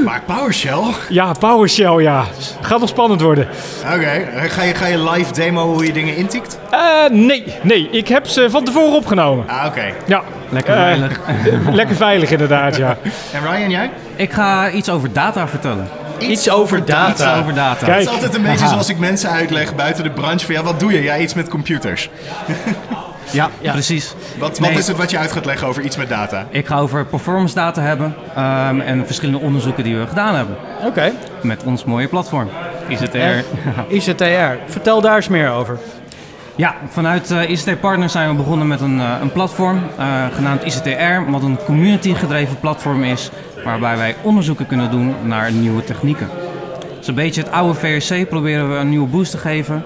Maar 0.05 0.21
PowerShell? 0.25 0.83
Ja, 1.09 1.33
PowerShell, 1.33 2.01
ja. 2.01 2.23
Gaat 2.61 2.79
nog 2.79 2.89
spannend 2.89 3.21
worden. 3.21 3.47
Oké, 3.95 4.05
eh, 4.05 4.43
ga, 4.49 4.63
je, 4.63 4.73
ga 4.73 4.85
je 4.85 5.09
live 5.09 5.33
demo 5.33 5.73
hoe 5.73 5.85
je 5.85 5.93
dingen 5.93 6.15
intikt? 6.15 6.59
Eh, 6.69 6.79
nee, 7.09 7.43
nee, 7.61 7.87
ik 7.91 8.07
heb 8.07 8.27
ze 8.27 8.49
van 8.49 8.63
tevoren 8.63 8.95
opgenomen. 8.95 9.49
Ah, 9.49 9.65
oké. 9.65 9.83
Ja, 10.05 10.23
Lekker 10.49 10.73
veilig. 10.73 11.19
lekker 11.79 11.95
veilig 11.95 12.31
inderdaad, 12.31 12.75
ja. 12.77 12.97
En 13.33 13.41
Ryan, 13.51 13.69
jij? 13.69 13.91
Ik 14.15 14.31
ga 14.31 14.69
iets 14.71 14.89
over 14.89 15.13
data 15.13 15.47
vertellen. 15.47 15.87
Iets 16.21 16.49
over 16.49 16.85
data. 16.85 17.09
Iets 17.11 17.39
over 17.41 17.53
data. 17.53 17.85
Kijk. 17.85 17.97
Het 17.99 18.07
is 18.07 18.13
altijd 18.13 18.35
een 18.35 18.41
beetje 18.43 18.67
zoals 18.67 18.89
ik 18.89 18.97
mensen 18.99 19.29
uitleg 19.29 19.75
buiten 19.75 20.03
de 20.03 20.09
branche 20.11 20.45
van 20.45 20.55
ja, 20.55 20.63
wat 20.63 20.79
doe 20.79 20.91
je? 20.93 21.01
Ja, 21.03 21.17
iets 21.17 21.33
met 21.33 21.47
computers. 21.49 22.09
Ja, 23.31 23.49
Ja. 23.61 23.71
precies. 23.71 24.13
Wat, 24.39 24.59
Nee. 24.59 24.69
wat 24.69 24.79
is 24.79 24.87
het 24.87 24.97
wat 24.97 25.11
je 25.11 25.17
uit 25.17 25.31
gaat 25.31 25.45
leggen 25.45 25.67
over 25.67 25.83
iets 25.83 25.97
met 25.97 26.09
data? 26.09 26.47
Ik 26.49 26.65
ga 26.67 26.77
over 26.79 27.05
performance 27.05 27.55
data 27.55 27.81
hebben 27.81 28.15
ehm, 28.35 28.79
en 28.79 29.05
verschillende 29.05 29.39
onderzoeken 29.45 29.83
die 29.83 29.95
we 29.97 30.07
gedaan 30.07 30.35
hebben. 30.35 30.55
Oké, 30.85 31.11
Met 31.41 31.63
ons 31.63 31.83
mooie 31.83 32.07
platform. 32.07 32.49
ICTR. 32.89 33.15
En- 33.17 33.43
ICTR. 33.89 34.57
Vertel 34.71 35.01
daar 35.01 35.15
eens 35.15 35.27
meer 35.27 35.49
over. 35.49 35.77
Ja, 36.61 36.75
vanuit 36.89 37.31
eh, 37.31 37.49
ICT 37.49 37.79
Partners 37.79 38.11
zijn 38.11 38.29
we 38.29 38.35
begonnen 38.35 38.67
met 38.67 38.81
een, 38.81 38.99
eh, 38.99 39.13
een 39.21 39.31
platform 39.31 39.81
eh, 39.97 40.25
genaamd 40.35 40.63
ICTR, 40.63 41.31
wat 41.31 41.43
een 41.43 41.57
community 41.65 42.13
gedreven 42.13 42.59
platform 42.59 43.03
is, 43.03 43.29
waarbij 43.63 43.97
wij 43.97 44.15
onderzoeken 44.21 44.67
kunnen 44.67 44.91
doen 44.91 45.15
naar 45.23 45.51
nieuwe 45.51 45.83
technieken. 45.83 46.29
Dus 46.97 47.07
een 47.07 47.15
beetje 47.15 47.41
het 47.41 47.51
oude 47.51 47.73
VRC 47.73 48.29
proberen 48.29 48.69
we 48.69 48.75
een 48.75 48.89
nieuwe 48.89 49.07
boost 49.07 49.31
te 49.31 49.37
geven 49.37 49.83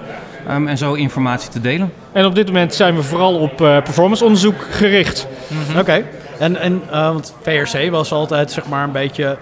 ehm, 0.48 0.68
en 0.68 0.78
zo 0.78 0.94
informatie 0.94 1.50
te 1.50 1.62
delen. 1.62 1.94
En 2.12 2.26
op 2.26 2.36
dit 2.36 2.46
moment 2.48 2.74
zijn 2.74 2.96
we 2.96 3.04
vooral 3.04 3.36
op 3.36 3.62
eh 3.62 3.78
performanceonderzoek 3.84 4.66
gericht. 4.70 5.28
Oké. 5.80 6.04
En, 6.40 6.58
en 6.58 6.82
eh, 6.92 7.08
want 7.08 7.34
VRC 7.42 7.90
was 7.92 8.12
altijd 8.12 8.52
zeg 8.52 8.68
maar 8.68 8.84
een 8.84 8.92
beetje 8.92 9.38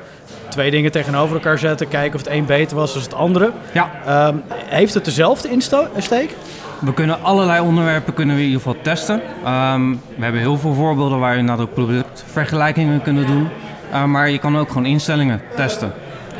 twee 0.50 0.72
dingen 0.72 0.92
tegenover 0.92 1.36
elkaar 1.36 1.60
zetten. 1.60 1.88
Kijken 1.88 2.20
of 2.20 2.25
het 2.25 2.34
een 2.34 2.46
beter 2.46 2.78
was 2.78 2.94
dan 2.94 3.02
het 3.02 3.13
andere. 3.13 3.52
Ja, 3.72 3.90
Ehm, 4.06 4.36
heeft 4.66 4.94
het 4.94 5.06
dezelfde 5.06 5.50
insto- 5.50 5.88
insteek? 5.96 6.36
We 6.84 6.94
kunnen 6.94 7.24
allerlei 7.24 7.62
onderwerpen 7.62 8.13
kunnen 8.13 8.36
we 8.36 8.42
in 8.42 8.48
ieder 8.48 8.62
geval 8.62 8.82
testen. 8.82 9.22
Ehm, 9.44 9.90
we 10.16 10.24
hebben 10.24 10.42
heel 10.42 10.58
veel 10.58 10.74
voorbeelden 10.74 11.20
waar 11.20 11.34
je 11.34 11.40
inderdaad 11.40 11.66
ook 11.66 11.74
productvergelijkingen 11.74 13.02
kunnen 13.02 13.28
doen. 13.28 13.48
Uh, 13.92 14.04
maar 14.04 14.30
je 14.30 14.38
kan 14.38 14.58
ook 14.58 14.68
gewoon 14.68 14.86
instellingen 14.86 15.42
testen. 15.56 15.94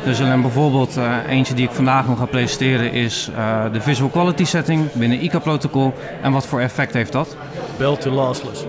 Dus 0.04 0.20
alleen 0.20 0.40
bijvoorbeeld 0.40 0.96
uh, 0.96 1.16
eentje 1.28 1.54
die 1.54 1.64
ik 1.64 1.74
vandaag 1.74 2.06
nog 2.06 2.18
ga 2.18 2.24
presenteren 2.24 2.92
is 2.92 3.30
uh, 3.36 3.72
de 3.72 3.80
visual 3.80 4.10
quality 4.10 4.44
setting 4.44 4.92
binnen 4.92 5.24
ICA-protocol. 5.24 5.94
En 6.22 6.32
wat 6.32 6.46
voor 6.46 6.60
effect 6.60 6.92
heeft 6.92 7.12
dat? 7.12 7.36
Build 7.76 8.00
to 8.00 8.10
lossless. 8.10 8.64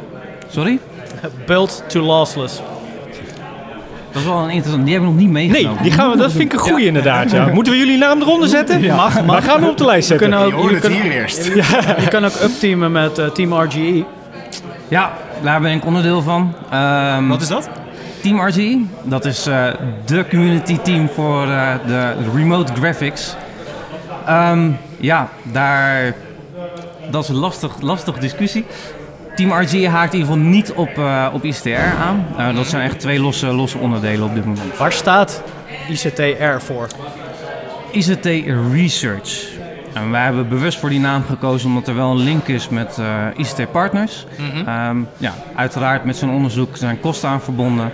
Sorry? 0.48 0.80
Build 1.48 1.84
to 1.88 2.02
lossless. 2.02 2.62
Dat 4.16 4.24
is 4.24 4.30
wel 4.30 4.44
een 4.44 4.50
interessant. 4.50 4.84
Die 4.86 4.94
hebben 4.94 5.12
we 5.14 5.16
nog 5.16 5.26
niet 5.26 5.34
meegenomen. 5.34 5.74
Nee, 5.74 5.84
die 5.84 5.92
gaan 5.92 6.12
we, 6.12 6.18
dat 6.18 6.32
vind 6.32 6.44
ik 6.44 6.54
een 6.54 6.60
goeie 6.60 6.86
inderdaad. 6.86 7.32
Ja. 7.32 7.48
Moeten 7.54 7.74
we 7.74 7.80
jullie 7.80 7.98
naam 7.98 8.22
eronder 8.22 8.50
zetten? 8.50 8.82
Mag, 8.86 9.14
mag. 9.14 9.26
Maar 9.26 9.42
gaan 9.42 9.62
we 9.62 9.70
op 9.70 9.78
de 9.78 9.86
lijst 9.86 10.10
Je 10.10 10.18
zetten. 10.18 10.30
kan 10.30 10.48
Je 10.48 10.54
ook, 10.54 10.60
hoort 10.60 10.70
je 10.70 10.76
het 10.76 10.84
kan, 10.84 10.92
hier 10.92 11.12
eerst. 11.12 11.46
je 12.04 12.08
kan 12.10 12.26
ook 12.26 12.34
upteamen 12.44 12.92
met 12.92 13.18
eh, 13.18 13.28
Team 13.28 13.54
RGE. 13.54 14.04
Ja, 14.88 15.14
daar 15.42 15.62
ben 15.62 15.72
ik 15.72 15.86
onderdeel 15.86 16.22
van. 16.22 16.54
Um, 17.18 17.28
Wat 17.30 17.42
is 17.42 17.48
dat? 17.48 17.70
Team 18.22 18.48
RG. 18.48 18.78
Dat 19.04 19.26
is 19.26 19.48
eh, 19.48 19.68
de 20.06 20.26
community 20.30 20.78
team 20.78 21.10
voor 21.10 21.44
eh, 21.44 21.74
de 21.88 22.14
remote 22.36 22.74
graphics. 22.74 23.36
Ehm, 24.26 24.70
ja, 25.00 25.30
daar... 25.44 26.14
Dat 27.10 27.24
is 27.24 27.30
een 27.30 27.36
lastig, 27.36 27.72
lastige 27.82 28.20
discussie. 28.20 28.66
Team 29.36 29.52
RG 29.52 29.86
haakt 29.86 30.14
in 30.14 30.20
ieder 30.20 30.34
geval 30.34 30.50
niet 30.50 30.72
op, 30.74 30.98
eh, 30.98 31.28
op 31.34 31.44
ICTR 31.44 31.70
aan. 32.02 32.26
Eh, 32.38 32.56
dat 32.56 32.68
zijn 32.68 32.84
echt 32.84 33.00
twee 33.00 33.20
losse, 33.20 33.48
losse 33.48 33.78
onderdelen 33.78 34.26
op 34.26 34.34
dit 34.36 34.46
moment. 34.46 34.78
Waar 34.78 34.92
staat 34.92 35.44
ICTR 35.90 36.60
voor? 36.60 36.88
ICT 37.92 38.26
Research. 38.74 39.54
En 39.94 40.12
wij 40.12 40.24
hebben 40.24 40.50
bewust 40.50 40.80
voor 40.80 40.90
die 40.90 41.00
naam 41.00 41.24
gekozen 41.30 41.68
omdat 41.70 41.88
er 41.88 41.96
wel 41.96 42.12
een 42.12 42.18
link 42.24 42.48
is 42.48 42.70
met 42.70 42.98
eh, 42.98 43.06
ICT 43.38 43.72
Partners. 43.72 44.26
Ehm, 44.66 44.98
ja, 45.18 45.34
uiteraard 45.56 46.06
met 46.06 46.18
zo'n 46.18 46.32
onderzoek 46.34 46.78
zijn 46.78 47.00
kosten 47.00 47.30
aan 47.30 47.42
verbonden. 47.42 47.92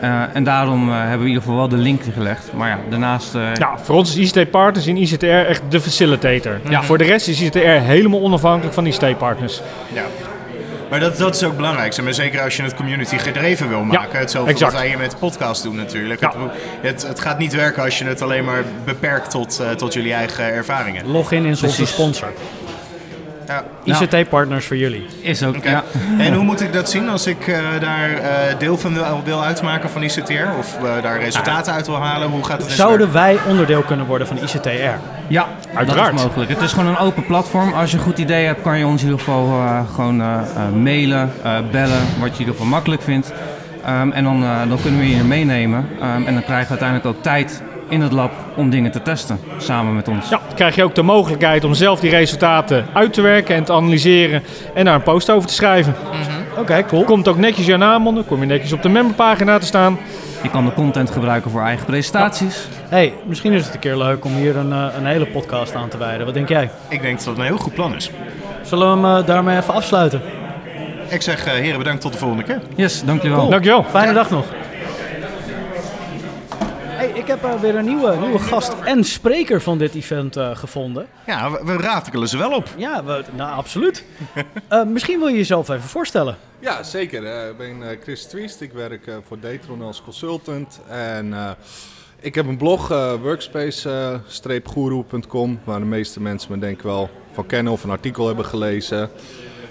Eh, 0.00 0.22
en 0.32 0.44
daarom 0.44 0.88
eh, 0.88 0.94
hebben 0.98 1.10
we 1.18 1.22
in 1.22 1.26
ieder 1.28 1.42
geval 1.42 1.56
wel 1.56 1.68
de 1.68 1.76
link 1.76 2.02
gelegd. 2.14 2.50
Maar 2.54 2.68
ja, 2.68 2.78
daarnaast... 2.90 3.34
eh, 3.34 3.54
Ja, 3.54 3.78
voor 3.82 3.94
ons 3.94 4.16
is 4.16 4.32
ICT 4.32 4.50
Partners 4.50 4.86
in 4.86 4.96
ICTR 4.96 5.26
echt 5.26 5.62
de 5.68 5.80
facilitator. 5.80 6.60
Ja. 6.68 6.82
Voor 6.82 6.98
de 6.98 7.04
rest 7.04 7.28
is 7.28 7.40
ICTR 7.40 7.58
helemaal 7.58 8.20
onafhankelijk 8.20 8.74
van 8.74 8.86
ICT 8.86 9.18
Partners. 9.18 9.60
Ja. 9.92 10.02
Maar 10.90 11.00
dat, 11.00 11.16
dat 11.16 11.34
is 11.34 11.44
ook 11.44 11.56
belangrijk. 11.56 12.02
maar, 12.02 12.14
zeker 12.14 12.40
als 12.40 12.56
je 12.56 12.62
het 12.62 12.74
community 12.74 13.18
gedreven 13.18 13.68
wil 13.68 13.84
maken. 13.84 14.18
Hetzelfde 14.18 14.50
exact. 14.50 14.72
wat 14.72 14.80
wij 14.80 14.90
hier 14.90 14.98
met 14.98 15.10
de 15.10 15.16
podcast 15.16 15.62
doen 15.62 15.76
natuurlijk. 15.76 16.20
Ja. 16.20 16.32
Het, 16.80 17.06
het, 17.06 17.20
gaat 17.20 17.38
niet 17.38 17.54
werken 17.54 17.82
als 17.82 17.98
je 17.98 18.04
het 18.04 18.22
alleen 18.22 18.44
maar 18.44 18.64
beperkt 18.84 19.30
tot, 19.30 19.60
eh, 19.60 19.70
tot 19.70 19.92
jullie 19.92 20.12
eigen 20.12 20.44
ervaringen. 20.44 21.06
Login 21.06 21.44
is 21.44 21.62
onze 21.62 21.86
sponsor. 21.86 22.32
Ja. 23.84 24.00
ICT-partners 24.00 24.66
voor 24.66 24.76
jullie. 24.76 25.06
is 25.20 25.42
ook. 25.42 25.54
En 26.18 26.34
hoe 26.34 26.44
moet 26.44 26.60
ik 26.60 26.72
dat 26.72 26.90
zien 26.90 27.08
als 27.08 27.26
ik 27.26 27.46
eh, 27.46 27.58
daar 27.80 28.10
eh, 28.10 28.58
deel 28.58 28.78
van 28.78 28.94
wil, 28.94 29.20
wil 29.24 29.44
uitmaken 29.44 29.90
van 29.90 30.02
ICTR? 30.02 30.58
Of 30.58 30.76
eh, 30.82 31.02
daar 31.02 31.20
resultaten 31.20 31.72
uit 31.72 31.86
wil 31.86 32.00
halen? 32.00 32.28
Hoe 32.28 32.44
gaat 32.44 32.62
het 32.62 32.70
Zouden 32.70 33.12
wij 33.12 33.38
onderdeel 33.48 33.82
kunnen 33.82 34.06
worden 34.06 34.26
van 34.26 34.36
ICTR? 34.36 34.68
Ja, 35.28 35.46
Uiteraard. 35.74 36.10
dat 36.10 36.18
is 36.18 36.26
mogelijk. 36.26 36.50
Het 36.50 36.60
is 36.60 36.72
gewoon 36.72 36.86
een 36.86 36.98
open 36.98 37.26
platform. 37.26 37.72
Als 37.72 37.90
je 37.90 37.96
een 37.96 38.02
goed 38.02 38.18
idee 38.18 38.46
hebt, 38.46 38.62
kan 38.62 38.78
je 38.78 38.86
ons 38.86 39.02
in 39.02 39.08
ieder 39.08 39.24
geval 39.24 39.46
eh, 39.46 39.80
gewoon 39.94 40.16
mailen, 40.82 41.32
eh, 41.42 41.56
bellen, 41.70 42.00
wat 42.18 42.28
je 42.28 42.32
in 42.32 42.38
ieder 42.38 42.54
geval 42.54 42.66
makkelijk 42.66 43.02
vindt. 43.02 43.32
Ehm, 43.84 44.10
en 44.10 44.24
dan, 44.24 44.42
eh, 44.42 44.68
dan 44.68 44.80
kunnen 44.80 45.00
we 45.00 45.16
je 45.16 45.22
meenemen. 45.22 45.88
Ehm, 46.00 46.26
en 46.26 46.34
dan 46.34 46.42
krijg 46.42 46.62
je 46.62 46.68
uiteindelijk 46.68 47.08
ook 47.08 47.22
tijd 47.22 47.62
in 47.88 48.00
het 48.00 48.12
lab 48.12 48.32
om 48.54 48.70
dingen 48.70 48.90
te 48.90 49.02
testen, 49.02 49.40
samen 49.58 49.94
met 49.94 50.08
ons. 50.08 50.28
Ja, 50.28 50.40
dan 50.46 50.54
krijg 50.54 50.74
je 50.74 50.84
ook 50.84 50.94
de 50.94 51.02
mogelijkheid 51.02 51.64
om 51.64 51.74
zelf 51.74 52.00
die 52.00 52.10
resultaten 52.10 52.86
uit 52.92 53.12
te 53.12 53.20
werken 53.20 53.54
en 53.54 53.64
te 53.64 53.72
analyseren 53.72 54.42
en 54.74 54.84
daar 54.84 54.94
een 54.94 55.02
post 55.02 55.30
over 55.30 55.48
te 55.48 55.54
schrijven. 55.54 55.94
Oké, 56.58 56.84
cool. 56.84 57.04
Komt 57.04 57.28
ook 57.28 57.38
netjes 57.38 57.66
je 57.66 57.76
naam 57.76 58.06
onder, 58.06 58.24
kom 58.24 58.40
je 58.40 58.46
netjes 58.46 58.72
op 58.72 58.82
de 58.82 58.88
memberpagina 58.88 59.58
te 59.58 59.66
staan. 59.66 59.98
Je 60.42 60.50
kan 60.50 60.64
de 60.64 60.72
content 60.72 61.10
gebruiken 61.10 61.50
voor 61.50 61.62
eigen 61.62 61.86
presentaties. 61.86 62.68
hey, 62.88 63.14
misschien 63.26 63.52
is 63.52 63.64
het 63.64 63.74
een 63.74 63.80
keer 63.80 63.96
leuk 63.96 64.24
om 64.24 64.34
hier 64.34 64.56
een, 64.56 64.72
eh, 64.72 64.86
een 64.98 65.06
hele 65.06 65.26
podcast 65.26 65.74
aan 65.74 65.88
te 65.88 65.98
wijden. 65.98 66.24
Wat 66.24 66.34
denk 66.34 66.48
jij? 66.48 66.70
Ik 66.88 67.02
denk 67.02 67.18
dat 67.18 67.26
het 67.26 67.38
een 67.38 67.44
heel 67.44 67.56
goed 67.56 67.74
plan 67.74 67.94
is. 67.94 68.10
Zullen 68.62 69.00
we 69.00 69.06
hem 69.08 69.18
eh, 69.18 69.26
daarmee 69.26 69.56
even 69.56 69.74
afsluiten? 69.74 70.22
Ik 71.08 71.22
zeg, 71.22 71.46
eh, 71.46 71.52
heren, 71.52 71.78
bedankt 71.78 72.00
tot 72.00 72.12
de 72.12 72.18
volgende 72.18 72.42
keer. 72.42 72.60
Yes, 72.74 73.04
dankjewel. 73.04 73.48
Dankjewel. 73.48 73.84
Fijne 73.84 74.12
dag 74.12 74.30
nog. 74.30 74.44
Ik 77.26 77.32
heb 77.32 77.44
eh, 77.44 77.60
weer 77.60 77.74
een 77.74 77.84
nieuwe, 77.84 78.16
nieuwe 78.16 78.38
gast 78.38 78.72
en 78.84 79.04
spreker 79.04 79.62
van 79.62 79.78
dit 79.78 79.94
event 79.94 80.36
eh, 80.36 80.56
gevonden. 80.56 81.06
Ja, 81.26 81.50
we, 81.50 81.60
we 81.64 81.76
ratelen 81.76 82.28
ze 82.28 82.38
wel 82.38 82.52
op. 82.52 82.68
Ja, 82.76 83.04
we, 83.04 83.24
nou 83.36 83.56
absoluut. 83.56 84.04
Eh, 84.68 84.84
misschien 84.84 85.18
wil 85.18 85.28
je 85.28 85.36
jezelf 85.36 85.68
even 85.68 85.88
voorstellen. 85.88 86.36
Ja, 86.58 86.82
zeker. 86.82 87.24
Eh, 87.24 87.48
ik 87.48 87.56
ben 87.56 87.90
eh, 87.90 87.96
Chris 88.02 88.24
Twiest. 88.24 88.60
Ik 88.60 88.72
werk 88.72 89.06
eh, 89.06 89.14
voor 89.26 89.40
Datron 89.40 89.82
als 89.82 90.02
consultant. 90.02 90.80
En 90.88 91.32
eh, 91.32 91.50
ik 92.20 92.34
heb 92.34 92.46
een 92.46 92.56
blog, 92.56 92.90
eh 92.90 93.12
workspace-guru.com, 93.22 95.60
waar 95.64 95.78
de 95.78 95.84
meeste 95.84 96.20
mensen 96.20 96.52
me 96.52 96.58
denk 96.58 96.76
ik 96.76 96.82
wel 96.82 97.10
van 97.32 97.46
kennen 97.46 97.72
of 97.72 97.84
een 97.84 97.90
artikel 97.90 98.26
hebben 98.26 98.44
gelezen. 98.44 99.10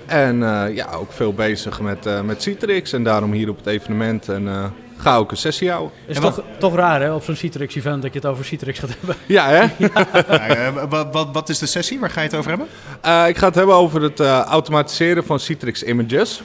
En 0.05 0.43
eh, 0.43 0.75
ja, 0.75 0.91
ook 0.91 1.11
veel 1.11 1.33
bezig 1.33 1.81
met, 1.81 2.05
eh, 2.05 2.21
met 2.21 2.41
Citrix 2.41 2.93
en 2.93 3.03
daarom 3.03 3.31
hier 3.31 3.49
op 3.49 3.57
het 3.57 3.67
evenement. 3.67 4.29
En 4.29 4.47
eh, 4.47 4.65
ga 4.97 5.17
ook 5.17 5.31
een 5.31 5.38
sessie 5.38 5.69
houden. 5.69 5.91
Is 6.05 6.19
toch, 6.19 6.41
toch 6.60 6.75
raar 6.75 7.01
hè, 7.01 7.13
op 7.13 7.23
zo'n 7.23 7.36
Citrix-event 7.36 8.01
dat 8.01 8.13
je 8.13 8.19
het 8.19 8.27
over 8.27 8.45
Citrix 8.45 8.79
gaat 8.79 8.89
hebben. 8.99 9.15
Ja, 9.25 9.47
hè? 9.47 9.65
Ja, 9.77 10.47
eh, 10.47 10.89
wat, 10.89 11.08
wat, 11.12 11.27
wat 11.31 11.49
is 11.49 11.60
de 11.60 11.65
sessie? 11.65 11.99
Waar 11.99 12.10
ga 12.10 12.21
je 12.21 12.27
het 12.27 12.38
over 12.38 12.49
hebben? 12.49 12.67
Eh, 13.01 13.27
ik 13.27 13.38
ga 13.38 13.45
het 13.45 13.55
hebben 13.55 13.75
over 13.75 14.01
het 14.01 14.19
eh, 14.19 14.39
automatiseren 14.39 15.25
van 15.25 15.39
Citrix 15.39 15.84
Images. 15.84 16.41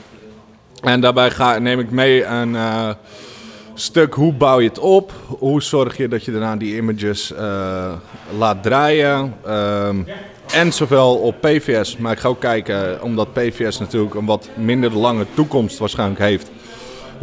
En 0.81 1.01
daarbij 1.01 1.31
ga, 1.31 1.59
neem 1.59 1.79
ik 1.79 1.91
mee 1.91 2.25
een 2.25 2.55
eh, 2.55 2.89
stuk 3.73 4.13
hoe 4.13 4.33
bouw 4.33 4.59
je 4.59 4.67
het 4.67 4.79
op. 4.79 5.13
Hoe 5.27 5.61
zorg 5.61 5.97
je 5.97 6.07
dat 6.07 6.25
je 6.25 6.31
daarna 6.31 6.55
die 6.55 6.75
images 6.75 7.33
eh, 7.33 7.93
laat 8.37 8.63
draaien. 8.63 9.33
Ehm, 9.45 10.01
en 10.53 10.73
zowel 10.73 11.15
op 11.15 11.41
PVS, 11.41 11.97
maar 11.97 12.11
ik 12.11 12.19
ga 12.19 12.27
ook 12.27 12.39
kijken, 12.39 13.01
omdat 13.01 13.33
PVS 13.33 13.79
natuurlijk 13.79 14.13
een 14.13 14.25
wat 14.25 14.49
minder 14.55 14.97
lange 14.97 15.25
toekomst 15.33 15.77
waarschijnlijk 15.77 16.19
heeft. 16.19 16.51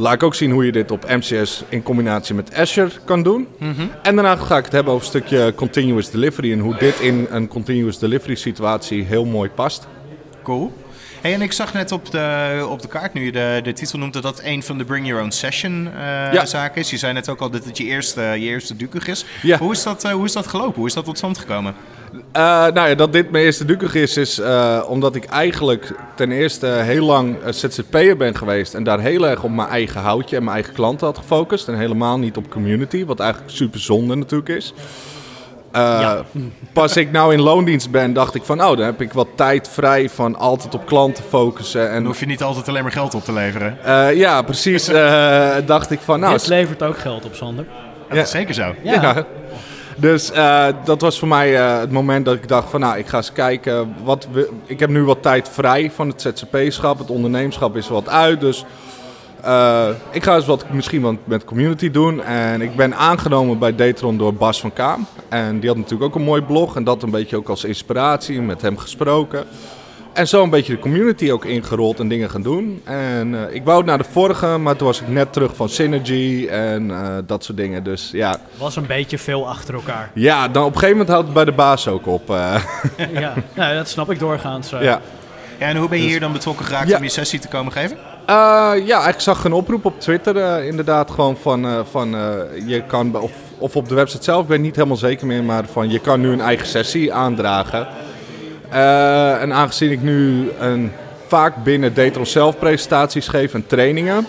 Laat 0.01 0.15
ik 0.15 0.23
ook 0.23 0.35
zien 0.35 0.51
hoe 0.51 0.65
je 0.65 0.73
dit 0.73 0.91
op 0.91 1.09
MCS 1.09 1.63
in 1.69 1.83
combinatie 1.83 2.35
met 2.35 2.55
Azure 2.55 2.91
kan 3.05 3.23
doen. 3.23 3.49
En 4.03 4.15
daarna 4.15 4.37
ga 4.37 4.57
ik 4.57 4.65
het 4.65 4.73
hebben 4.73 4.93
over 4.93 5.05
een 5.05 5.21
stukje 5.21 5.53
continuous 5.55 6.11
delivery 6.11 6.53
en 6.53 6.59
hoe 6.59 6.77
dit 6.77 7.01
in 7.01 7.27
een 7.31 7.49
continuous 7.49 7.99
delivery 7.99 8.35
situatie 8.35 9.03
heel 9.03 9.25
mooi 9.25 9.51
past. 9.51 9.87
Cool. 10.43 10.73
En 11.35 11.43
ik 11.43 11.53
zag 11.53 11.73
net 11.73 11.93
op 11.93 12.11
de, 12.11 12.67
op 12.69 12.83
de 12.83 12.89
kaart, 12.89 13.13
nu 13.13 13.25
je 13.25 13.33
de, 13.33 13.61
de 13.63 13.73
titel 13.73 13.99
noemt, 13.99 14.13
dat 14.13 14.23
dat 14.23 14.41
een 14.45 14.63
van 14.63 14.79
de 14.79 14.85
Bring 14.85 15.07
Your 15.07 15.23
Own 15.23 15.31
Session 15.31 15.89
eh, 15.97 16.33
Ja. 16.33 16.47
zaken 16.47 16.81
is. 16.81 16.91
Je 16.91 16.97
zei 16.97 17.13
net 17.13 17.29
ook 17.29 17.41
al 17.41 17.51
dat 17.51 17.65
het 17.65 17.79
je 17.79 17.85
eerste, 17.85 18.21
je 18.21 18.39
eerste 18.39 18.77
Dukug 18.77 19.07
is. 19.07 19.25
Ja. 19.43 19.59
Hoe, 19.59 19.73
is 19.73 19.83
dat, 19.83 20.05
eh, 20.05 20.13
hoe 20.13 20.25
is 20.25 20.33
dat 20.33 20.47
gelopen? 20.47 20.75
Hoe 20.75 20.87
is 20.87 20.95
dat 20.95 21.05
tot 21.05 21.17
stand 21.17 21.39
gekomen? 21.39 21.75
Eh, 22.33 22.43
nou 22.43 22.89
ja, 22.89 22.95
dat 22.95 23.13
dit 23.13 23.31
mijn 23.31 23.45
eerste 23.45 23.65
Dukig 23.65 23.95
is, 23.95 24.17
is 24.17 24.41
omdat 24.87 25.15
ik 25.15 25.25
eigenlijk 25.25 25.95
ten 26.15 26.33
eerste 26.33 26.67
heel 26.67 27.05
lang 27.05 27.37
ZZP'er 27.51 28.17
ben 28.17 28.37
geweest. 28.37 28.75
En 28.75 28.83
daar 28.83 29.01
heel 29.01 29.29
erg 29.29 29.43
op 29.43 29.51
mijn 29.51 29.69
eigen 29.69 30.01
houtje 30.01 30.37
en 30.37 30.43
mijn 30.43 30.55
eigen 30.55 30.75
klanten 30.75 31.07
had 31.07 31.19
gefocust. 31.19 31.69
En 31.69 31.79
helemaal 31.79 32.19
niet 32.19 32.37
op 32.37 32.51
community, 32.51 33.05
wat 33.05 33.21
eigenlijk 33.21 33.53
super 33.53 33.81
zonde 33.81 34.15
natuurlijk 34.15 34.49
is. 34.49 34.73
Eh, 35.73 36.11
Pas 36.73 36.97
ik 36.97 37.11
nou 37.13 37.33
in 37.33 37.41
loondienst 37.41 37.91
ben, 37.91 38.13
dacht 38.13 38.35
ik 38.35 38.43
van, 38.43 38.61
oh, 38.65 38.77
dan 38.77 38.87
heb 38.87 39.01
ik 39.01 39.13
wat 39.13 39.29
tijd 39.35 39.69
vrij 39.69 40.09
van 40.09 40.37
altijd 40.37 40.75
op 40.75 40.87
klanten 40.87 41.25
focussen. 41.29 41.81
Dan 41.85 41.91
En 41.91 42.05
hoef 42.05 42.21
je 42.21 42.27
niet 42.27 42.43
altijd 42.43 42.69
alleen 42.69 42.83
maar 42.83 42.93
geld 42.93 43.15
op 43.15 43.25
te 43.25 43.33
leveren. 43.33 43.79
eh, 43.85 44.15
ja, 44.17 44.43
precies, 44.43 44.89
eh, 44.89 45.55
dacht 45.67 45.91
ik 45.91 46.01
van, 46.01 46.21
nou, 46.21 46.33
Dit 46.33 46.47
levert 46.47 46.83
ook 46.83 46.99
geld 46.99 47.25
op, 47.25 47.35
Sander. 47.35 47.65
Ja, 48.09 48.15
dat 48.15 48.25
is 48.25 48.31
zeker 48.31 48.55
zo. 48.55 48.75
Ja. 48.83 49.03
Ja. 49.03 49.25
Dus 49.97 50.31
eh, 50.31 50.67
dat 50.85 51.01
was 51.01 51.19
voor 51.19 51.29
mij 51.29 51.57
eh, 51.59 51.79
het 51.79 51.91
moment 51.91 52.25
dat 52.25 52.35
ik 52.35 52.49
dacht 52.49 52.71
van 52.71 52.81
nou, 52.81 52.99
ik 52.99 53.07
ga 53.07 53.17
eens 53.17 53.33
kijken. 53.33 53.95
Wat 54.05 54.29
we, 54.33 54.51
ik 54.67 54.81
heb 54.81 54.91
nu 54.91 55.05
wat 55.05 55.23
tijd 55.23 55.49
vrij 55.49 55.91
van 55.95 56.09
het 56.09 56.23
ZZP-schap. 56.23 56.99
Het 56.99 57.11
ondernemerschap 57.11 57.77
is 57.77 57.89
wat 57.89 58.09
uit. 58.09 58.41
Dus 58.41 58.65
eh, 59.43 59.89
ik 60.11 60.23
ga 60.25 60.35
eens 60.35 60.47
wat 60.47 60.65
misschien 60.71 61.01
wat 61.03 61.15
met 61.25 61.45
community 61.45 61.91
doen. 61.91 62.23
En 62.23 62.61
ik 62.61 62.77
ben 62.77 62.95
aangenomen 62.97 63.59
bij 63.59 63.75
Datron 63.75 64.19
door 64.19 64.35
Bas 64.35 64.61
van 64.61 64.73
Kaam. 64.73 65.07
En 65.29 65.61
die 65.61 65.69
had 65.69 65.79
natuurlijk 65.79 66.05
ook 66.05 66.15
een 66.15 66.27
mooi 66.27 66.43
blog. 66.43 66.77
En 66.77 66.85
dat 66.85 67.03
een 67.03 67.11
beetje 67.11 67.37
ook 67.37 67.49
als 67.49 67.65
inspiratie. 67.65 68.41
Met 68.43 68.63
hem 68.63 68.79
gesproken. 68.79 69.45
En 70.13 70.29
zo 70.29 70.43
een 70.43 70.51
beetje 70.51 70.73
de 70.75 70.79
community 70.79 71.31
ook 71.31 71.45
ingerold 71.45 72.01
en 72.01 72.09
dingen 72.09 72.31
gaan 72.31 72.43
doen. 72.43 72.81
En 72.85 73.35
eh, 73.49 73.55
ik 73.55 73.65
wou 73.65 73.85
naar 73.85 73.99
de 73.99 74.05
vorige, 74.11 74.47
maar 74.47 74.77
toen 74.77 74.87
was 74.87 75.01
ik 75.01 75.09
net 75.09 75.33
terug 75.33 75.57
van 75.57 75.69
Synergy 75.69 76.47
en 76.51 76.91
eh, 76.91 77.17
dat 77.27 77.45
soort 77.45 77.59
dingen. 77.59 77.85
Dus 77.85 78.11
ja, 78.13 78.37
Was 78.59 78.77
een 78.77 78.87
beetje 78.87 79.19
veel 79.19 79.49
achter 79.49 79.75
elkaar. 79.75 80.11
ja, 80.15 80.49
dan 80.49 80.63
op 80.65 80.69
een 80.73 80.79
gegeven 80.79 80.97
moment 80.97 81.09
houdt 81.09 81.25
het 81.25 81.35
bij 81.35 81.45
de 81.45 81.53
baas 81.53 81.89
ook 81.89 82.07
op. 82.07 82.29
ja, 83.13 83.35
nou, 83.57 83.75
dat 83.75 83.89
snap 83.89 84.11
ik 84.11 84.19
doorgaans. 84.19 84.71
ja. 84.71 85.01
Ja, 85.59 85.67
en 85.67 85.77
hoe 85.77 85.89
ben 85.89 85.99
je 85.99 86.09
hier 86.09 86.21
dan 86.21 86.33
betrokken 86.33 86.65
geraakt 86.65 86.89
Ja. 86.89 86.97
om 86.97 87.03
je 87.03 87.09
sessie 87.09 87.39
te 87.39 87.49
komen 87.49 87.73
geven? 87.73 87.97
Eh, 88.29 88.73
ja, 88.85 89.09
ik 89.09 89.21
zag 89.21 89.45
een 89.45 89.53
oproep 89.53 89.85
op 89.85 90.01
Twitter 90.01 90.37
eh, 90.37 90.67
inderdaad 90.67 91.11
gewoon 91.11 91.37
van, 91.37 91.65
eh, 91.65 91.81
van 91.91 92.11
je 92.67 92.83
kan, 92.87 93.21
of, 93.21 93.33
of 93.59 93.77
op 93.77 93.89
de 93.89 93.95
website 93.95 94.25
zelf, 94.25 94.43
ik 94.43 94.49
ben 94.49 94.61
niet 94.61 94.77
helemaal 94.77 94.97
zeker 94.97 95.27
meer, 95.27 95.45
maar 95.45 95.65
van 95.73 95.91
je 95.91 95.99
kan 95.99 96.21
nu 96.21 96.33
een 96.33 96.41
eigen 96.41 96.67
sessie 96.67 97.13
aandragen. 97.13 97.89
En 99.41 99.53
aangezien 99.53 99.91
ik 99.91 100.03
nu 100.03 100.51
een, 100.61 100.93
vaak 101.27 101.65
binnen 101.65 101.95
Datron 101.95 102.27
zelf 102.27 102.59
presentaties 102.59 103.29
geef 103.29 103.55
en 103.55 103.67
trainingen, 103.67 104.27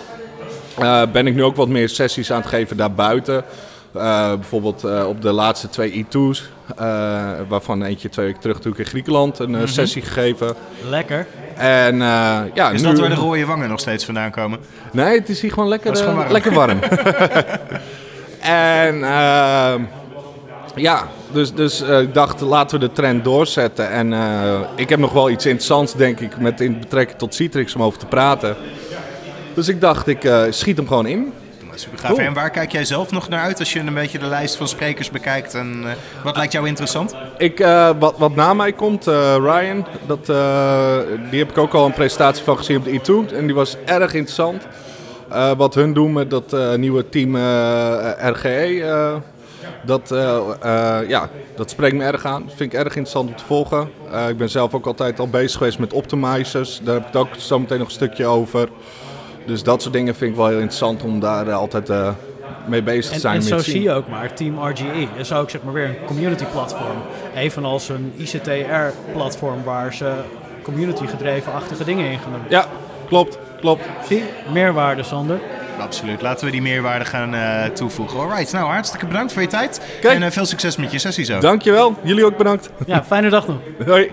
ben 1.12 1.28
ik 1.28 1.36
nu 1.36 1.44
ook 1.44 1.56
wat 1.56 1.68
meer 1.68 1.90
sessies 1.90 2.32
aan 2.32 2.42
het 2.42 2.50
geven 2.50 2.78
daarbuiten. 2.78 3.44
Eh, 3.94 4.34
bijvoorbeeld 4.34 4.84
eh, 4.84 5.08
op 5.08 5.22
de 5.22 5.32
laatste 5.32 5.70
twee 5.70 6.06
E2's, 6.06 6.50
eh, 6.78 7.32
waarvan 7.48 7.84
eentje 7.84 8.10
twee 8.10 8.26
weken 8.26 8.42
terug 8.42 8.56
natuurlijk 8.56 8.84
in 8.84 8.90
Griekenland 8.90 9.40
een 9.40 9.56
eh, 9.56 9.62
sessie 9.66 10.02
gegeven. 10.02 10.56
Lekker. 10.90 11.28
En 11.56 11.98
ja, 12.54 12.70
Is 12.72 12.82
nu... 12.82 12.88
dat 12.88 13.00
waar 13.00 13.10
de 13.10 13.16
rode 13.16 13.46
wangen 13.46 13.70
nog 13.70 13.80
steeds 13.80 14.06
vandaan 14.06 14.32
komen? 14.32 14.60
Nee, 14.92 15.20
het 15.20 15.30
is 15.30 15.42
hier 15.42 15.52
gewoon 15.52 15.70
lekker, 15.70 15.96
gewoon 15.96 16.16
warm. 16.16 16.32
lekker 16.32 16.54
warm. 16.54 16.80
en 18.40 19.04
ehm, 19.04 19.82
ja, 20.76 21.08
dus, 21.32 21.54
dus 21.54 21.82
ik 21.82 22.14
dacht 22.14 22.42
laten 22.42 22.80
we 22.80 22.86
de 22.86 22.92
trend 22.92 23.24
doorzetten. 23.24 23.90
En 23.90 24.14
ik 24.76 24.90
heb 24.90 25.00
nog 25.00 25.12
wel 25.12 25.30
iets 25.30 25.46
interessants, 25.46 25.96
denk 25.96 26.20
ik, 26.20 26.40
met 26.40 26.62
in 26.62 26.80
betrekking 26.80 27.18
tot 27.18 27.34
Citrix 27.34 27.76
om 27.76 27.84
over 27.84 28.00
te 28.00 28.06
praten. 28.06 28.56
Dus 29.54 29.68
ik 29.68 29.82
dacht, 29.82 30.08
ik 30.08 30.30
schiet 30.50 30.78
hem 30.78 30.88
gewoon 30.88 31.08
in. 31.08 31.34
Super 31.80 32.00
gaaf. 32.00 32.18
En 32.18 32.34
waar 32.34 32.50
kijk 32.50 32.72
jij 32.72 32.86
zelf 32.86 33.12
nog 33.12 33.30
naar 33.30 33.42
uit 33.42 33.60
als 33.60 33.74
je 33.74 33.80
een 33.80 33.94
beetje 33.94 34.20
de 34.20 34.26
lijst 34.26 34.56
van 34.56 34.68
sprekers 34.68 35.10
bekijkt? 35.10 35.54
En 35.54 35.82
eh, 35.84 35.92
wat 36.24 36.36
lijkt 36.36 36.52
jou 36.52 36.68
interessant? 36.68 37.16
Ik, 37.38 37.60
eh, 37.60 37.90
wat, 38.00 38.18
wat 38.18 38.36
na 38.36 38.54
mij 38.54 38.74
komt, 38.74 39.08
eh, 39.08 39.36
Ryan, 39.36 39.86
dat, 40.08 40.26
die 41.30 41.40
heb 41.40 41.50
ik 41.50 41.58
ook 41.58 41.74
al 41.74 41.86
een 41.86 41.94
presentatie 41.94 42.44
van 42.44 42.58
gezien 42.58 42.78
op 42.78 42.84
de 42.84 42.92
E2. 42.92 43.34
En 43.34 43.46
die 43.46 43.56
was 43.56 43.78
erg 43.86 44.14
interessant. 44.14 44.68
Wat 45.58 45.76
hun 45.76 45.94
doen 45.94 46.14
met 46.14 46.30
dat 46.30 46.78
nieuwe 46.78 47.10
team 47.10 47.36
RGE, 48.18 49.22
dat, 49.86 50.10
ja, 51.08 51.30
dat 51.56 51.70
spreekt 51.70 51.96
me 51.96 52.04
erg 52.04 52.26
aan. 52.26 52.44
Dat 52.46 52.54
vind 52.56 52.74
ik 52.74 52.80
erg 52.80 52.96
interessant 52.96 53.30
om 53.30 53.36
te 53.36 53.46
volgen. 53.46 53.90
Ik 54.30 54.38
ben 54.38 54.50
zelf 54.50 54.74
ook 54.74 54.86
altijd 54.86 55.20
al 55.20 55.28
bezig 55.28 55.58
geweest 55.58 55.80
met 55.80 55.94
optimizers. 55.94 56.82
Daar 56.84 56.94
heb 56.94 57.04
ik 57.04 57.14
het 57.14 57.22
ook 57.22 57.36
zo 57.38 57.60
meteen 57.60 57.78
nog 57.78 57.88
een 57.88 57.94
stukje 57.94 58.26
over. 58.26 58.70
Dus 59.50 59.64
dat 59.64 59.82
soort 59.82 59.94
dingen 59.94 60.16
vind 60.16 60.32
ik 60.32 60.38
wel 60.38 60.48
heel 60.48 60.58
interessant 60.58 61.04
om 61.04 61.20
daar 61.20 61.48
eh, 61.48 61.56
altijd 61.56 61.90
eh, 61.90 62.10
mee 62.66 62.84
bezig 62.84 63.14
te 63.14 63.20
zijn. 63.20 63.36
en 63.36 63.42
zo 63.42 63.58
zie 63.58 63.82
je 63.82 63.92
ook 63.92 64.08
maar, 64.08 64.34
Team 64.34 64.68
RGE 64.68 65.08
is 65.18 65.34
ook 65.34 65.50
zeg 65.50 65.62
maar 65.64 65.74
weer 65.74 65.86
een 65.86 66.06
community 66.06 66.46
platform. 66.46 66.98
Evenals 67.36 67.90
een 67.90 68.14
ICTR 68.18 69.12
platform 69.14 69.64
waar 69.64 69.94
ze 69.94 70.14
community 70.64 71.06
gedreven-achtige 71.06 71.84
dingen 71.84 72.12
in 72.12 72.20
gaan 72.20 72.32
doen. 72.32 72.42
Ja, 72.50 72.66
klopt, 73.08 73.38
klopt. 73.60 73.84
Zie, 74.08 74.24
meerwaarde 74.54 75.04
Sander. 75.04 75.40
Absoluut. 75.80 76.22
Laten 76.22 76.46
we 76.46 76.52
die 76.52 76.62
meerwaarde 76.62 77.06
gaan 77.06 77.34
eh, 77.34 77.66
toevoegen. 77.66 78.20
Alright, 78.20 78.52
nou 78.52 78.70
hartstikke 78.70 79.06
bedankt 79.06 79.34
voor 79.34 79.42
je 79.42 79.48
tijd. 79.48 79.82
Kijk. 80.02 80.22
En 80.22 80.32
veel 80.32 80.46
succes 80.46 80.76
met 80.76 80.92
je 80.92 81.00
sessie 81.00 81.26
zo. 81.26 81.40
Dankjewel, 81.40 81.96
jullie 82.04 82.26
ook 82.26 82.38
bedankt. 82.38 82.70
Ja, 82.86 83.04
fijne 83.04 83.30
dag 83.30 83.48
nog. 83.48 83.58
Hoi. 83.86 84.12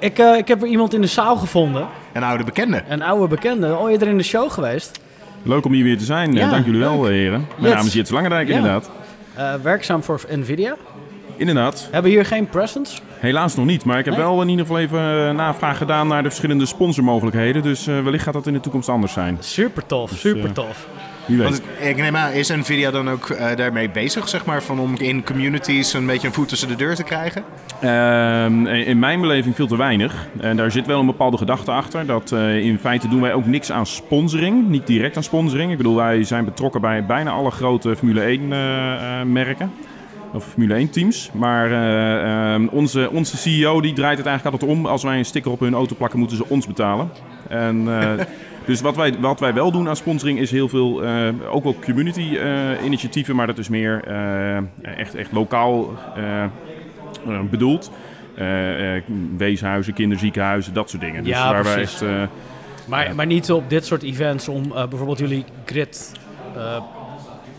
Ik, 0.00 0.18
eh, 0.18 0.36
ik 0.36 0.48
heb 0.48 0.60
weer 0.60 0.70
iemand 0.70 0.94
in 0.94 1.00
de 1.00 1.06
zaal 1.06 1.36
gevonden. 1.36 1.86
Een 2.12 2.22
oude 2.22 2.44
bekende. 2.44 2.82
Een 2.88 3.02
oude 3.02 3.26
bekende. 3.28 3.78
Ooit 3.78 3.92
eerder 3.92 4.08
in 4.08 4.16
de 4.16 4.22
show 4.24 4.50
geweest. 4.50 5.00
Leuk 5.42 5.64
om 5.64 5.72
hier 5.72 5.84
weer 5.84 5.98
te 5.98 6.04
zijn. 6.04 6.32
Ja, 6.32 6.44
Eh, 6.44 6.50
Dank 6.50 6.64
jullie 6.64 6.80
wel, 6.80 6.96
leuk. 7.02 7.04
eh, 7.10 7.16
heren. 7.16 7.46
Mijn 7.58 7.74
naam 7.74 7.86
is 7.86 7.92
Jits 7.92 8.10
Langendijk, 8.10 8.48
Ja. 8.48 8.54
inderdaad. 8.54 8.90
Eh, 9.34 9.54
werkzaam 9.62 10.02
voor 10.02 10.20
Nvidia. 10.30 10.76
Inderdaad. 11.36 11.88
Hebben 11.90 12.10
hier 12.10 12.24
geen 12.24 12.46
presence. 12.48 12.98
Helaas 13.18 13.54
nog 13.56 13.66
niet, 13.66 13.84
maar 13.84 13.98
ik 13.98 14.04
heb 14.04 14.14
Nee? 14.14 14.22
wel 14.22 14.42
in 14.42 14.48
ieder 14.48 14.66
geval 14.66 14.80
even 14.80 15.36
navraag 15.36 15.78
gedaan 15.78 16.08
naar 16.08 16.22
de 16.22 16.28
verschillende 16.28 16.66
sponsormogelijkheden. 16.66 17.62
Dus 17.62 17.86
eh, 17.86 18.02
wellicht 18.02 18.24
gaat 18.24 18.32
dat 18.32 18.46
in 18.46 18.52
de 18.52 18.60
toekomst 18.60 18.88
anders 18.88 19.12
zijn. 19.12 19.36
Super 19.40 19.86
tof, 19.86 20.10
Dus, 20.10 20.20
super 20.20 20.52
tof. 20.52 20.86
Want 21.36 21.62
ik 21.80 21.96
neem 21.96 22.16
aan, 22.16 22.32
is 22.32 22.48
Nvidia 22.48 22.90
dan 22.90 23.10
ook 23.10 23.30
eh, 23.30 23.56
daarmee 23.56 23.90
bezig, 23.90 24.28
zeg 24.28 24.44
maar, 24.44 24.62
van 24.62 24.78
om 24.78 24.94
in 24.96 25.24
communities 25.24 25.92
een 25.92 26.06
beetje 26.06 26.26
een 26.26 26.34
voet 26.34 26.48
tussen 26.48 26.68
de 26.68 26.76
deur 26.76 26.94
te 26.94 27.02
krijgen? 27.02 27.44
Ehm, 27.80 28.66
in 28.66 28.98
mijn 28.98 29.20
beleving 29.20 29.54
veel 29.54 29.66
te 29.66 29.76
weinig. 29.76 30.28
En 30.40 30.56
daar 30.56 30.70
zit 30.70 30.86
wel 30.86 31.00
een 31.00 31.06
bepaalde 31.06 31.36
gedachte 31.36 31.70
achter. 31.70 32.06
Dat 32.06 32.32
eh, 32.32 32.58
in 32.58 32.78
feite 32.78 33.08
doen 33.08 33.20
wij 33.20 33.32
ook 33.32 33.46
niks 33.46 33.72
aan 33.72 33.86
sponsoring. 33.86 34.68
Niet 34.68 34.86
direct 34.86 35.16
aan 35.16 35.22
sponsoring. 35.22 35.70
Ik 35.70 35.76
bedoel, 35.76 35.96
wij 35.96 36.24
zijn 36.24 36.44
betrokken 36.44 36.80
bij 36.80 37.06
bijna 37.06 37.30
alle 37.30 37.50
grote 37.50 37.96
Formule 37.96 38.20
1 38.20 38.52
eh, 38.52 39.22
merken. 39.22 39.70
Of 40.32 40.44
Formule 40.44 40.74
1 40.74 40.90
teams. 40.90 41.30
Maar 41.32 41.72
eh, 41.72 42.52
ehm, 42.52 42.66
onze, 42.66 43.10
onze 43.10 43.36
CEO 43.36 43.80
die 43.80 43.92
draait 43.92 44.18
het 44.18 44.26
eigenlijk 44.26 44.60
altijd 44.60 44.78
om. 44.78 44.86
Als 44.86 45.02
wij 45.02 45.18
een 45.18 45.24
sticker 45.24 45.50
op 45.50 45.60
hun 45.60 45.74
auto 45.74 45.94
plakken, 45.96 46.18
moeten 46.18 46.36
ze 46.36 46.48
ons 46.48 46.66
betalen. 46.66 47.10
En, 47.48 47.88
dus 48.68 48.80
wat 48.80 48.96
wij, 48.96 49.14
wat 49.20 49.40
wij 49.40 49.54
wel 49.54 49.70
doen 49.70 49.88
aan 49.88 49.96
sponsoring 49.96 50.38
is 50.38 50.50
heel 50.50 50.68
veel, 50.68 51.02
eh, 51.04 51.28
ook 51.50 51.64
wel 51.64 51.76
community 51.84 52.36
eh, 52.36 52.84
initiatieven. 52.84 53.36
Maar 53.36 53.46
dat 53.46 53.58
is 53.58 53.68
meer 53.68 54.02
eh, 54.04 54.56
echt, 54.98 55.14
echt 55.14 55.32
lokaal 55.32 55.94
bedoeld. 57.50 57.90
Weeshuizen, 59.36 59.92
kinderziekenhuizen, 59.92 60.74
dat 60.74 60.90
soort 60.90 61.02
dingen. 61.02 61.24
Dus 61.24 61.32
Ja, 61.32 61.52
waar 61.52 61.64
wij 61.64 61.80
echt, 61.80 62.04
Maar, 62.86 63.14
maar 63.14 63.26
niet 63.26 63.52
op 63.52 63.70
dit 63.70 63.86
soort 63.86 64.02
events 64.02 64.48
om 64.48 64.68
bijvoorbeeld 64.68 65.18
jullie 65.18 65.44
grid 65.64 66.12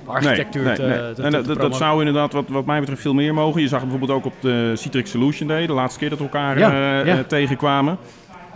architectuur 0.06 0.64
nee, 0.64 0.76
te, 0.76 0.82
nee, 0.82 0.90
nee. 0.90 1.14
te, 1.14 1.22
En 1.22 1.44
te 1.44 1.56
dat, 1.56 1.76
zou 1.76 2.00
inderdaad 2.00 2.34
wat, 2.34 2.46
wat 2.48 2.66
mij 2.66 2.80
betreft 2.80 3.02
veel 3.02 3.14
meer 3.14 3.34
mogen. 3.34 3.62
Je 3.62 3.68
zag 3.68 3.82
bijvoorbeeld 3.82 4.12
ook 4.12 4.26
op 4.26 4.34
de 4.40 4.72
Citrix 4.76 5.12
Solution 5.12 5.48
Day, 5.48 5.66
de 5.66 5.74
laatste 5.74 6.00
keer 6.00 6.10
dat 6.10 6.18
we 6.18 6.24
elkaar 6.24 6.60
Ja, 6.60 7.00
ja. 7.06 7.24
tegenkwamen. 7.24 7.98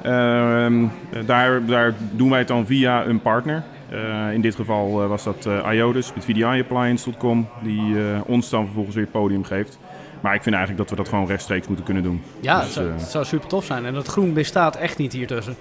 Ehm, 0.03 0.85
daar, 1.25 1.65
daar 1.65 1.93
doen 2.11 2.29
wij 2.29 2.39
het 2.39 2.47
dan 2.47 2.65
via 2.65 3.05
een 3.05 3.21
partner. 3.21 3.63
Eh, 3.89 4.33
in 4.33 4.41
dit 4.41 4.55
geval 4.55 5.01
eh, 5.01 5.07
was 5.07 5.23
dat 5.23 5.45
eh 5.45 5.73
IODIS 5.73 6.13
met 6.13 6.25
VDIappliance.com, 6.25 7.47
die 7.63 7.97
eh, 7.99 8.21
ons 8.25 8.49
dan 8.49 8.63
vervolgens 8.65 8.95
weer 8.95 9.03
het 9.03 9.13
podium 9.13 9.43
geeft. 9.43 9.79
Maar 10.21 10.35
ik 10.35 10.43
vind 10.43 10.55
eigenlijk 10.55 10.87
dat 10.87 10.97
we 10.97 11.03
dat 11.03 11.13
gewoon 11.13 11.27
rechtstreeks 11.27 11.67
moeten 11.67 11.85
kunnen 11.85 12.03
doen. 12.03 12.21
Ja, 12.39 12.55
Dus, 12.57 12.63
het, 12.65 12.73
zou, 12.73 12.91
het 12.91 13.01
zou 13.01 13.25
super 13.25 13.47
tof 13.47 13.65
zijn. 13.65 13.85
En 13.85 13.93
dat 13.93 14.07
groen 14.07 14.33
bestaat 14.33 14.75
echt 14.75 14.97
niet 14.97 15.13
hier 15.13 15.27
tussen. 15.27 15.55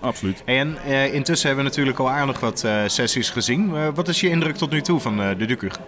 absoluut. 0.00 0.42
Hey, 0.44 0.58
en 0.58 0.76
eh, 0.86 1.14
intussen 1.14 1.46
hebben 1.46 1.64
we 1.64 1.70
natuurlijk 1.70 1.98
al 1.98 2.10
aardig 2.10 2.40
wat 2.40 2.64
eh, 2.64 2.72
sessies 2.86 3.30
gezien. 3.30 3.92
Wat 3.94 4.08
is 4.08 4.20
je 4.20 4.28
indruk 4.28 4.56
tot 4.56 4.70
nu 4.70 4.80
toe 4.80 5.00
van 5.00 5.20
eh, 5.22 5.28
de 5.38 5.46
DUCUG? 5.46 5.78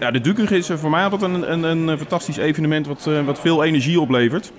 Ja, 0.00 0.10
de 0.10 0.20
Dukug 0.20 0.50
is 0.50 0.70
voor 0.74 0.90
mij 0.90 1.04
altijd 1.04 1.22
een, 1.22 1.52
een, 1.52 1.88
een 1.88 1.98
fantastisch 1.98 2.36
evenement 2.36 2.86
wat, 2.86 3.06
eh, 3.06 3.24
wat 3.24 3.40
veel 3.40 3.64
energie 3.64 4.00
oplevert. 4.00 4.52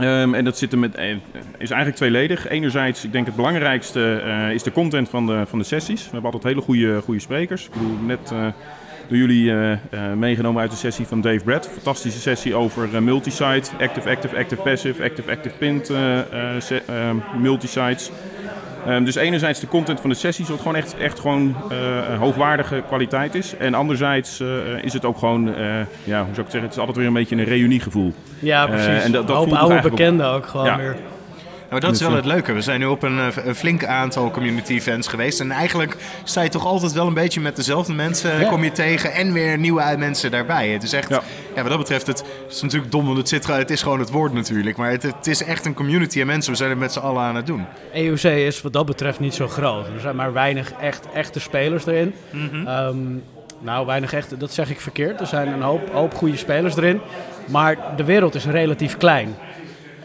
Ehm, 0.00 0.34
en 0.34 0.44
dat 0.44 0.58
zit 0.58 0.72
er 0.72 0.78
met, 0.78 0.94
eh, 0.94 1.10
is 1.58 1.70
eigenlijk 1.70 1.96
tweeledig. 1.96 2.48
Enerzijds, 2.48 3.04
ik 3.04 3.12
denk 3.12 3.26
het 3.26 3.36
belangrijkste 3.36 4.22
eh, 4.24 4.52
is 4.52 4.62
de 4.62 4.72
content 4.72 5.08
van 5.08 5.26
de, 5.26 5.42
van 5.46 5.58
de 5.58 5.64
sessies. 5.64 6.04
We 6.04 6.10
hebben 6.12 6.32
altijd 6.32 6.52
hele 6.52 6.64
goede, 6.64 7.00
goede 7.04 7.20
sprekers. 7.20 7.64
Ik 7.64 7.72
bedoel, 7.72 7.96
net 8.06 8.30
eh, 8.32 8.46
door 9.08 9.18
jullie 9.18 9.54
meegenomen 10.16 10.60
uit 10.62 10.70
de 10.70 10.76
sessie 10.76 11.06
van 11.06 11.20
Dave 11.20 11.44
Brad. 11.44 11.68
Fantastische 11.68 12.20
sessie 12.20 12.54
over 12.54 13.02
multisite, 13.02 13.70
active, 13.80 14.10
active, 14.10 14.36
active, 14.36 14.62
passive, 14.62 15.02
active, 15.02 15.30
active, 15.30 15.52
eh, 16.86 17.10
multisites. 17.40 18.10
Ehm, 18.86 19.04
dus 19.04 19.14
enerzijds 19.14 19.60
de 19.60 19.68
content 19.68 20.00
van 20.00 20.10
de 20.10 20.16
sessies, 20.16 20.48
wat 20.48 20.58
gewoon 20.58 20.76
echt, 20.76 20.96
echt 20.96 21.20
gewoon 21.20 21.56
eh, 21.70 22.18
hoogwaardige 22.18 22.82
kwaliteit 22.86 23.34
is. 23.34 23.56
En 23.56 23.74
anderzijds 23.74 24.40
eh, 24.40 24.46
is 24.82 24.92
het 24.92 25.04
ook 25.04 25.18
gewoon, 25.18 25.54
eh, 25.54 25.64
ja, 26.04 26.24
hoe 26.24 26.24
zou 26.24 26.28
ik 26.28 26.36
het 26.36 26.36
zeggen, 26.36 26.62
het 26.62 26.72
is 26.72 26.78
altijd 26.78 26.96
weer 26.96 27.06
een 27.06 27.12
beetje 27.12 27.36
een 27.36 27.44
reuniegevoel. 27.44 28.12
Ja, 28.38 28.66
precies. 28.66 29.04
en 29.04 29.12
dat, 29.12 29.30
oude 29.30 29.80
bekenden 29.80 30.26
ook 30.26 30.46
gewoon 30.46 30.66
Ja. 30.66 30.76
weer. 30.76 30.96
Nou, 31.70 31.82
dat 31.82 31.94
is 31.94 32.00
wel 32.00 32.12
het 32.12 32.24
leuke. 32.24 32.52
We 32.52 32.60
zijn 32.60 32.80
nu 32.80 32.86
op 32.86 33.02
een, 33.02 33.18
eh, 33.18 33.44
een 33.44 33.54
flink 33.54 33.84
aantal 33.84 34.30
community 34.30 34.72
events 34.72 35.08
geweest. 35.08 35.40
En 35.40 35.50
eigenlijk 35.50 35.96
sta 36.24 36.42
je 36.42 36.48
toch 36.48 36.66
altijd 36.66 36.92
wel 36.92 37.06
een 37.06 37.14
beetje 37.14 37.40
met 37.40 37.56
dezelfde 37.56 37.92
mensen 37.92 38.40
Ja. 38.40 38.48
kom 38.48 38.64
je 38.64 38.72
tegen. 38.72 39.12
En 39.12 39.32
weer 39.32 39.58
nieuwe 39.58 39.94
mensen 39.98 40.30
daarbij. 40.30 40.68
Het 40.68 40.82
is 40.82 40.92
echt, 40.92 41.08
ja. 41.08 41.22
Ja. 41.54 41.60
wat 41.60 41.70
dat 41.70 41.78
betreft, 41.78 42.06
het, 42.06 42.24
is 42.48 42.62
natuurlijk 42.62 42.92
dom, 42.92 43.04
want 43.06 43.16
het, 43.18 43.28
zit, 43.28 43.46
het 43.46 43.70
is 43.70 43.82
gewoon 43.82 43.98
het 43.98 44.10
woord 44.10 44.32
natuurlijk. 44.32 44.76
Maar 44.76 44.90
het, 44.90 45.02
het 45.02 45.26
is 45.26 45.44
echt 45.44 45.66
een 45.66 45.74
community 45.74 46.20
en 46.20 46.26
mensen, 46.26 46.50
we 46.52 46.56
zijn 46.58 46.70
het 46.70 46.78
met 46.78 46.92
z'n 46.92 46.98
allen 46.98 47.22
aan 47.22 47.36
het 47.36 47.46
doen. 47.46 47.64
EUC 47.94 48.22
is 48.22 48.62
wat 48.62 48.72
dat 48.72 48.86
betreft 48.86 49.20
niet 49.20 49.34
zo 49.34 49.48
groot. 49.48 49.86
Er 49.86 50.00
zijn 50.00 50.16
maar 50.16 50.32
weinig 50.32 50.72
echt, 50.80 51.06
echte 51.14 51.40
spelers 51.40 51.86
erin. 51.86 52.14
Ehm, 52.66 52.96
nou, 53.60 53.86
weinig 53.86 54.12
echte, 54.12 54.36
dat 54.36 54.52
zeg 54.52 54.70
ik 54.70 54.80
verkeerd. 54.80 55.20
Er 55.20 55.26
zijn 55.26 55.48
een 55.48 55.62
hoop, 55.62 55.92
hoop 55.92 56.14
goede 56.14 56.36
spelers 56.36 56.76
erin. 56.76 57.00
Maar 57.46 57.76
de 57.96 58.04
wereld 58.04 58.34
is 58.34 58.46
relatief 58.46 58.96
klein. 58.96 59.34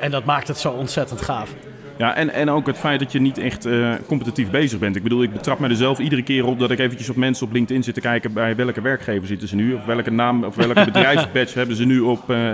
En 0.05 0.11
dat 0.11 0.25
maakt 0.25 0.47
het 0.47 0.57
zo 0.57 0.71
ontzettend 0.71 1.21
gaaf. 1.21 1.53
Ja, 1.97 2.15
en, 2.15 2.33
en 2.33 2.49
ook 2.49 2.67
het 2.67 2.77
feit 2.77 2.99
dat 2.99 3.11
je 3.11 3.19
niet 3.19 3.37
echt 3.37 3.65
eh, 3.65 3.93
competitief 4.07 4.49
bezig 4.49 4.79
bent. 4.79 4.95
Ik 4.95 5.03
bedoel, 5.03 5.23
ik 5.23 5.33
betrap 5.33 5.59
me 5.59 5.69
er 5.69 5.75
zelf 5.75 5.99
iedere 5.99 6.23
keer 6.23 6.45
op 6.45 6.59
dat 6.59 6.71
ik 6.71 6.79
eventjes 6.79 7.09
op 7.09 7.15
mensen 7.15 7.47
op 7.47 7.53
LinkedIn 7.53 7.83
zit 7.83 7.93
te 7.93 8.01
kijken 8.01 8.33
bij 8.33 8.55
welke 8.55 8.81
werkgever 8.81 9.27
zitten 9.27 9.47
ze 9.47 9.55
nu. 9.55 9.73
Of 9.73 9.85
welke 9.85 10.11
naam 10.11 10.43
of 10.43 10.55
welke 10.55 10.85
bedrijfsbadge 10.91 11.57
hebben 11.57 11.75
ze 11.75 11.85
nu 11.85 11.99
op, 11.99 12.29
eh, 12.29 12.53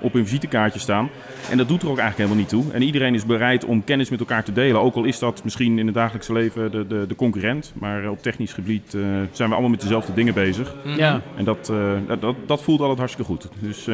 op 0.00 0.12
hun 0.12 0.26
visitekaartje 0.26 0.80
staan. 0.80 1.10
En 1.50 1.56
dat 1.56 1.68
doet 1.68 1.82
er 1.82 1.90
ook 1.90 1.98
eigenlijk 1.98 2.30
helemaal 2.30 2.38
niet 2.38 2.64
toe. 2.64 2.72
En 2.72 2.82
iedereen 2.82 3.14
is 3.14 3.26
bereid 3.26 3.64
om 3.64 3.84
kennis 3.84 4.10
met 4.10 4.20
elkaar 4.20 4.44
te 4.44 4.52
delen. 4.52 4.80
Ook 4.80 4.94
al 4.94 5.04
is 5.04 5.18
dat 5.18 5.44
misschien 5.44 5.78
in 5.78 5.86
het 5.86 5.94
dagelijkse 5.94 6.32
leven 6.32 6.70
de, 6.70 6.86
de, 6.86 7.04
de 7.08 7.14
concurrent. 7.14 7.72
Maar 7.74 8.04
eh, 8.04 8.10
op 8.10 8.22
technisch 8.22 8.52
gebied 8.52 8.90
zijn 9.32 9.48
we 9.48 9.54
allemaal 9.54 9.70
met 9.70 9.80
dezelfde 9.80 10.14
dingen 10.14 10.34
bezig. 10.34 10.74
Ja. 10.96 11.20
En 11.36 11.44
dat, 11.44 11.72
dat, 12.06 12.20
dat, 12.20 12.36
dat 12.46 12.62
voelt 12.62 12.80
altijd 12.80 12.98
hartstikke 12.98 13.30
goed. 13.30 13.48
Dus 13.58 13.88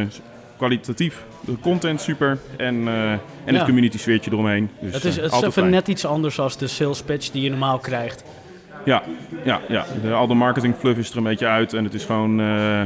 kwalitatief, 0.66 1.24
de 1.40 1.56
content 1.60 2.00
super 2.00 2.38
en, 2.56 2.88
eh, 2.88 3.10
en 3.12 3.20
Ja. 3.44 3.52
het 3.52 3.64
community 3.64 3.98
sfeertje 3.98 4.30
eromheen. 4.30 4.70
Dus, 4.80 4.94
het 4.94 5.04
is, 5.04 5.16
eh, 5.16 5.22
het 5.22 5.32
is 5.32 5.38
even 5.38 5.52
fijn. 5.52 5.70
net 5.70 5.88
iets 5.88 6.04
anders 6.06 6.36
dan 6.36 6.50
de 6.58 6.66
sales 6.66 7.02
pitch 7.02 7.30
die 7.30 7.42
je 7.42 7.50
normaal 7.50 7.78
krijgt. 7.78 8.24
Ja, 8.84 9.02
ja, 9.44 9.60
ja. 9.68 9.84
De, 10.02 10.12
al 10.12 10.26
de 10.26 10.34
marketing 10.34 10.74
fluff 10.78 10.98
is 10.98 11.10
er 11.10 11.16
een 11.16 11.22
beetje 11.22 11.46
uit 11.46 11.72
en 11.72 11.84
het 11.84 11.94
is 11.94 12.04
gewoon... 12.04 12.40
eh, 12.40 12.80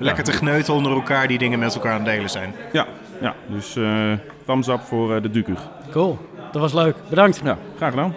Lekker 0.00 0.24
ja, 0.26 0.30
te 0.32 0.36
gneuten 0.38 0.74
onder 0.74 0.92
elkaar 0.92 1.28
die 1.28 1.38
dingen 1.38 1.58
met 1.58 1.74
elkaar 1.74 1.92
aan 1.92 1.96
het 2.04 2.06
delen 2.06 2.30
zijn. 2.30 2.54
Ja, 2.72 2.86
ja. 3.20 3.34
dus 3.46 3.76
eh 3.76 4.12
thumbs 4.46 4.68
up 4.68 4.80
voor 4.80 5.14
eh, 5.14 5.22
de 5.22 5.30
Dukug. 5.30 5.68
Cool, 5.90 6.18
dat 6.52 6.60
was 6.62 6.72
leuk. 6.72 6.96
Bedankt. 7.08 7.40
Ja, 7.44 7.58
graag 7.76 7.90
gedaan. 7.90 8.14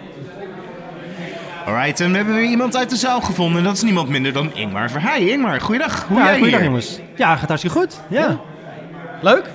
Alright, 1.66 2.00
en 2.00 2.10
we 2.10 2.16
hebben 2.16 2.34
weer 2.34 2.50
iemand 2.50 2.76
uit 2.76 2.90
de 2.90 2.96
zaal 2.96 3.20
gevonden. 3.20 3.58
En 3.58 3.64
dat 3.64 3.74
is 3.74 3.82
niemand 3.82 4.08
minder 4.08 4.32
dan 4.32 4.54
Ingmar 4.54 4.90
Verheij. 4.90 5.28
Ingmar, 5.28 5.60
goeiedag. 5.60 6.06
Hoe 6.08 6.18
Ja, 6.18 6.24
jij 6.24 6.34
goeiedag 6.36 6.60
hier? 6.60 6.68
jongens. 6.68 7.00
Ja, 7.16 7.36
gaat 7.36 7.48
hartstikke 7.48 7.78
goed. 7.78 8.00
Ja. 8.08 8.40
Leuk. 9.22 9.50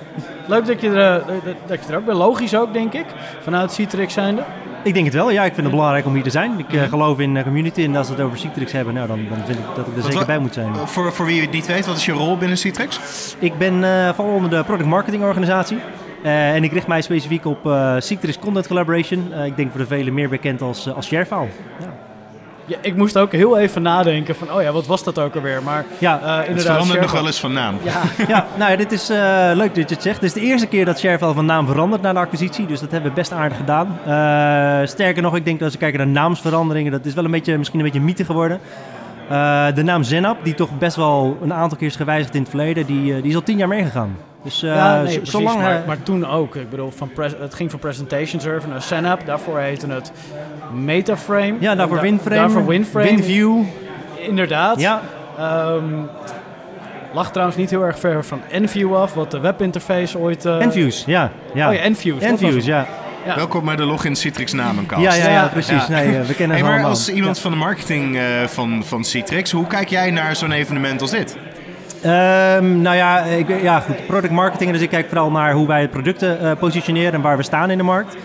Leuk 0.46 0.66
dat 0.66 0.80
je, 0.80 0.88
er, 0.88 1.20
eh, 1.20 1.26
dat, 1.44 1.54
dat 1.66 1.84
je 1.86 1.92
er 1.92 1.98
ook 1.98 2.04
bent. 2.04 2.18
Logisch 2.18 2.56
ook, 2.56 2.72
denk 2.72 2.92
ik. 2.92 3.06
Vanuit 3.40 3.72
Citrix 3.72 4.12
zijnde. 4.14 4.42
Ik 4.82 4.94
denk 4.94 5.06
het 5.06 5.14
wel. 5.14 5.30
Ja, 5.30 5.44
ik 5.44 5.54
vind 5.54 5.66
het 5.66 5.74
belangrijk 5.74 6.06
om 6.06 6.14
hier 6.14 6.22
te 6.22 6.30
zijn. 6.30 6.58
Ik 6.58 6.72
eh, 6.72 6.82
geloof 6.82 7.18
in 7.18 7.36
eh, 7.36 7.42
community 7.42 7.84
en 7.84 7.96
als 7.96 8.08
we 8.08 8.14
het 8.14 8.22
over 8.22 8.38
Citrix 8.38 8.72
hebben, 8.72 8.94
nou, 8.94 9.06
dan, 9.06 9.20
dan 9.28 9.38
vind 9.44 9.58
ik 9.58 9.64
dat 9.74 9.86
ik 9.86 9.96
er 9.96 10.02
Wat 10.02 10.12
zeker 10.12 10.26
bij 10.26 10.38
moet 10.38 10.54
zijn. 10.54 10.74
Voor, 10.74 11.12
voor 11.12 11.26
wie 11.26 11.40
het 11.40 11.50
niet 11.50 11.66
weet, 11.66 11.86
wat 11.86 11.96
is 11.96 12.04
je 12.04 12.12
rol 12.12 12.36
binnen 12.36 12.58
Citrix? 12.58 13.00
Ik 13.38 13.58
ben 13.58 13.84
eh 13.84 14.14
val 14.14 14.26
onder 14.26 14.50
de 14.50 14.64
product 14.64 14.88
marketing 14.88 15.22
organisatie. 15.22 15.78
Eh, 16.22 16.54
en 16.54 16.64
ik 16.64 16.72
richt 16.72 16.86
mij 16.86 17.00
specifiek 17.00 17.44
op 17.44 17.66
eh 17.66 17.94
Citrix 17.98 18.38
Content 18.38 18.66
Collaboration. 18.66 19.32
Ik 19.44 19.56
denk 19.56 19.70
voor 19.70 19.80
de 19.80 19.86
velen 19.86 20.14
meer 20.14 20.28
bekend 20.28 20.62
als, 20.62 20.94
als 20.94 21.06
Sharefile. 21.06 21.46
Ja. 21.80 22.07
Ja, 22.68 22.76
ik 22.80 22.96
moest 22.96 23.18
ook 23.18 23.32
heel 23.32 23.58
even 23.58 23.82
nadenken 23.82 24.34
van, 24.36 24.52
oh 24.52 24.62
ja, 24.62 24.72
wat 24.72 24.86
was 24.86 25.04
dat 25.04 25.18
ook 25.18 25.34
alweer? 25.34 25.62
Maar 25.62 25.84
Ja, 25.98 26.14
eh, 26.14 26.20
inderdaad, 26.20 26.54
Het 26.54 26.62
verandert 26.62 27.00
nog 27.00 27.10
wel 27.12 27.26
eens 27.26 27.40
van 27.40 27.52
naam. 27.52 27.76
Ja, 27.82 28.02
ja, 28.34 28.46
nou 28.56 28.70
ja, 28.70 28.76
dit 28.76 28.92
is 28.92 29.10
eh, 29.10 29.50
leuk 29.54 29.74
dat 29.74 29.88
je 29.88 29.94
het 29.94 30.02
zegt. 30.02 30.20
Dit 30.20 30.36
is 30.36 30.42
de 30.42 30.48
eerste 30.48 30.66
keer 30.66 30.84
dat 30.84 30.98
Sharefile 30.98 31.34
van 31.34 31.46
naam 31.46 31.66
verandert 31.66 32.02
na 32.02 32.12
de 32.12 32.18
acquisitie. 32.18 32.66
Dus 32.66 32.80
dat 32.80 32.90
hebben 32.90 33.10
we 33.10 33.16
best 33.16 33.32
aardig 33.32 33.56
gedaan. 33.56 33.98
Eh, 34.04 34.86
sterker 34.86 35.22
nog, 35.22 35.36
ik 35.36 35.44
denk 35.44 35.56
dat 35.56 35.64
als 35.64 35.72
we 35.72 35.78
kijken 35.78 35.98
naar 35.98 36.22
naamsveranderingen, 36.22 36.92
dat 36.92 37.04
is 37.04 37.14
wel 37.14 37.24
een 37.24 37.30
beetje, 37.30 37.58
misschien 37.58 37.78
een 37.78 37.84
beetje 37.84 38.00
mythe 38.00 38.24
geworden. 38.24 38.60
Eh, 39.28 39.66
de 39.74 39.82
naam 39.82 40.02
Zenap, 40.02 40.44
die 40.44 40.54
toch 40.54 40.78
best 40.78 40.96
wel 40.96 41.38
een 41.42 41.54
aantal 41.54 41.78
keer 41.78 41.88
is 41.88 41.96
gewijzigd 41.96 42.34
in 42.34 42.40
het 42.40 42.50
verleden, 42.50 42.86
die, 42.86 43.20
die 43.20 43.30
is 43.30 43.34
al 43.34 43.42
tien 43.42 43.58
jaar 43.58 43.68
meegegaan. 43.68 44.16
Dus 44.48 44.62
eh, 44.62 44.74
ja, 44.74 44.94
nee, 44.96 45.06
zo- 45.12 45.16
precies, 45.16 45.30
zolang 45.30 45.58
maar, 45.60 45.70
hij- 45.70 45.82
maar 45.86 46.02
toen 46.02 46.26
ook. 46.26 46.56
Ik 46.56 46.70
bedoel, 46.70 46.90
van 46.96 47.10
pres- 47.12 47.34
het 47.40 47.54
ging 47.54 47.70
van 47.70 47.78
Presentation 47.78 48.40
Server 48.40 48.68
naar 48.68 48.82
Senap. 48.82 49.26
Daarvoor 49.26 49.58
heette 49.58 49.86
het 49.86 50.12
Metaframe. 50.72 51.54
Ja, 51.60 51.74
daarvoor 51.74 51.96
da- 51.96 52.02
Winframe, 52.02 52.36
Daarvoor 52.36 52.66
Winframe. 52.66 53.06
WinView. 53.06 53.62
Inderdaad. 54.18 54.80
Ja. 54.80 55.00
Ehm, 55.38 55.82
lag 57.12 57.30
trouwens 57.30 57.56
niet 57.58 57.70
heel 57.70 57.82
erg 57.82 57.98
ver 57.98 58.24
van 58.24 58.40
Enview 58.50 58.96
af, 58.96 59.14
wat 59.14 59.30
de 59.30 59.40
webinterface 59.40 60.18
ooit... 60.18 60.44
eh, 60.44 60.60
Enviews, 60.60 61.02
ja. 61.06 61.30
ja. 61.54 61.68
Oh 61.68 61.74
ja, 61.74 61.80
Enviews. 61.80 62.22
Enviews, 62.22 62.64
ja. 62.64 62.86
Ja. 63.26 63.34
Welkom 63.34 63.64
bij 63.64 63.76
de 63.76 63.84
Login 63.84 64.16
Citrix 64.16 64.52
namenkast. 64.52 65.02
Ja, 65.02 65.14
ja, 65.14 65.28
ja, 65.30 65.46
precies. 65.52 65.88
Nee, 65.88 66.16
eh, 66.18 66.24
we 66.24 66.34
kennen 66.34 66.56
Hey, 66.56 66.64
maar 66.64 66.72
allemaal. 66.72 66.90
als 66.90 67.08
iemand 67.08 67.36
Ja. 67.36 67.42
van 67.42 67.50
de 67.50 67.56
marketing 67.56 68.16
eh, 68.16 68.22
van, 68.46 68.82
van 68.84 69.04
Citrix, 69.04 69.50
hoe 69.50 69.66
kijk 69.66 69.88
jij 69.88 70.10
naar 70.10 70.36
zo'n 70.36 70.52
evenement 70.52 71.00
als 71.00 71.10
dit? 71.10 71.36
Ehm, 72.02 72.80
nou 72.80 72.96
ja, 72.96 73.22
ik, 73.22 73.62
ja, 73.62 73.80
goed. 73.80 74.06
Product 74.06 74.32
marketing. 74.32 74.72
Dus 74.72 74.80
ik 74.80 74.88
kijk 74.88 75.08
vooral 75.08 75.30
naar 75.30 75.52
hoe 75.52 75.66
wij 75.66 75.88
producten 75.88 76.40
eh, 76.40 76.56
positioneren 76.58 77.12
en 77.12 77.20
waar 77.20 77.36
we 77.36 77.42
staan 77.42 77.70
in 77.70 77.78
de 77.78 77.84
markt. 77.84 78.16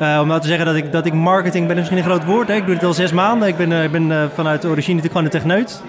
Eh, 0.00 0.18
om 0.20 0.26
nou 0.26 0.40
te 0.40 0.46
zeggen 0.46 0.66
dat 0.66 0.74
ik, 0.74 0.92
dat 0.92 1.06
ik 1.06 1.12
marketing 1.12 1.66
ben 1.66 1.76
is 1.76 1.80
misschien 1.80 1.98
een 1.98 2.10
groot 2.10 2.24
woord. 2.24 2.48
Hè? 2.48 2.54
Ik 2.54 2.66
doe 2.66 2.74
het 2.74 2.84
al 2.84 2.92
zes 2.92 3.12
maanden. 3.12 3.48
Ik 3.48 3.56
ben, 3.56 3.72
eh, 3.72 3.84
ik 3.84 3.90
ben 3.90 4.12
eh, 4.12 4.24
vanuit 4.34 4.62
de 4.62 4.68
origine 4.68 4.94
natuurlijk 4.94 5.28
gewoon 5.28 5.42
een 5.42 5.64
techneut. 5.64 5.82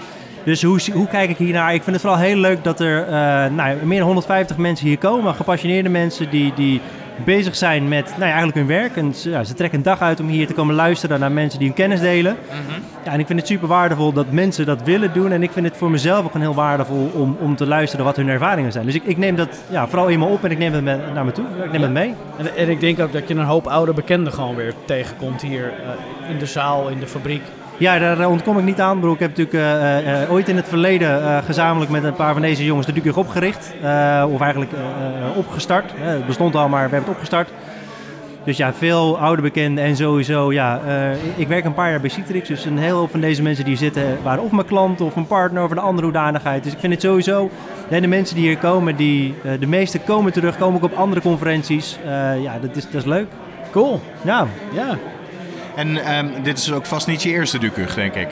Dus 0.43 0.63
hoe, 0.63 0.79
hoe 0.93 1.07
kijk 1.07 1.29
ik 1.29 1.37
hiernaar? 1.37 1.73
Ik 1.73 1.83
vind 1.83 1.95
het 1.95 2.05
vooral 2.05 2.19
heel 2.19 2.35
leuk 2.35 2.63
dat 2.63 2.79
er 2.79 3.05
nou, 3.51 3.75
meer 3.83 3.97
dan 3.97 4.07
150 4.07 4.57
mensen 4.57 4.87
hier 4.87 4.97
komen. 4.97 5.35
Gepassioneerde 5.35 5.89
mensen 5.89 6.29
die, 6.29 6.53
die 6.55 6.81
bezig 7.23 7.55
zijn 7.55 7.87
met 7.87 8.05
nou 8.05 8.19
ja, 8.19 8.25
eigenlijk 8.25 8.57
hun 8.57 8.67
werk. 8.67 8.95
En 8.95 9.15
ze, 9.15 9.29
ja, 9.29 9.43
ze 9.43 9.53
trekken 9.53 9.77
een 9.77 9.83
dag 9.83 9.99
uit 9.99 10.19
om 10.19 10.27
hier 10.27 10.47
te 10.47 10.53
komen 10.53 10.75
luisteren 10.75 11.19
naar 11.19 11.31
mensen 11.31 11.59
die 11.59 11.67
hun 11.67 11.77
kennis 11.77 11.99
delen. 11.99 12.37
Ja, 13.05 13.11
en 13.11 13.19
ik 13.19 13.27
vind 13.27 13.39
het 13.39 13.47
super 13.47 13.67
waardevol 13.67 14.13
dat 14.13 14.31
mensen 14.31 14.65
dat 14.65 14.83
willen 14.83 15.13
doen. 15.13 15.31
En 15.31 15.43
ik 15.43 15.51
vind 15.51 15.65
het 15.65 15.77
voor 15.77 15.91
mezelf 15.91 16.25
ook 16.25 16.31
gewoon 16.31 16.47
heel 16.47 16.55
waardevol 16.55 17.11
om, 17.13 17.37
om 17.39 17.55
te 17.55 17.67
luisteren 17.67 18.05
wat 18.05 18.15
hun 18.15 18.29
ervaringen 18.29 18.71
zijn. 18.71 18.85
Dus 18.85 18.95
ik, 18.95 19.03
ik 19.03 19.17
neem 19.17 19.35
dat 19.35 19.63
ja, 19.69 19.87
vooral 19.87 20.09
eenmaal 20.09 20.29
op 20.29 20.43
en 20.43 20.51
ik 20.51 20.57
neem 20.57 20.73
het 20.73 20.83
met, 20.83 21.13
naar 21.13 21.25
me 21.25 21.31
toe. 21.31 21.45
Ik 21.63 21.71
neem 21.71 21.81
het 21.81 21.91
mee. 21.91 22.13
En, 22.37 22.55
en 22.55 22.69
ik 22.69 22.79
denk 22.79 22.99
ook 22.99 23.13
dat 23.13 23.27
je 23.27 23.33
een 23.33 23.43
hoop 23.43 23.67
oude 23.67 23.93
bekenden 23.93 24.33
gewoon 24.33 24.55
weer 24.55 24.73
tegenkomt 24.85 25.41
hier 25.41 25.65
eh, 25.65 26.29
in 26.29 26.37
de 26.37 26.45
zaal, 26.45 26.89
in 26.89 26.99
de 26.99 27.07
fabriek. 27.07 27.43
Ja, 27.81 27.99
daar 27.99 28.19
eh, 28.19 28.29
ontkom 28.29 28.57
ik 28.57 28.63
niet 28.63 28.79
aan. 28.79 28.95
Bedoel, 28.95 29.13
ik 29.13 29.19
heb 29.19 29.37
natuurlijk 29.37 29.57
eh, 29.57 30.23
eh, 30.23 30.31
ooit 30.31 30.49
in 30.49 30.55
het 30.55 30.67
verleden 30.67 31.43
gezamenlijk 31.43 31.91
met 31.91 32.03
een 32.03 32.13
paar 32.13 32.33
van 32.33 32.41
deze 32.41 32.65
jongens 32.65 32.87
de 32.87 32.93
Duke 32.93 33.19
opgericht. 33.19 33.73
Of 34.29 34.41
eigenlijk 34.41 34.71
opgestart. 35.35 35.91
Het 35.95 36.25
bestond 36.25 36.55
al, 36.55 36.69
maar 36.69 36.83
we 36.83 36.89
hebben 36.89 36.99
het 36.99 37.09
opgestart. 37.09 37.49
Dus 38.43 38.57
ja, 38.57 38.73
veel 38.73 39.17
oude 39.17 39.41
bekenden 39.41 39.83
en 39.83 39.95
sowieso, 39.95 40.53
ja, 40.53 40.81
ik 41.35 41.47
werk 41.47 41.65
een 41.65 41.73
paar 41.73 41.89
jaar 41.89 42.01
bij 42.01 42.09
Citrix. 42.09 42.47
Dus 42.47 42.65
een 42.65 42.77
heel 42.77 42.97
hoop 42.97 43.11
van 43.11 43.19
deze 43.19 43.41
mensen 43.41 43.65
die 43.65 43.77
hier 43.77 43.83
zitten 43.83 44.17
waren 44.23 44.43
of 44.43 44.51
mijn 44.51 44.65
klant 44.65 45.01
of 45.01 45.15
een 45.15 45.27
partner 45.27 45.63
of 45.63 45.71
een 45.71 45.77
andere 45.77 46.03
hoedanigheid. 46.03 46.63
Dus 46.63 46.73
ik 46.73 46.79
vind 46.79 46.93
het 46.93 47.01
sowieso, 47.01 47.49
de 47.89 48.07
mensen 48.07 48.35
die 48.35 48.45
hier 48.45 48.57
komen, 48.57 48.95
die, 48.95 49.35
de 49.59 49.67
meeste 49.67 49.99
komen 49.99 50.31
terug, 50.31 50.57
komen 50.57 50.75
ook 50.75 50.91
op 50.91 50.97
andere 50.97 51.21
conferenties. 51.21 51.99
Ja, 52.41 52.59
dat 52.61 52.75
is, 52.75 52.83
dat 52.83 53.01
is 53.01 53.05
leuk. 53.05 53.27
Cool. 53.71 54.01
Ja. 54.21 54.47
Ja. 54.73 54.97
En 55.75 56.05
ehm, 56.05 56.25
dit 56.43 56.57
is 56.57 56.71
ook 56.71 56.85
vast 56.85 57.07
niet 57.07 57.23
je 57.23 57.29
eerste 57.29 57.59
Dukug, 57.59 57.93
denk 57.93 58.13
ik. 58.15 58.27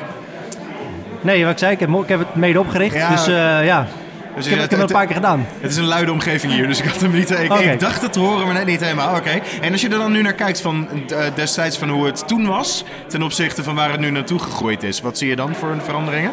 Nee, 1.21 1.43
wat 1.43 1.52
ik 1.52 1.58
zei, 1.60 1.71
ik 1.71 1.80
heb, 1.80 1.89
ik 1.89 2.08
heb 2.08 2.19
het 2.19 2.36
mede 2.36 2.60
opgericht. 2.60 2.95
Ja. 2.95 3.10
Dus 3.10 3.28
eh, 3.28 3.65
ja, 3.65 3.88
Dus 4.36 4.45
ik 4.45 4.52
heb, 4.52 4.62
het- 4.62 4.71
ik 4.71 4.71
heb 4.71 4.71
het 4.71 4.71
het- 4.71 4.82
een 4.89 4.95
paar 4.95 5.06
keer 5.06 5.15
gedaan. 5.15 5.45
Het 5.60 5.71
is 5.71 5.78
een 5.78 5.86
luide 5.86 6.12
omgeving 6.12 6.54
hier, 6.54 6.67
dus 6.67 6.80
ik 6.80 6.86
had 6.86 7.02
hem 7.02 7.12
niet. 7.12 7.30
Ik, 7.32 7.52
Oké. 7.52 7.62
ik 7.63 7.80
dacht 7.80 8.02
het 8.02 8.13
te 8.13 8.19
horen, 8.19 8.45
maar 8.45 8.54
net 8.56 8.65
niet 8.65 8.80
helemaal. 8.82 9.15
Oké. 9.15 9.39
En 9.62 9.71
als 9.71 9.82
je 9.82 9.89
er 9.89 9.97
dan 9.97 10.12
nu 10.12 10.21
naar 10.21 10.34
kijkt 10.34 10.62
van 10.62 10.88
eh, 11.10 11.17
destijds 11.36 11.78
van 11.78 11.89
hoe 11.89 12.06
het 12.06 12.28
toen 12.28 12.47
was, 12.47 12.84
ten 13.08 13.21
opzichte 13.23 13.63
van 13.63 13.75
waar 13.75 13.91
het 13.91 13.99
nu 13.99 14.10
naartoe 14.12 14.39
gegroeid 14.39 14.84
is, 14.84 15.02
wat 15.02 15.17
zie 15.17 15.30
je 15.30 15.36
dan 15.36 15.56
voor 15.56 15.75
veranderingen? 15.84 16.32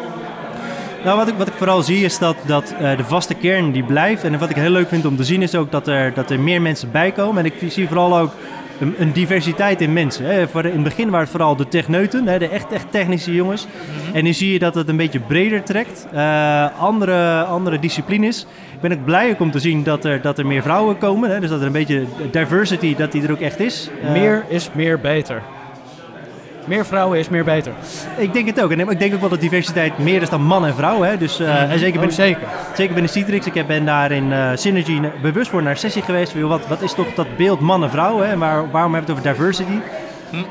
Nou, 1.03 1.17
wat 1.17 1.27
ik, 1.27 1.33
wat 1.37 1.47
ik 1.47 1.53
vooral 1.57 1.81
zie 1.81 2.03
is 2.05 2.17
dat, 2.17 2.35
dat 2.45 2.73
eh, 2.79 2.97
de 2.97 3.03
vaste 3.03 3.33
kern 3.33 3.71
die 3.71 3.83
blijft. 3.83 4.23
En 4.23 4.39
wat 4.39 4.49
ik 4.49 4.55
heel 4.55 4.69
leuk 4.69 4.89
vind 4.89 5.05
om 5.05 5.15
te 5.17 5.23
zien 5.23 5.41
is 5.41 5.55
ook 5.55 5.71
dat 5.71 5.87
er, 5.87 6.13
dat 6.13 6.29
er 6.31 6.39
meer 6.39 6.61
mensen 6.61 6.91
bij 6.91 7.11
komen. 7.11 7.45
En 7.45 7.51
ik 7.61 7.71
zie 7.71 7.87
vooral 7.87 8.17
ook 8.17 8.31
een, 8.79 8.95
een 8.97 9.11
diversiteit 9.11 9.81
in 9.81 9.93
mensen. 9.93 10.25
Hè. 10.25 10.41
In 10.41 10.71
het 10.71 10.83
begin 10.83 11.05
waren 11.05 11.19
het 11.19 11.29
vooral 11.29 11.55
de 11.55 11.67
techneuten, 11.67 12.27
hè, 12.27 12.39
de 12.39 12.49
echt, 12.49 12.71
echt 12.71 12.91
technische 12.91 13.33
jongens. 13.33 13.67
En 14.13 14.23
nu 14.23 14.33
zie 14.33 14.53
je 14.53 14.59
dat 14.59 14.75
het 14.75 14.89
een 14.89 14.97
beetje 14.97 15.19
breder 15.19 15.63
trekt. 15.63 16.07
Eh, 16.13 16.79
andere, 16.79 17.43
andere 17.43 17.79
disciplines. 17.79 18.41
Ik 18.73 18.81
ben 18.81 18.91
ook 18.91 19.05
blij 19.05 19.29
ook 19.29 19.39
om 19.39 19.51
te 19.51 19.59
zien 19.59 19.83
dat 19.83 20.05
er, 20.05 20.21
dat 20.21 20.37
er 20.37 20.45
meer 20.45 20.61
vrouwen 20.61 20.97
komen. 20.97 21.29
Hè. 21.29 21.39
Dus 21.39 21.49
dat 21.49 21.59
er 21.59 21.65
een 21.65 21.71
beetje 21.71 22.03
diversity, 22.31 22.95
dat 22.95 23.11
die 23.11 23.23
er 23.23 23.31
ook 23.31 23.39
echt 23.39 23.59
is. 23.59 23.89
Eh, 24.03 24.11
Meer 24.11 24.43
is 24.47 24.69
meer 24.73 24.99
beter. 24.99 25.41
Meer 26.67 26.85
vrouwen 26.85 27.19
is 27.19 27.29
meer 27.29 27.43
beter. 27.43 27.71
Ik 28.17 28.33
denk 28.33 28.45
het 28.47 28.61
ook. 28.63 28.71
En 28.71 28.79
ik 28.89 28.99
denk 28.99 29.13
ook 29.13 29.19
wel 29.19 29.29
dat 29.29 29.39
diversiteit 29.41 29.97
meer 29.97 30.21
is 30.21 30.29
dan 30.29 30.41
man 30.41 30.65
en 30.65 30.75
vrouw. 30.75 31.01
Hè? 31.01 31.17
Dus, 31.17 31.39
eh, 31.39 31.47
Mhm. 31.47 31.57
en 31.71 31.79
zeker, 31.79 31.85
Oh, 31.93 31.99
binnen, 31.99 32.11
zeker. 32.15 32.41
zeker 32.75 32.93
binnen 32.93 33.11
Citrix. 33.11 33.45
Ik 33.45 33.53
heb- 33.53 33.67
ben 33.67 33.85
daar 33.85 34.11
in 34.11 34.31
eh, 34.33 34.49
Synergy 34.55 35.01
bewust 35.21 35.49
voor 35.49 35.61
naar 35.61 35.71
een 35.71 35.77
sessie 35.77 36.01
geweest. 36.01 36.31
Van, 36.31 36.39
joh, 36.39 36.49
wat, 36.49 36.67
wat 36.67 36.81
is 36.81 36.93
toch 36.93 37.13
dat 37.15 37.27
beeld 37.37 37.59
man 37.59 37.83
en 37.83 37.89
vrouw? 37.89 38.19
Hè? 38.19 38.31
En 38.31 38.39
waar, 38.39 38.71
waarom 38.71 38.93
hebben 38.93 39.15
we 39.15 39.19
het 39.21 39.27
over 39.29 39.43
diversity? 39.45 39.79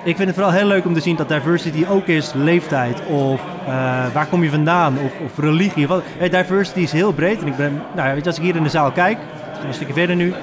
Ik 0.04 0.16
vind 0.16 0.18
het 0.28 0.34
vooral 0.34 0.52
heel 0.52 0.66
leuk 0.66 0.84
om 0.86 0.94
te 0.94 1.00
zien 1.00 1.16
dat 1.16 1.28
diversity 1.28 1.84
ook 1.88 2.06
is 2.06 2.32
leeftijd 2.34 3.02
of 3.06 3.40
eh, 3.66 3.72
waar 4.12 4.26
kom 4.30 4.42
je 4.42 4.50
vandaan 4.50 4.94
of, 5.04 5.12
of 5.24 5.38
religie. 5.44 5.84
Of 5.84 5.88
wat. 5.90 6.02
Eh, 6.18 6.30
diversity 6.30 6.80
is 6.80 6.92
heel 6.92 7.12
breed. 7.12 7.40
En 7.40 7.46
ik 7.46 7.56
ben, 7.56 7.82
nou, 7.94 8.08
ja, 8.08 8.14
weet 8.14 8.22
je, 8.22 8.28
als 8.28 8.38
ik 8.38 8.44
hier 8.44 8.56
in 8.56 8.62
de 8.62 8.68
zaal 8.68 8.90
kijk, 8.90 9.18
een 9.66 9.74
stukje 9.74 9.92
verder 9.94 10.16
nu, 10.16 10.34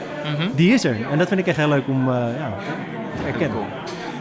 die 0.56 0.74
is 0.74 0.84
er. 0.84 0.96
En 1.12 1.18
dat 1.18 1.28
vind 1.28 1.40
ik 1.40 1.48
echt 1.48 1.58
heel 1.58 1.68
leuk 1.70 1.88
om 1.88 2.10
eh, 2.10 2.16
ja, 2.16 2.54
te 3.18 3.28
erkennen. 3.28 3.58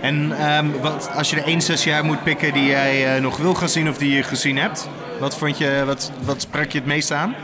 En 0.03 0.33
ehm, 0.39 0.67
wat, 0.81 1.11
als 1.17 1.31
je 1.31 1.37
er 1.37 1.45
één 1.47 1.61
sessie 1.61 1.93
uit 1.93 2.05
moet 2.05 2.23
pikken 2.23 2.53
die 2.53 2.67
jij 2.67 3.15
eh, 3.17 3.23
nog 3.23 3.37
wil 3.37 3.55
gaan 3.55 3.69
zien 3.69 3.89
of 3.89 3.99
die 3.99 4.13
je 4.17 4.23
gezien 4.23 4.57
hebt, 4.59 4.89
wat, 5.21 5.37
vond 5.37 5.59
je, 5.59 5.83
wat, 5.87 6.13
wat 6.25 6.41
sprak 6.41 6.71
je 6.71 6.79
het 6.79 6.87
meest 6.87 7.13
aan? 7.13 7.35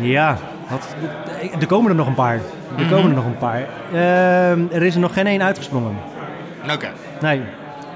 Ja, 0.00 0.38
wat, 0.68 0.86
er 1.60 1.66
komen 1.66 1.90
er 1.90 1.96
nog 1.96 2.06
een 2.06 2.14
paar. 2.14 2.34
Er 2.34 2.40
Mhm. 2.82 2.88
komen 2.90 3.10
er 3.10 3.16
nog 3.16 3.24
een 3.24 3.38
paar. 3.38 3.60
Ehm, 3.92 4.60
er 4.72 4.82
is 4.82 4.94
er 4.94 5.00
nog 5.00 5.12
geen 5.12 5.26
één 5.26 5.42
uitgesprongen. 5.42 5.96
Oké. 6.72 6.88
Nee. 7.20 7.42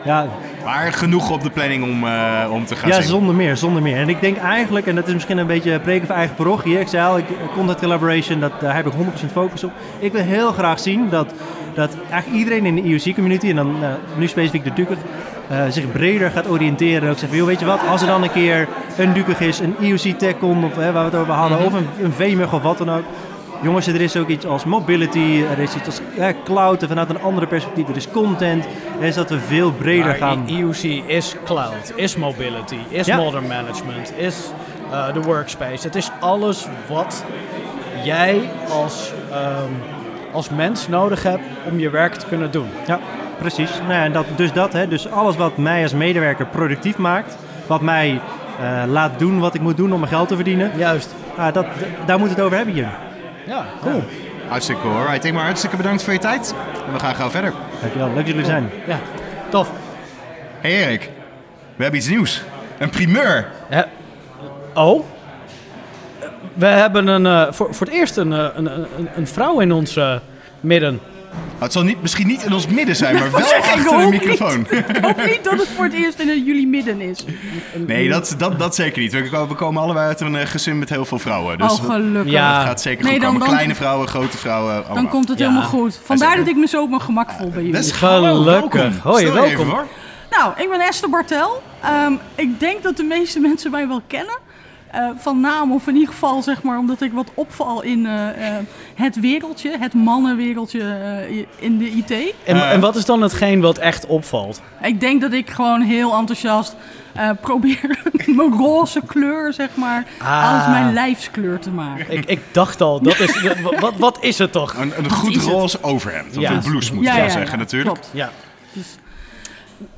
Ja, 0.04 0.26
Maar 0.64 0.92
genoeg 0.92 1.30
op 1.30 1.42
de 1.42 1.50
planning 1.50 1.82
om, 1.84 2.04
eh, 2.06 2.50
om 2.52 2.64
te 2.66 2.76
gaan 2.76 2.88
ja 2.90 3.00
zonder 3.00 3.34
meer, 3.34 3.56
zonder 3.56 3.82
meer. 3.82 3.96
En 3.96 4.08
ik 4.08 4.20
denk 4.20 4.36
eigenlijk, 4.36 4.86
en 4.86 4.94
dat 4.94 5.06
is 5.06 5.12
misschien 5.12 5.38
een 5.38 5.46
beetje 5.46 5.78
preken 5.80 6.06
van 6.06 6.16
eigen 6.16 6.34
parochie. 6.36 6.80
Ik 6.80 6.88
zei 6.88 7.06
al, 7.08 7.18
ik, 7.18 7.24
content 7.54 7.78
collaboration, 7.78 8.40
dat, 8.40 8.52
daar 8.60 8.74
heb 8.74 8.86
ik 8.86 8.92
100% 8.92 9.32
focus 9.32 9.64
op. 9.64 9.70
Ik 9.98 10.12
wil 10.12 10.22
heel 10.22 10.52
graag 10.52 10.80
zien 10.80 11.08
dat, 11.10 11.32
dat 11.74 11.96
eigenlijk 12.10 12.38
iedereen 12.42 12.66
in 12.66 12.74
de 12.74 12.82
IOC-community, 12.82 13.48
en 13.48 13.56
dan 13.56 13.76
eh, 13.82 13.88
nu 14.16 14.26
specifiek 14.26 14.64
de 14.64 14.72
Dukig, 14.72 14.98
eh, 15.48 15.58
zich 15.68 15.92
breder 15.92 16.30
gaat 16.30 16.48
oriënteren. 16.48 17.02
En 17.02 17.10
ook 17.10 17.18
zeggen 17.18 17.38
joh, 17.38 17.46
weet 17.46 17.60
je 17.60 17.66
wat, 17.66 17.80
als 17.90 18.00
er 18.00 18.06
dan 18.06 18.22
een 18.22 18.32
keer 18.32 18.68
een 18.98 19.12
Dukig 19.12 19.40
is, 19.40 19.58
een 19.58 19.74
IOC 19.80 20.18
TechCon, 20.18 20.64
of 20.64 20.76
hè, 20.76 20.92
waar 20.92 21.04
we 21.04 21.10
het 21.10 21.20
over 21.20 21.32
hadden, 21.34 21.58
Mhm. 21.58 21.66
of 21.66 21.72
een, 21.72 21.86
een 22.02 22.12
VMUG 22.12 22.52
of 22.54 22.62
wat 22.62 22.78
dan 22.78 22.90
ook. 22.90 23.04
Jongens, 23.62 23.86
er 23.86 24.00
is 24.00 24.16
ook 24.16 24.28
iets 24.28 24.46
als 24.46 24.64
mobility, 24.64 25.42
er 25.50 25.58
is 25.58 25.74
iets 25.74 25.86
als 25.86 26.00
eh, 26.18 26.26
cloud, 26.44 26.82
en 26.82 26.88
vanuit 26.88 27.10
een 27.10 27.20
andere 27.20 27.46
perspectief, 27.46 27.88
er 27.88 27.96
is 27.96 28.10
content. 28.10 28.66
En 29.00 29.06
is 29.06 29.14
dat 29.14 29.30
we 29.30 29.38
veel 29.40 29.72
breder 29.72 30.06
Maar 30.06 30.14
gaan. 30.14 30.48
IOC 30.48 30.82
is 31.06 31.34
cloud, 31.44 31.92
is 31.94 32.16
mobility, 32.16 32.76
is 32.88 33.06
Ja. 33.06 33.16
modern 33.16 33.46
management, 33.46 34.12
is 34.16 34.50
eh, 34.90 35.12
de 35.12 35.20
workspace. 35.20 35.86
Het 35.86 35.94
is 35.94 36.10
alles 36.20 36.66
wat 36.88 37.24
jij 38.04 38.40
als, 38.72 39.12
ehm, 39.30 39.72
als 40.32 40.50
mens 40.50 40.88
nodig 40.88 41.22
hebt 41.22 41.42
om 41.70 41.78
je 41.78 41.90
werk 41.90 42.14
te 42.14 42.26
kunnen 42.26 42.50
doen. 42.50 42.68
Ja, 42.86 42.98
precies. 43.38 43.70
Nou 43.80 43.92
ja, 43.92 44.04
en 44.04 44.12
dat, 44.12 44.24
dus 44.36 44.52
dat, 44.52 44.72
hè, 44.72 44.88
dus 44.88 45.10
alles 45.10 45.36
wat 45.36 45.56
mij 45.56 45.82
als 45.82 45.94
medewerker 45.94 46.46
productief 46.46 46.96
maakt, 46.96 47.36
wat 47.66 47.80
mij 47.80 48.20
eh, 48.60 48.82
laat 48.86 49.18
doen 49.18 49.38
wat 49.40 49.54
ik 49.54 49.60
moet 49.60 49.76
doen 49.76 49.92
om 49.92 49.98
mijn 50.00 50.12
geld 50.12 50.28
te 50.28 50.34
verdienen. 50.34 50.70
Juist. 50.76 51.14
dat, 51.52 51.64
d- 51.64 52.06
daar 52.06 52.18
moet 52.18 52.30
het 52.30 52.40
over 52.40 52.56
hebben 52.56 52.74
hier. 52.74 52.88
Ja, 53.48 53.66
cool. 53.82 54.02
Hartstikke 54.48 54.80
cool. 54.82 54.94
Alright, 54.94 55.24
Ingmar, 55.24 55.44
hartstikke 55.44 55.76
bedankt 55.76 56.02
voor 56.02 56.12
je 56.12 56.18
tijd. 56.18 56.54
En 56.86 56.92
we 56.92 56.98
gaan 56.98 57.14
gauw 57.14 57.30
verder. 57.30 57.52
Dankjewel, 57.80 58.06
leuk 58.06 58.16
dat 58.16 58.26
jullie 58.26 58.44
zijn. 58.44 58.70
Ja, 58.86 58.98
tof. 59.48 59.70
Hey 60.60 60.70
Erik, 60.70 61.10
we 61.76 61.82
hebben 61.82 62.00
iets 62.00 62.08
nieuws. 62.08 62.42
Een 62.78 62.90
primeur. 62.90 63.46
Oh? 64.74 65.04
We 66.54 66.66
hebben 66.66 67.06
een, 67.06 67.26
eh, 67.26 67.52
voor, 67.52 67.74
voor 67.74 67.86
het 67.86 67.96
eerst 67.96 68.16
een, 68.16 68.32
eh, 68.32 68.46
een, 68.54 68.66
een, 68.66 69.08
een 69.16 69.26
vrouw 69.26 69.60
in 69.60 69.72
ons 69.72 69.96
eh, 69.96 70.16
midden. 70.60 71.00
Oh, 71.32 71.64
het 71.64 71.72
zal 71.72 71.82
niet, 71.82 72.02
misschien 72.02 72.26
niet 72.26 72.42
in 72.42 72.52
ons 72.52 72.66
midden 72.66 72.96
zijn, 72.96 73.14
maar 73.14 73.30
wel 73.32 73.44
zeg, 73.44 73.58
achter 73.74 73.98
de 73.98 74.06
microfoon. 74.10 74.60
Ik 74.70 74.96
hoop 75.00 75.24
niet 75.26 75.40
dat 75.44 75.58
het 75.58 75.68
voor 75.68 75.84
het 75.84 75.92
eerst 75.92 76.18
in 76.18 76.44
jullie 76.44 76.66
midden 76.66 77.00
is. 77.00 77.24
Nee, 77.86 78.08
dat, 78.08 78.34
dat, 78.38 78.58
dat 78.58 78.74
zeker 78.74 79.02
niet. 79.02 79.12
We, 79.12 79.54
komen 79.56 79.82
allebei 79.82 80.06
uit 80.06 80.20
een 80.20 80.36
eh, 80.36 80.46
gezin 80.46 80.78
met 80.78 80.88
heel 80.88 81.04
veel 81.04 81.18
vrouwen. 81.18 81.58
Dus 81.58 81.72
Oh, 81.72 81.84
gelukkig. 81.84 82.22
Dat, 82.22 82.32
Ja. 82.32 82.56
dat 82.58 82.66
gaat 82.66 82.80
zeker 82.80 83.04
Nee, 83.04 83.12
goed 83.12 83.20
dan- 83.22 83.30
komen. 83.30 83.46
dan- 83.46 83.54
Kleine 83.56 83.74
vrouwen, 83.74 84.08
grote 84.08 84.36
vrouwen. 84.38 84.74
allemaal. 84.74 84.94
Dan 84.94 85.08
komt 85.08 85.28
het 85.28 85.38
Ja. 85.38 85.46
helemaal 85.48 85.68
goed. 85.68 86.00
Vandaar 86.04 86.36
dat 86.36 86.46
ik 86.48 86.56
me 86.56 86.66
zo 86.66 86.82
op 86.82 86.88
mijn 86.88 87.02
gemak 87.02 87.30
voel 87.30 87.50
bij 87.50 87.62
jullie. 87.64 87.92
Gelukkig. 87.92 88.98
Hoi, 89.02 89.18
Stel 89.18 89.18
je 89.18 89.32
welkom. 89.32 89.50
even 89.50 89.66
voor. 89.66 89.86
Nou, 90.30 90.52
ik 90.56 90.68
ben 90.70 90.80
Esther 90.80 91.10
Bartel. 91.10 91.62
Ehm, 91.82 92.12
ik 92.34 92.60
denk 92.60 92.82
dat 92.82 92.96
de 92.96 93.02
meeste 93.02 93.40
mensen 93.48 93.70
mij 93.70 93.88
wel 93.88 94.02
kennen. 94.06 94.38
Eh, 94.90 95.08
van 95.16 95.40
naam 95.40 95.72
of 95.72 95.86
in 95.86 95.94
ieder 95.94 96.08
geval 96.12 96.42
zeg 96.42 96.62
maar 96.62 96.78
omdat 96.78 97.00
ik 97.00 97.12
wat 97.12 97.30
opval 97.34 97.82
in 97.82 98.06
eh, 98.06 98.48
eh, 98.56 98.64
het 98.94 99.20
wereldje, 99.20 99.76
het 99.78 99.94
mannenwereldje 99.94 100.80
in 101.58 101.78
de 101.78 101.90
IT. 101.90 102.34
En, 102.44 102.68
en 102.70 102.80
wat 102.80 102.96
is 102.96 103.04
dan 103.04 103.22
hetgeen 103.22 103.60
wat 103.60 103.78
echt 103.78 104.06
opvalt? 104.06 104.62
Ik 104.82 105.00
denk 105.00 105.20
dat 105.20 105.32
ik 105.32 105.50
gewoon 105.50 105.80
heel 105.80 106.14
enthousiast 106.14 106.76
eh, 107.14 107.30
probeer 107.40 108.02
mijn 108.36 108.52
roze 108.52 109.00
kleur 109.06 109.52
zeg 109.52 109.68
maar 109.76 110.04
Ah. 110.18 110.54
als 110.58 110.66
mijn 110.66 110.92
lijfskleur 110.92 111.58
te 111.58 111.70
maken. 111.70 112.10
Ik, 112.12 112.24
ik 112.24 112.40
dacht 112.52 112.80
al, 112.80 113.00
dat 113.02 113.18
is, 113.18 113.42
wat, 113.80 113.94
wat 113.96 114.18
is 114.20 114.38
het 114.38 114.52
toch? 114.52 114.74
Een, 114.74 114.92
een 114.98 115.10
goed 115.10 115.36
roze 115.36 115.82
overhemd. 115.82 116.36
Of 116.36 116.42
Ja. 116.42 116.50
een 116.52 116.60
blouse 116.62 116.94
moet 116.94 117.04
Ja, 117.04 117.10
je 117.10 117.16
ja, 117.16 117.24
wel 117.24 117.32
ja, 117.34 117.38
zeggen 117.38 117.58
natuurlijk. 117.58 117.92
klopt. 117.94 118.10
Ja. 118.12 118.30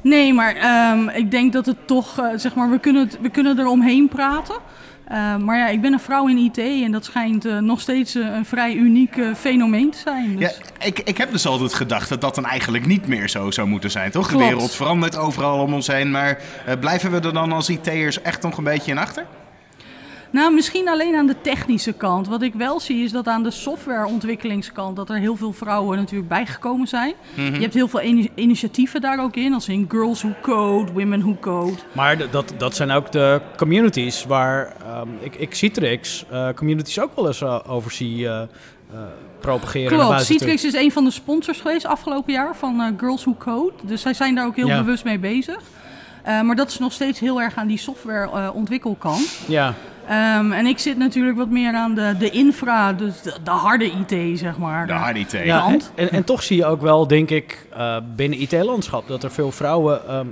Nee, 0.01 0.35
maar 0.35 0.55
ehm, 0.55 1.09
ik 1.09 1.31
denk 1.31 1.53
dat 1.53 1.67
het 1.67 1.87
toch, 1.87 2.19
eh, 2.19 2.27
zeg 2.37 2.55
maar, 2.55 2.71
we 2.71 2.79
kunnen, 2.79 3.03
het, 3.03 3.21
we 3.21 3.31
kunnen 3.31 3.59
er 3.59 3.67
omheen 3.67 4.09
praten. 4.09 4.57
Eh, 5.11 5.37
maar 5.37 5.57
ja, 5.57 5.69
ik 5.69 5.81
ben 5.81 5.93
een 5.93 6.01
vrouw 6.01 6.29
in 6.29 6.39
IT 6.39 6.59
en 6.59 6.93
dat 6.93 7.05
schijnt 7.05 7.45
eh, 7.45 7.59
nog 7.59 7.81
steeds 7.81 8.15
eh, 8.15 8.35
een 8.35 8.45
vrij 8.45 8.75
uniek 8.75 9.17
fenomeen 9.37 9.91
te 9.91 9.99
zijn. 9.99 10.37
Dus. 10.37 10.51
Ja, 10.51 10.87
ik, 10.87 10.99
ik 10.99 11.19
heb 11.19 11.33
dus 11.33 11.47
altijd 11.47 11.75
gedacht 11.75 12.09
dat 12.09 12.21
dat 12.21 12.35
dan 12.35 12.47
eigenlijk 12.47 12.87
niet 12.87 13.07
meer 13.07 13.29
zo 13.29 13.51
zou 13.51 13.69
moeten 13.69 13.91
zijn, 13.91 14.11
toch? 14.11 14.29
Klopt. 14.29 14.45
De 14.45 14.51
wereld 14.51 14.75
verandert 14.75 15.17
overal 15.17 15.63
om 15.63 15.75
ons 15.75 15.87
heen, 15.87 16.11
maar 16.11 16.39
blijven 16.81 17.11
we 17.11 17.21
er 17.21 17.33
dan 17.33 17.53
als 17.53 17.69
IT'ers 17.69 18.23
echt 18.23 18.43
nog 18.43 18.59
een 18.59 18.65
beetje 18.65 18.91
in 18.91 18.99
achter? 18.99 19.27
Nou, 20.33 20.55
misschien 20.55 20.89
alleen 20.89 21.15
aan 21.15 21.27
de 21.27 21.41
technische 21.41 21.93
kant. 21.93 22.29
Wat 22.29 22.43
ik 22.43 22.55
wel 22.55 22.81
zie 22.81 23.05
is 23.05 23.13
dat 23.13 23.27
aan 23.29 23.43
de 23.43 23.51
softwareontwikkelingskant... 23.51 24.97
dat 24.97 25.11
er 25.11 25.17
heel 25.17 25.37
veel 25.37 25.53
vrouwen 25.53 25.99
natuurlijk 25.99 26.29
bijgekomen 26.29 26.87
zijn. 26.89 27.15
Mhm. 27.35 27.55
Je 27.55 27.61
hebt 27.61 27.75
heel 27.75 27.89
veel 27.89 28.01
ini- 28.03 28.31
initiatieven 28.35 29.01
daar 29.01 29.21
ook 29.23 29.37
in. 29.37 29.55
Als 29.55 29.69
in 29.69 29.87
Girls 29.89 30.23
Who 30.23 30.31
Code, 30.43 30.93
Women 30.93 31.21
Who 31.21 31.37
Code. 31.41 31.77
Maar 31.93 32.31
dat, 32.31 32.55
dat 32.59 32.75
zijn 32.77 32.91
ook 32.91 33.13
de 33.13 33.41
communities 33.57 34.25
waar 34.25 34.77
ehm, 34.87 35.09
ik, 35.21 35.35
ik 35.35 35.55
Citrix 35.55 36.25
eh, 36.31 36.49
communities 36.55 37.01
ook 37.01 37.17
wel 37.17 37.27
eens 37.27 37.41
eh, 37.41 37.59
over 37.69 37.91
zie 37.93 38.27
eh, 38.29 38.41
eh, 38.43 38.47
propageren. 39.41 39.99
naar 39.99 40.07
Klopt. 40.07 40.25
Citrix 40.25 40.65
is 40.65 40.75
een 40.75 40.93
van 40.93 41.05
de 41.05 41.11
sponsors 41.11 41.61
geweest 41.61 41.87
afgelopen 41.87 42.33
jaar 42.33 42.57
van 42.57 42.95
Girls 42.99 43.25
Who 43.25 43.35
Code. 43.39 43.73
Dus 43.83 44.01
zij 44.03 44.15
zijn 44.15 44.35
daar 44.35 44.47
ook 44.47 44.57
heel 44.57 44.67
Ja. 44.67 44.79
bewust 44.83 45.05
mee 45.05 45.19
bezig. 45.19 45.59
Maar 46.25 46.57
dat 46.57 46.69
is 46.71 46.79
nog 46.79 46.93
steeds 46.93 47.21
heel 47.21 47.41
erg 47.41 47.57
aan 47.57 47.67
die 47.67 47.79
softwareontwikkelkant. 47.79 49.39
Ja. 49.49 49.75
Ehm, 50.09 50.53
en 50.53 50.67
ik 50.67 50.79
zit 50.79 50.99
natuurlijk 50.99 51.37
wat 51.37 51.49
meer 51.49 51.75
aan 51.75 51.95
de, 51.95 52.15
de 52.19 52.31
infra, 52.31 52.93
dus 52.93 53.23
de, 53.23 53.35
de 53.45 53.51
harde 53.51 53.85
IT, 53.85 54.39
zeg 54.39 54.59
maar. 54.59 54.87
De 54.87 54.93
harde 54.93 55.19
IT. 55.19 55.31
Ja, 55.45 55.77
en, 55.95 56.11
en 56.11 56.25
toch 56.25 56.43
zie 56.43 56.57
je 56.57 56.67
ook 56.67 56.81
wel, 56.81 57.07
denk 57.07 57.31
ik, 57.31 57.67
eh, 57.77 57.97
binnen 58.17 58.41
IT-landschap 58.41 59.09
dat 59.09 59.23
er 59.23 59.31
veel 59.31 59.53
vrouwen 59.53 60.09
ehm, 60.09 60.27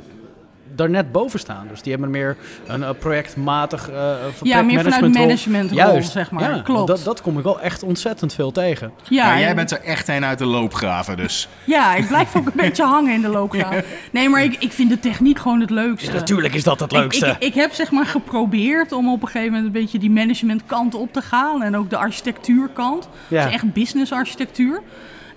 daar 0.74 0.90
net 0.90 1.12
boven 1.12 1.38
staan. 1.38 1.66
Dus 1.70 1.82
die 1.82 1.92
hebben 1.92 2.10
meer 2.10 2.36
een 2.66 2.82
eh, 2.82 2.90
projectmatig 2.98 3.90
uh, 3.90 3.96
Ja, 4.42 4.62
meer 4.62 4.82
vanuit 4.82 5.14
managementrol, 5.14 5.78
Juist, 5.78 6.12
zeg 6.12 6.30
maar. 6.30 6.50
Ja, 6.54 6.60
Klopt. 6.60 6.86
Dat, 6.86 7.04
dat 7.04 7.20
kom 7.20 7.38
ik 7.38 7.44
wel 7.44 7.60
echt 7.60 7.82
ontzettend 7.82 8.34
veel 8.34 8.52
tegen. 8.52 8.92
Ja, 9.08 9.26
maar 9.26 9.38
jij 9.38 9.48
en- 9.48 9.56
bent 9.56 9.70
er 9.70 9.80
echt 9.82 10.08
een 10.08 10.24
uit 10.24 10.38
de 10.38 10.44
loopgraven 10.44 11.16
dus. 11.16 11.48
Ja, 11.64 11.94
ik 11.94 12.06
blijf 12.08 12.36
ook 12.36 12.46
een 12.46 12.52
beetje 12.66 12.84
hangen 12.84 13.14
in 13.14 13.20
de 13.20 13.28
loopgraaf. 13.28 13.80
Nee, 14.12 14.28
maar 14.28 14.42
ik, 14.44 14.56
ik 14.58 14.72
vind 14.72 14.90
de 14.90 14.98
techniek 15.00 15.38
gewoon 15.38 15.60
het 15.60 15.70
leukste. 15.70 16.10
Ja, 16.12 16.16
natuurlijk 16.18 16.54
is 16.54 16.62
dat 16.64 16.80
het 16.80 16.92
Ik- 16.92 16.98
leukste. 16.98 17.26
Ik, 17.26 17.36
ik, 17.38 17.54
heb 17.54 17.72
zeg 17.72 17.90
maar 17.90 18.06
geprobeerd 18.06 18.92
om 18.92 19.12
op 19.12 19.22
een 19.22 19.28
gegeven 19.28 19.52
moment 19.52 19.66
een 19.74 19.80
beetje 19.80 19.98
die 19.98 20.10
managementkant 20.10 20.94
op 20.94 21.12
te 21.12 21.22
gaan. 21.22 21.62
En 21.62 21.76
ook 21.76 21.90
de 21.90 21.96
architectuurkant. 21.96 23.08
Ja. 23.28 23.44
Dus 23.44 23.52
echt 23.52 23.72
business 23.72 24.12
architectuur. 24.12 24.82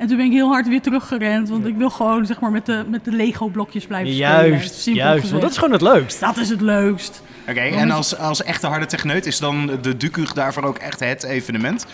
En 0.02 0.08
toen 0.08 0.18
ben 0.18 0.26
ik 0.26 0.32
heel 0.32 0.48
hard 0.48 0.68
weer 0.68 0.82
teruggerend. 0.82 1.50
Want 1.50 1.66
ik 1.66 1.76
wil 1.76 1.90
gewoon 1.90 2.26
zeg 2.26 2.40
maar 2.40 2.52
met 2.52 2.66
de, 2.66 2.84
met 2.88 3.06
de 3.06 3.12
Lego 3.12 3.48
blokjes 3.48 3.86
blijven 3.86 4.14
spelen. 4.14 4.50
Juist, 4.50 4.74
Simpel 4.74 5.02
juist. 5.04 5.14
gezegd. 5.14 5.30
Want 5.32 5.42
dat 5.42 5.52
is 5.52 5.58
gewoon 5.58 5.74
het 5.74 5.82
leukst. 5.82 6.20
Dat 6.20 6.38
is 6.38 6.50
het 6.50 6.62
leukst. 6.62 7.24
Oké, 7.50 7.60
en 7.60 7.92
als, 7.92 8.18
als 8.18 8.44
echte 8.44 8.68
harde 8.68 8.86
techneut 8.86 9.26
is 9.26 9.40
dan 9.40 9.72
de 9.82 9.98
DUCUG 9.98 10.34
daarvoor 10.34 10.64
ook 10.64 10.78
echt 10.78 11.00
het 11.00 11.24
evenement? 11.24 11.86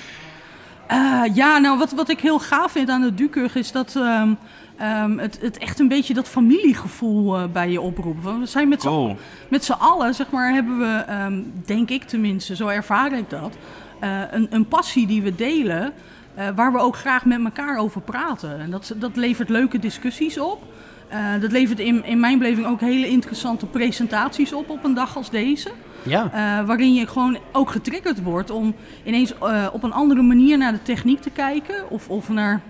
Eh, 0.88 1.22
ja, 1.34 1.58
nou 1.58 1.78
wat, 1.78 1.92
wat 1.92 2.10
ik 2.10 2.20
heel 2.20 2.40
gaaf 2.40 2.72
vind 2.72 2.90
aan 2.90 3.02
de 3.02 3.14
Dukug 3.14 3.56
is 3.56 3.72
dat 3.72 3.96
ehm, 3.96 4.34
ehm, 4.78 5.18
het, 5.18 5.38
het 5.42 5.58
echt 5.58 5.80
een 5.80 5.88
beetje 5.88 6.14
dat 6.14 6.28
familiegevoel 6.28 7.38
eh, 7.38 7.44
bij 7.54 7.70
je 7.70 7.82
oproept. 7.82 8.24
Want 8.24 8.40
We 8.40 8.46
zijn 8.46 8.68
met 8.68 8.82
z'n 8.82 8.88
Cool. 8.88 9.18
met 9.50 9.66
z'n 9.66 9.72
allen, 9.72 10.14
zeg 10.14 10.30
maar, 10.30 10.54
hebben 10.54 10.80
we, 10.80 11.04
ehm, 11.08 11.42
denk 11.66 11.90
ik 11.90 12.04
tenminste, 12.04 12.56
zo 12.56 12.68
ervaar 12.68 13.18
ik 13.18 13.30
dat, 13.30 13.56
eh, 14.00 14.22
een, 14.32 14.48
een 14.50 14.68
passie 14.68 15.08
die 15.08 15.22
we 15.22 15.36
delen, 15.36 15.94
eh, 16.38 16.48
waar 16.56 16.72
we 16.72 16.80
ook 16.80 16.96
graag 16.96 17.26
met 17.26 17.44
elkaar 17.44 17.78
over 17.78 18.02
praten. 18.02 18.60
En 18.60 18.72
dat, 18.72 18.94
dat 18.98 19.16
levert 19.16 19.50
leuke 19.50 19.80
discussies 19.80 20.40
op. 20.40 20.64
Eh, 21.08 21.20
dat 21.42 21.52
levert 21.52 21.80
in, 21.80 22.06
in 22.06 22.20
mijn 22.20 22.38
beleving 22.38 22.68
ook 22.68 22.80
hele 22.80 23.08
interessante 23.08 23.66
presentaties 23.66 24.54
op 24.54 24.70
op 24.70 24.84
een 24.84 24.94
dag 24.94 25.18
als 25.18 25.30
deze. 25.30 25.72
Ja. 26.04 26.24
Eh, 26.24 26.66
waarin 26.66 26.94
je 26.94 27.08
gewoon 27.08 27.38
ook 27.52 27.70
getriggerd 27.70 28.24
wordt 28.24 28.50
om 28.50 28.76
ineens 29.04 29.34
op 29.72 29.84
een 29.84 29.94
andere 29.94 30.22
manier 30.22 30.58
naar 30.58 30.72
de 30.72 30.82
techniek 30.82 31.22
te 31.22 31.30
kijken. 31.30 31.90
Of, 31.90 32.10
of 32.10 32.30
naar 32.30 32.62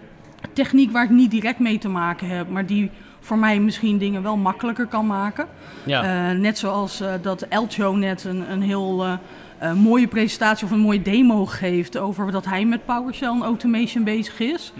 techniek 0.54 0.92
waar 0.92 1.04
ik 1.04 1.10
niet 1.10 1.32
direct 1.32 1.60
mee 1.60 1.78
te 1.78 1.90
maken 1.90 2.28
heb, 2.28 2.50
maar 2.50 2.66
die 2.66 2.92
voor 3.20 3.38
mij 3.38 3.60
misschien 3.60 3.98
dingen 3.98 4.24
wel 4.24 4.38
makkelijker 4.38 4.86
kan 4.86 5.08
maken. 5.08 5.48
Ja. 5.84 6.32
Net 6.34 6.58
zoals 6.58 7.04
dat 7.22 7.42
Elcho 7.42 7.96
net 7.96 8.24
een, 8.24 8.52
een 8.52 8.62
heel 8.62 9.20
eh, 9.60 9.70
eh, 9.70 9.76
mooie 9.76 10.08
presentatie 10.08 10.66
of 10.66 10.72
een 10.72 10.80
mooie 10.80 11.02
demo 11.02 11.46
geeft 11.46 11.98
over 11.98 12.32
dat 12.32 12.46
hij 12.46 12.66
met 12.66 12.86
PowerShell 12.86 13.30
en 13.30 13.44
automation 13.44 14.04
bezig 14.04 14.40
is. 14.40 14.74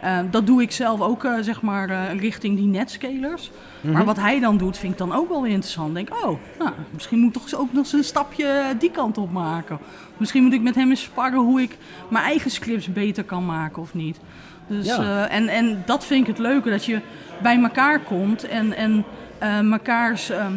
Eh, 0.00 0.18
dat 0.30 0.46
doe 0.46 0.62
ik 0.62 0.72
zelf 0.72 1.00
ook 1.00 1.24
eh, 1.24 1.32
zeg 1.40 1.62
maar 1.62 1.88
eh, 1.90 2.18
richting 2.20 2.56
die 2.56 2.66
netscalers. 2.66 3.50
Maar 3.80 3.92
Mhm. 3.92 4.04
wat 4.04 4.16
hij 4.16 4.40
dan 4.40 4.56
doet, 4.56 4.78
vind 4.78 4.92
ik 4.92 4.98
dan 4.98 5.12
ook 5.14 5.28
wel 5.28 5.42
weer 5.42 5.50
interessant. 5.52 5.94
Denk, 5.94 6.08
oh, 6.24 6.38
nou, 6.58 6.70
misschien 6.90 7.18
moet 7.18 7.36
ik 7.36 7.42
toch 7.42 7.60
ook 7.60 7.72
nog 7.72 7.82
eens 7.82 7.92
een 7.92 8.04
stapje 8.04 8.74
die 8.78 8.90
kant 8.90 9.18
op 9.18 9.32
maken. 9.32 9.78
Misschien 10.16 10.42
moet 10.42 10.52
ik 10.52 10.62
met 10.62 10.74
hem 10.74 10.90
eens 10.90 11.02
sparren 11.02 11.38
hoe 11.40 11.60
ik 11.62 11.76
mijn 12.08 12.24
eigen 12.24 12.50
scripts 12.50 12.92
beter 12.92 13.24
kan 13.24 13.46
maken 13.46 13.82
of 13.82 13.94
niet. 13.94 14.20
Dus, 14.66 14.86
Ja. 14.86 15.26
eh, 15.26 15.36
en, 15.36 15.48
en 15.48 15.82
dat 15.86 16.04
vind 16.04 16.20
ik 16.20 16.26
het 16.26 16.38
leuke, 16.38 16.70
dat 16.70 16.84
je 16.84 17.00
bij 17.42 17.62
elkaar 17.62 18.00
komt 18.00 18.44
en, 18.48 18.76
en 18.76 19.04
eh, 19.38 19.60
mekaars, 19.60 20.30
ehm, 20.30 20.52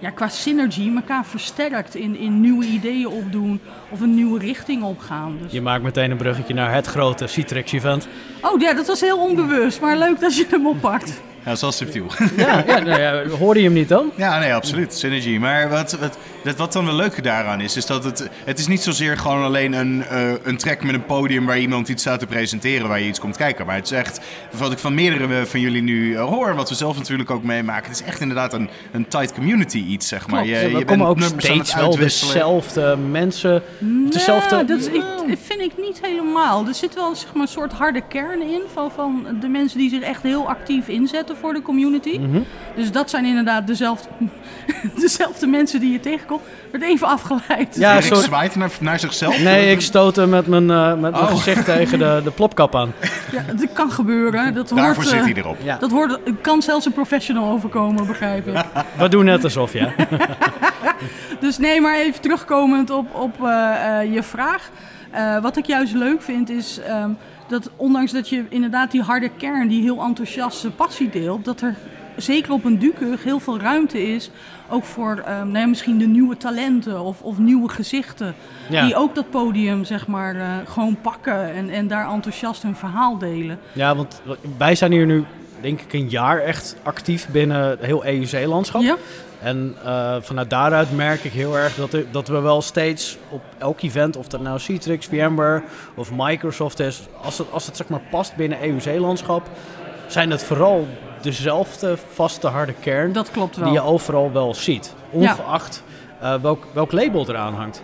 ja, 0.00 0.10
qua 0.10 0.28
synergy, 0.28 0.90
elkaar 0.94 1.24
versterkt 1.26 1.94
in, 1.94 2.16
in 2.16 2.40
nieuwe 2.40 2.64
ideeën 2.64 3.08
opdoen 3.08 3.60
of 3.88 4.00
een 4.00 4.14
nieuwe 4.14 4.38
richting 4.38 4.82
opgaan. 4.82 5.38
Dus, 5.42 5.52
Je 5.52 5.60
maakt 5.60 5.82
meteen 5.82 6.10
een 6.10 6.16
bruggetje 6.16 6.54
naar 6.54 6.74
het 6.74 6.86
grote 6.86 7.26
Citrix-event. 7.26 8.08
Oh 8.40 8.60
ja, 8.60 8.72
dat 8.74 8.86
was 8.86 9.00
heel 9.00 9.18
onbewust, 9.18 9.80
maar 9.80 9.96
leuk 9.96 10.20
dat 10.20 10.36
je 10.36 10.46
hem 10.50 10.66
oppakt. 10.66 11.20
Ja, 11.38 11.46
dat 11.46 11.54
is 11.54 11.60
wel 11.60 11.72
subtiel. 11.72 12.06
Ja, 12.36 12.64
ja, 12.66 12.78
nou 12.78 13.00
ja, 13.00 13.26
hoorde 13.28 13.60
je 13.60 13.66
hem 13.66 13.74
niet 13.74 13.88
dan? 13.88 14.10
Ja, 14.16 14.38
nee, 14.38 14.54
absoluut. 14.54 14.94
Synergy. 14.94 15.38
Maar 15.38 15.68
wat, 15.68 15.92
wat, 15.92 16.18
dat, 16.44 16.56
wat 16.56 16.72
dan 16.72 16.84
wel 16.84 16.94
leuke 16.94 17.22
daaraan 17.22 17.60
is, 17.60 17.76
is 17.76 17.86
dat 17.86 18.04
het, 18.04 18.28
het 18.44 18.58
is 18.58 18.66
niet 18.66 18.80
zozeer 18.80 19.18
gewoon 19.18 19.44
alleen 19.44 19.72
een, 19.72 20.04
eh, 20.04 20.32
een 20.42 20.56
track 20.56 20.82
met 20.82 20.94
een 20.94 21.04
podium 21.04 21.46
waar 21.46 21.58
iemand 21.58 21.88
iets 21.88 22.02
staat 22.02 22.18
te 22.18 22.26
presenteren, 22.26 22.88
waar 22.88 23.00
je 23.00 23.08
iets 23.08 23.18
komt 23.18 23.36
kijken. 23.36 23.66
Maar 23.66 23.74
het 23.74 23.84
is 23.84 23.90
echt, 23.90 24.20
wat 24.50 24.72
ik 24.72 24.78
van 24.78 24.94
meerdere 24.94 25.40
eh, 25.40 25.44
van 25.44 25.60
jullie 25.60 25.82
nu 25.82 26.14
eh, 26.14 26.24
hoor, 26.24 26.54
wat 26.54 26.68
we 26.68 26.74
zelf 26.74 26.96
natuurlijk 26.96 27.30
ook 27.30 27.42
meemaken, 27.42 27.90
het 27.90 28.00
is 28.00 28.06
echt 28.06 28.20
inderdaad 28.20 28.52
een, 28.52 28.68
een 28.92 29.08
tight 29.08 29.34
community 29.34 29.84
iets, 29.88 30.08
zeg 30.08 30.26
maar. 30.26 30.42
Klopt. 30.42 30.60
Je, 30.60 30.68
we 30.68 30.78
je 30.78 30.84
komen 30.84 31.06
ook 31.06 31.20
steeds 31.20 31.74
wel 31.74 31.96
dezelfde 31.96 32.96
mensen. 32.96 33.62
Dezelfde... 34.10 34.56
Nee, 34.56 34.64
dat 34.64 34.78
is, 34.78 34.86
ik, 34.86 35.04
dat 35.28 35.38
vind 35.40 35.60
ik 35.60 35.72
niet 35.78 36.00
helemaal. 36.02 36.66
Er 36.66 36.74
zit 36.74 36.94
wel 36.94 37.14
zeg 37.14 37.32
maar, 37.32 37.42
een 37.42 37.48
soort 37.48 37.72
harde 37.72 38.02
kern 38.08 38.42
in 38.42 38.62
van, 38.72 38.90
van 38.90 39.26
de 39.40 39.48
mensen 39.48 39.78
die 39.78 39.90
zich 39.90 40.00
echt 40.00 40.22
heel 40.22 40.48
actief 40.48 40.88
inzetten 40.88 41.36
voor 41.36 41.52
de 41.52 41.62
community. 41.62 42.18
Mhm. 42.18 42.40
Dus 42.76 42.92
dat 42.92 43.10
zijn 43.10 43.24
inderdaad 43.24 43.66
dezelfde, 43.66 44.08
dezelfde 45.00 45.46
mensen 45.46 45.80
die 45.80 45.92
je 45.92 46.00
tegenkomt. 46.00 46.29
Werd 46.70 46.84
even 46.84 47.06
afgeleid. 47.06 47.76
Ja, 47.76 47.92
Erik 47.92 48.04
sorry. 48.04 48.22
zwaait 48.22 48.54
naar, 48.56 48.70
naar 48.80 48.98
zichzelf. 48.98 49.42
Nee, 49.42 49.70
ik 49.70 49.80
stootte 49.80 50.26
met 50.26 50.46
mijn, 50.46 50.70
eh, 50.70 50.88
met 50.88 51.00
mijn 51.00 51.14
Oh. 51.14 51.26
gezicht 51.30 51.64
tegen 51.64 51.98
de, 51.98 52.20
de 52.24 52.30
plopkap 52.30 52.76
aan. 52.76 52.92
Ja, 53.32 53.42
dat 53.54 53.72
kan 53.72 53.90
gebeuren. 53.92 54.54
Dat 54.54 54.68
Daarvoor 54.68 54.94
hoort, 54.94 55.06
zit 55.06 55.18
eh, 55.18 55.24
hij 55.24 55.34
erop. 55.34 55.56
Ja. 55.62 55.76
Dat 55.80 55.90
hoort, 55.90 56.18
kan 56.40 56.62
zelfs 56.62 56.86
een 56.86 56.92
professional 56.92 57.50
overkomen, 57.52 58.06
begrijp 58.06 58.46
ik. 58.46 58.64
We 58.98 59.08
doen 59.08 59.24
net 59.24 59.44
alsof, 59.44 59.72
ja. 59.72 59.92
Dus 61.40 61.58
nee, 61.58 61.80
maar 61.80 61.96
even 61.96 62.20
terugkomend 62.20 62.90
op, 62.90 63.14
op 63.14 63.44
eh, 63.44 64.00
eh, 64.00 64.12
je 64.12 64.22
vraag. 64.22 64.70
Eh, 65.10 65.42
wat 65.42 65.56
ik 65.56 65.66
juist 65.66 65.94
leuk 65.94 66.22
vind 66.22 66.50
is 66.50 66.80
ehm, 66.80 67.10
dat 67.48 67.70
ondanks 67.76 68.12
dat 68.12 68.28
je 68.28 68.44
inderdaad 68.48 68.90
die 68.90 69.02
harde 69.02 69.30
kern, 69.36 69.68
die 69.68 69.82
heel 69.82 70.02
enthousiaste 70.02 70.70
passie 70.70 71.10
deelt, 71.10 71.44
dat 71.44 71.60
er 71.60 71.74
zeker 72.22 72.52
op 72.52 72.64
een 72.64 72.78
Dukug 72.78 73.24
heel 73.24 73.40
veel 73.40 73.58
ruimte 73.60 74.02
is. 74.12 74.30
Ook 74.68 74.84
voor 74.84 75.22
ehm, 75.26 75.46
nou 75.46 75.58
ja, 75.58 75.66
misschien 75.66 75.98
de 75.98 76.06
nieuwe 76.06 76.36
talenten 76.36 77.00
of, 77.00 77.22
of 77.22 77.38
nieuwe 77.38 77.68
gezichten. 77.68 78.34
Ja. 78.68 78.84
Die 78.84 78.96
ook 78.96 79.14
dat 79.14 79.30
podium 79.30 79.84
zeg 79.84 80.06
maar 80.06 80.36
eh, 80.36 80.46
gewoon 80.66 80.96
pakken 81.00 81.54
en, 81.54 81.70
en 81.70 81.88
daar 81.88 82.12
enthousiast 82.12 82.62
hun 82.62 82.76
verhaal 82.76 83.18
delen. 83.18 83.58
Ja, 83.72 83.96
want 83.96 84.22
wij 84.56 84.74
zijn 84.74 84.92
hier 84.92 85.06
nu 85.06 85.24
denk 85.60 85.80
ik 85.80 85.92
een 85.92 86.08
jaar 86.08 86.38
echt 86.38 86.76
actief 86.82 87.28
binnen 87.28 87.76
heel 87.80 88.04
EUC-landschap. 88.04 88.82
Ja. 88.82 88.96
En 89.42 89.74
eh, 89.84 90.16
vanuit 90.20 90.50
daaruit 90.50 90.96
merk 90.96 91.24
ik 91.24 91.32
heel 91.32 91.58
erg 91.58 91.74
dat, 91.74 91.92
er- 91.92 92.04
dat 92.10 92.28
we 92.28 92.40
wel 92.40 92.62
steeds 92.62 93.18
op 93.28 93.42
elk 93.58 93.80
event, 93.82 94.16
of 94.16 94.26
dat 94.28 94.40
nou 94.40 94.58
Citrix, 94.58 95.06
VMware 95.06 95.62
of 95.94 96.10
Microsoft 96.16 96.80
is, 96.80 97.02
als 97.22 97.38
het, 97.38 97.46
als 97.52 97.66
het 97.66 97.76
zeg 97.76 97.88
maar 97.88 98.00
past 98.10 98.36
binnen 98.36 98.58
EUC-landschap, 98.62 99.48
zijn 100.06 100.30
het 100.30 100.42
vooral 100.44 100.88
dezelfde 101.22 101.96
vaste 102.12 102.46
harde 102.46 102.74
kern 102.80 103.12
Dat 103.12 103.30
klopt 103.30 103.56
wel. 103.56 103.64
die 103.64 103.74
je 103.74 103.82
overal 103.82 104.32
wel 104.32 104.54
ziet. 104.54 104.94
Ja. 105.10 105.18
Ongeacht 105.18 105.82
eh, 106.20 106.34
welk, 106.42 106.66
welk 106.72 106.92
label 106.92 107.28
eraan 107.28 107.54
hangt. 107.54 107.82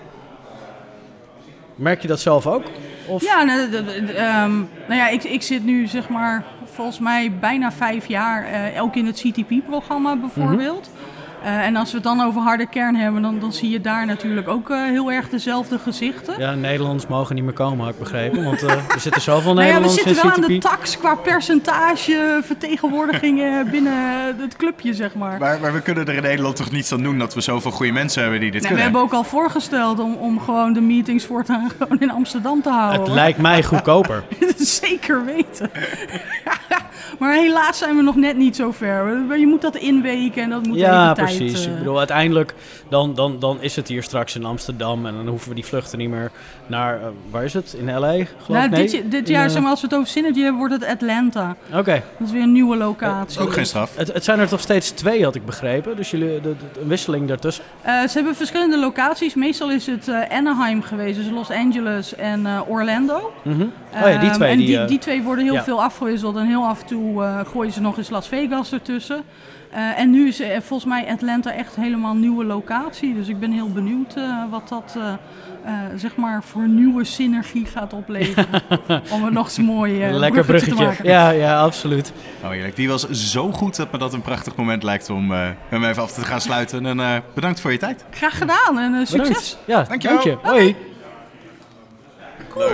Merk 1.74 2.02
je 2.02 2.08
dat 2.08 2.20
zelf 2.20 2.46
ook? 2.46 2.62
Of? 3.06 3.22
Ja, 3.22 3.42
nou, 3.42 3.72
ehm, 3.74 4.56
nou 4.88 4.94
ja, 4.94 5.08
ik, 5.08 5.24
ik 5.24 5.42
zit 5.42 5.64
nu 5.64 5.86
zeg 5.86 6.08
maar 6.08 6.44
volgens 6.64 6.98
mij 6.98 7.32
bijna 7.40 7.72
vijf 7.72 8.06
jaar 8.06 8.44
eh, 8.44 8.82
ook 8.82 8.96
in 8.96 9.06
het 9.06 9.16
CTP-programma 9.20 10.16
bijvoorbeeld. 10.16 10.90
Eh, 11.46 11.58
en 11.66 11.76
als 11.76 11.90
we 11.90 11.94
het 11.94 12.04
dan 12.04 12.20
over 12.20 12.40
harde 12.40 12.66
kern 12.66 12.96
hebben, 12.96 13.22
dan, 13.22 13.38
dan 13.38 13.52
zie 13.52 13.70
je 13.70 13.80
daar 13.80 14.06
natuurlijk 14.06 14.48
ook 14.48 14.70
eh, 14.70 14.82
heel 14.82 15.12
erg 15.12 15.28
dezelfde 15.28 15.78
gezichten. 15.78 16.34
Ja, 16.38 16.54
Nederlands 16.54 17.06
mogen 17.06 17.34
niet 17.34 17.44
meer 17.44 17.52
komen, 17.52 17.84
had 17.84 17.94
ik 17.94 17.98
begrepen. 18.00 18.44
Want 18.44 18.62
eh, 18.62 18.70
er 18.70 19.00
zitten 19.00 19.22
zoveel 19.22 19.54
Nou 19.54 19.66
ja, 19.66 19.72
we 19.74 19.80
Nederlanders 19.80 19.94
zitten 19.94 20.22
wel 20.22 20.32
aan 20.44 20.50
in 20.50 20.60
de 20.60 20.68
tax 20.68 20.98
qua 20.98 21.14
percentage 21.14 22.40
vertegenwoordiging 22.42 23.40
eh, 23.42 23.70
binnen 23.70 23.92
het 24.38 24.56
clubje, 24.56 24.94
zeg 24.94 25.14
maar. 25.14 25.38
Maar, 25.38 25.60
maar 25.60 25.72
we 25.72 25.80
kunnen 25.80 26.06
er 26.06 26.14
in 26.14 26.22
Nederland 26.22 26.56
toch 26.56 26.70
niets 26.70 26.92
aan 26.92 27.02
doen 27.02 27.18
dat 27.18 27.34
we 27.34 27.40
zoveel 27.40 27.70
goede 27.70 27.92
mensen 27.92 28.22
hebben 28.22 28.40
die 28.40 28.50
dit 28.50 28.62
Nou, 28.62 28.74
we 28.74 28.80
kunnen. 28.80 29.00
hebben 29.00 29.18
ook 29.18 29.24
al 29.24 29.30
voorgesteld 29.38 29.98
om, 29.98 30.14
om 30.14 30.40
gewoon 30.40 30.72
de 30.72 30.80
meetings 30.80 31.24
voortaan 31.24 31.70
gewoon 31.78 32.00
in 32.00 32.10
Amsterdam 32.10 32.62
te 32.62 32.68
houden. 32.68 32.98
Het 32.98 33.06
hoor. 33.08 33.16
lijkt 33.16 33.38
mij 33.38 33.62
goedkoper. 33.62 34.24
Zeker 34.56 35.24
weten. 35.24 35.70
Maar 37.18 37.34
helaas 37.34 37.78
zijn 37.78 37.96
we 37.96 38.02
nog 38.02 38.16
net 38.16 38.36
niet 38.36 38.56
zo 38.56 38.70
ver. 38.72 39.38
Je 39.38 39.46
moet 39.46 39.62
dat 39.62 39.76
inweken 39.76 40.42
en 40.42 40.50
dat 40.50 40.62
moet 40.66 40.76
Ja, 40.76 41.02
even 41.02 41.14
tijd... 41.24 41.36
precies. 41.38 41.66
eh, 41.66 41.72
Ik 41.72 41.78
bedoel, 41.78 41.98
uiteindelijk 41.98 42.54
dan, 42.88 43.14
dan, 43.14 43.38
dan 43.38 43.60
is 43.62 43.76
het 43.76 43.88
hier 43.88 44.02
straks 44.02 44.34
in 44.36 44.44
Amsterdam. 44.44 45.06
En 45.06 45.14
dan 45.14 45.26
hoeven 45.28 45.48
we 45.48 45.54
die 45.54 45.64
vluchten 45.64 45.98
niet 45.98 46.10
meer 46.10 46.30
naar... 46.66 47.00
eh, 47.00 47.06
waar 47.30 47.44
is 47.44 47.54
het? 47.54 47.74
In 47.78 47.98
L.A. 47.98 48.12
geloof 48.12 48.26
nou, 48.48 48.64
ik? 48.64 48.70
Nee? 48.92 49.08
dit, 49.08 49.28
jaar, 49.28 49.44
eh, 49.44 49.50
zeg 49.50 49.60
maar, 49.62 49.70
als 49.70 49.80
we 49.80 49.86
het 49.86 49.96
over 49.96 50.08
Synergy 50.08 50.40
hebben, 50.40 50.58
wordt 50.58 50.74
het 50.74 50.84
Atlanta. 50.86 51.56
Oké. 51.74 52.02
Dat 52.18 52.26
is 52.28 52.32
weer 52.32 52.42
een 52.42 52.52
nieuwe 52.52 52.76
locatie. 52.76 53.40
Ook 53.40 53.52
geen 53.52 53.66
straf. 53.66 53.96
Het, 53.96 54.12
het 54.12 54.24
zijn 54.24 54.38
er 54.38 54.48
toch 54.48 54.60
steeds 54.60 54.90
twee, 54.90 55.24
had 55.24 55.34
ik 55.34 55.44
begrepen. 55.46 55.96
Dus 55.96 56.10
jullie, 56.10 56.40
de, 56.40 56.40
de- 56.72 56.80
een 56.80 56.88
wisseling 56.88 57.28
daartussen. 57.28 57.64
Eh, 57.82 57.92
ze 58.02 58.12
hebben 58.14 58.34
verschillende 58.36 58.78
locaties. 58.78 59.34
Meestal 59.34 59.70
is 59.70 59.86
het 59.86 60.08
eh, 60.08 60.20
Anaheim 60.30 60.82
geweest, 60.82 61.16
dus 61.18 61.30
Los 61.30 61.50
Angeles 61.50 62.14
en 62.14 62.46
eh, 62.46 62.60
Orlando. 62.68 63.32
Mhm. 63.42 63.62
Oh 63.62 63.68
ja, 64.00 64.18
die 64.18 64.28
Ehm, 64.28 64.32
twee. 64.32 64.50
en 64.50 64.58
die, 64.58 64.78
eh, 64.78 64.88
die 64.88 64.98
twee 64.98 65.22
worden 65.22 65.44
heel 65.44 65.54
ja. 65.54 65.62
veel 65.62 65.82
afgewisseld 65.82 66.36
en 66.36 66.46
heel 66.46 66.64
af 66.66 66.80
en 66.80 66.86
toe 66.86 67.22
eh, 67.22 67.40
gooien 67.46 67.72
ze 67.72 67.80
nog 67.80 67.98
eens 67.98 68.10
Las 68.10 68.28
Vegas 68.28 68.72
ertussen. 68.72 69.22
Eh, 69.76 69.98
en 70.00 70.10
nu 70.10 70.28
is 70.28 70.40
eh, 70.40 70.60
volgens 70.60 70.84
mij 70.88 71.06
Atlanta 71.08 71.52
echt 71.52 71.76
helemaal 71.76 72.10
een 72.10 72.20
nieuwe 72.20 72.44
locatie. 72.44 73.14
Dus 73.14 73.28
ik 73.28 73.38
ben 73.40 73.50
heel 73.52 73.70
benieuwd 73.72 74.14
eh, 74.16 74.42
wat 74.50 74.68
dat 74.68 74.98
zeg 75.96 76.16
maar 76.16 76.42
voor 76.42 76.68
nieuwe 76.68 77.04
synergie 77.04 77.66
gaat 77.66 77.92
opleveren. 77.92 78.62
Om 79.14 79.24
het 79.24 79.32
nog 79.32 79.46
eens 79.46 79.58
mooi 79.58 79.98
Lekker 79.98 80.44
bruggetje 80.44 80.70
te 80.70 80.76
bruggetje. 80.76 80.84
maken. 80.84 81.04
Ja, 81.04 81.30
ja, 81.30 81.60
absoluut. 81.60 82.12
Oh, 82.42 82.50
heerlijk. 82.50 82.76
Die 82.76 82.88
was 82.88 83.08
zo 83.10 83.52
goed 83.52 83.76
dat 83.76 83.92
me 83.92 83.98
dat 83.98 84.12
een 84.12 84.22
prachtig 84.22 84.56
moment 84.56 84.82
lijkt 84.82 85.10
om 85.10 85.32
eh, 85.32 85.48
hem 85.68 85.84
even 85.84 86.02
af 86.02 86.12
te 86.12 86.20
gaan 86.20 86.40
sluiten. 86.40 86.86
En 86.86 87.00
eh, 87.00 87.16
bedankt 87.34 87.60
voor 87.60 87.72
je 87.72 87.78
tijd. 87.78 88.04
Graag 88.10 88.38
gedaan 88.38 88.78
en 88.78 89.06
succes. 89.06 89.28
Bedankt. 89.28 89.58
Ja, 89.64 89.82
Dankjewel. 89.82 90.22
dank 90.22 90.42
je. 90.42 90.48
Hoi. 90.48 90.76
Cool. 92.56 92.68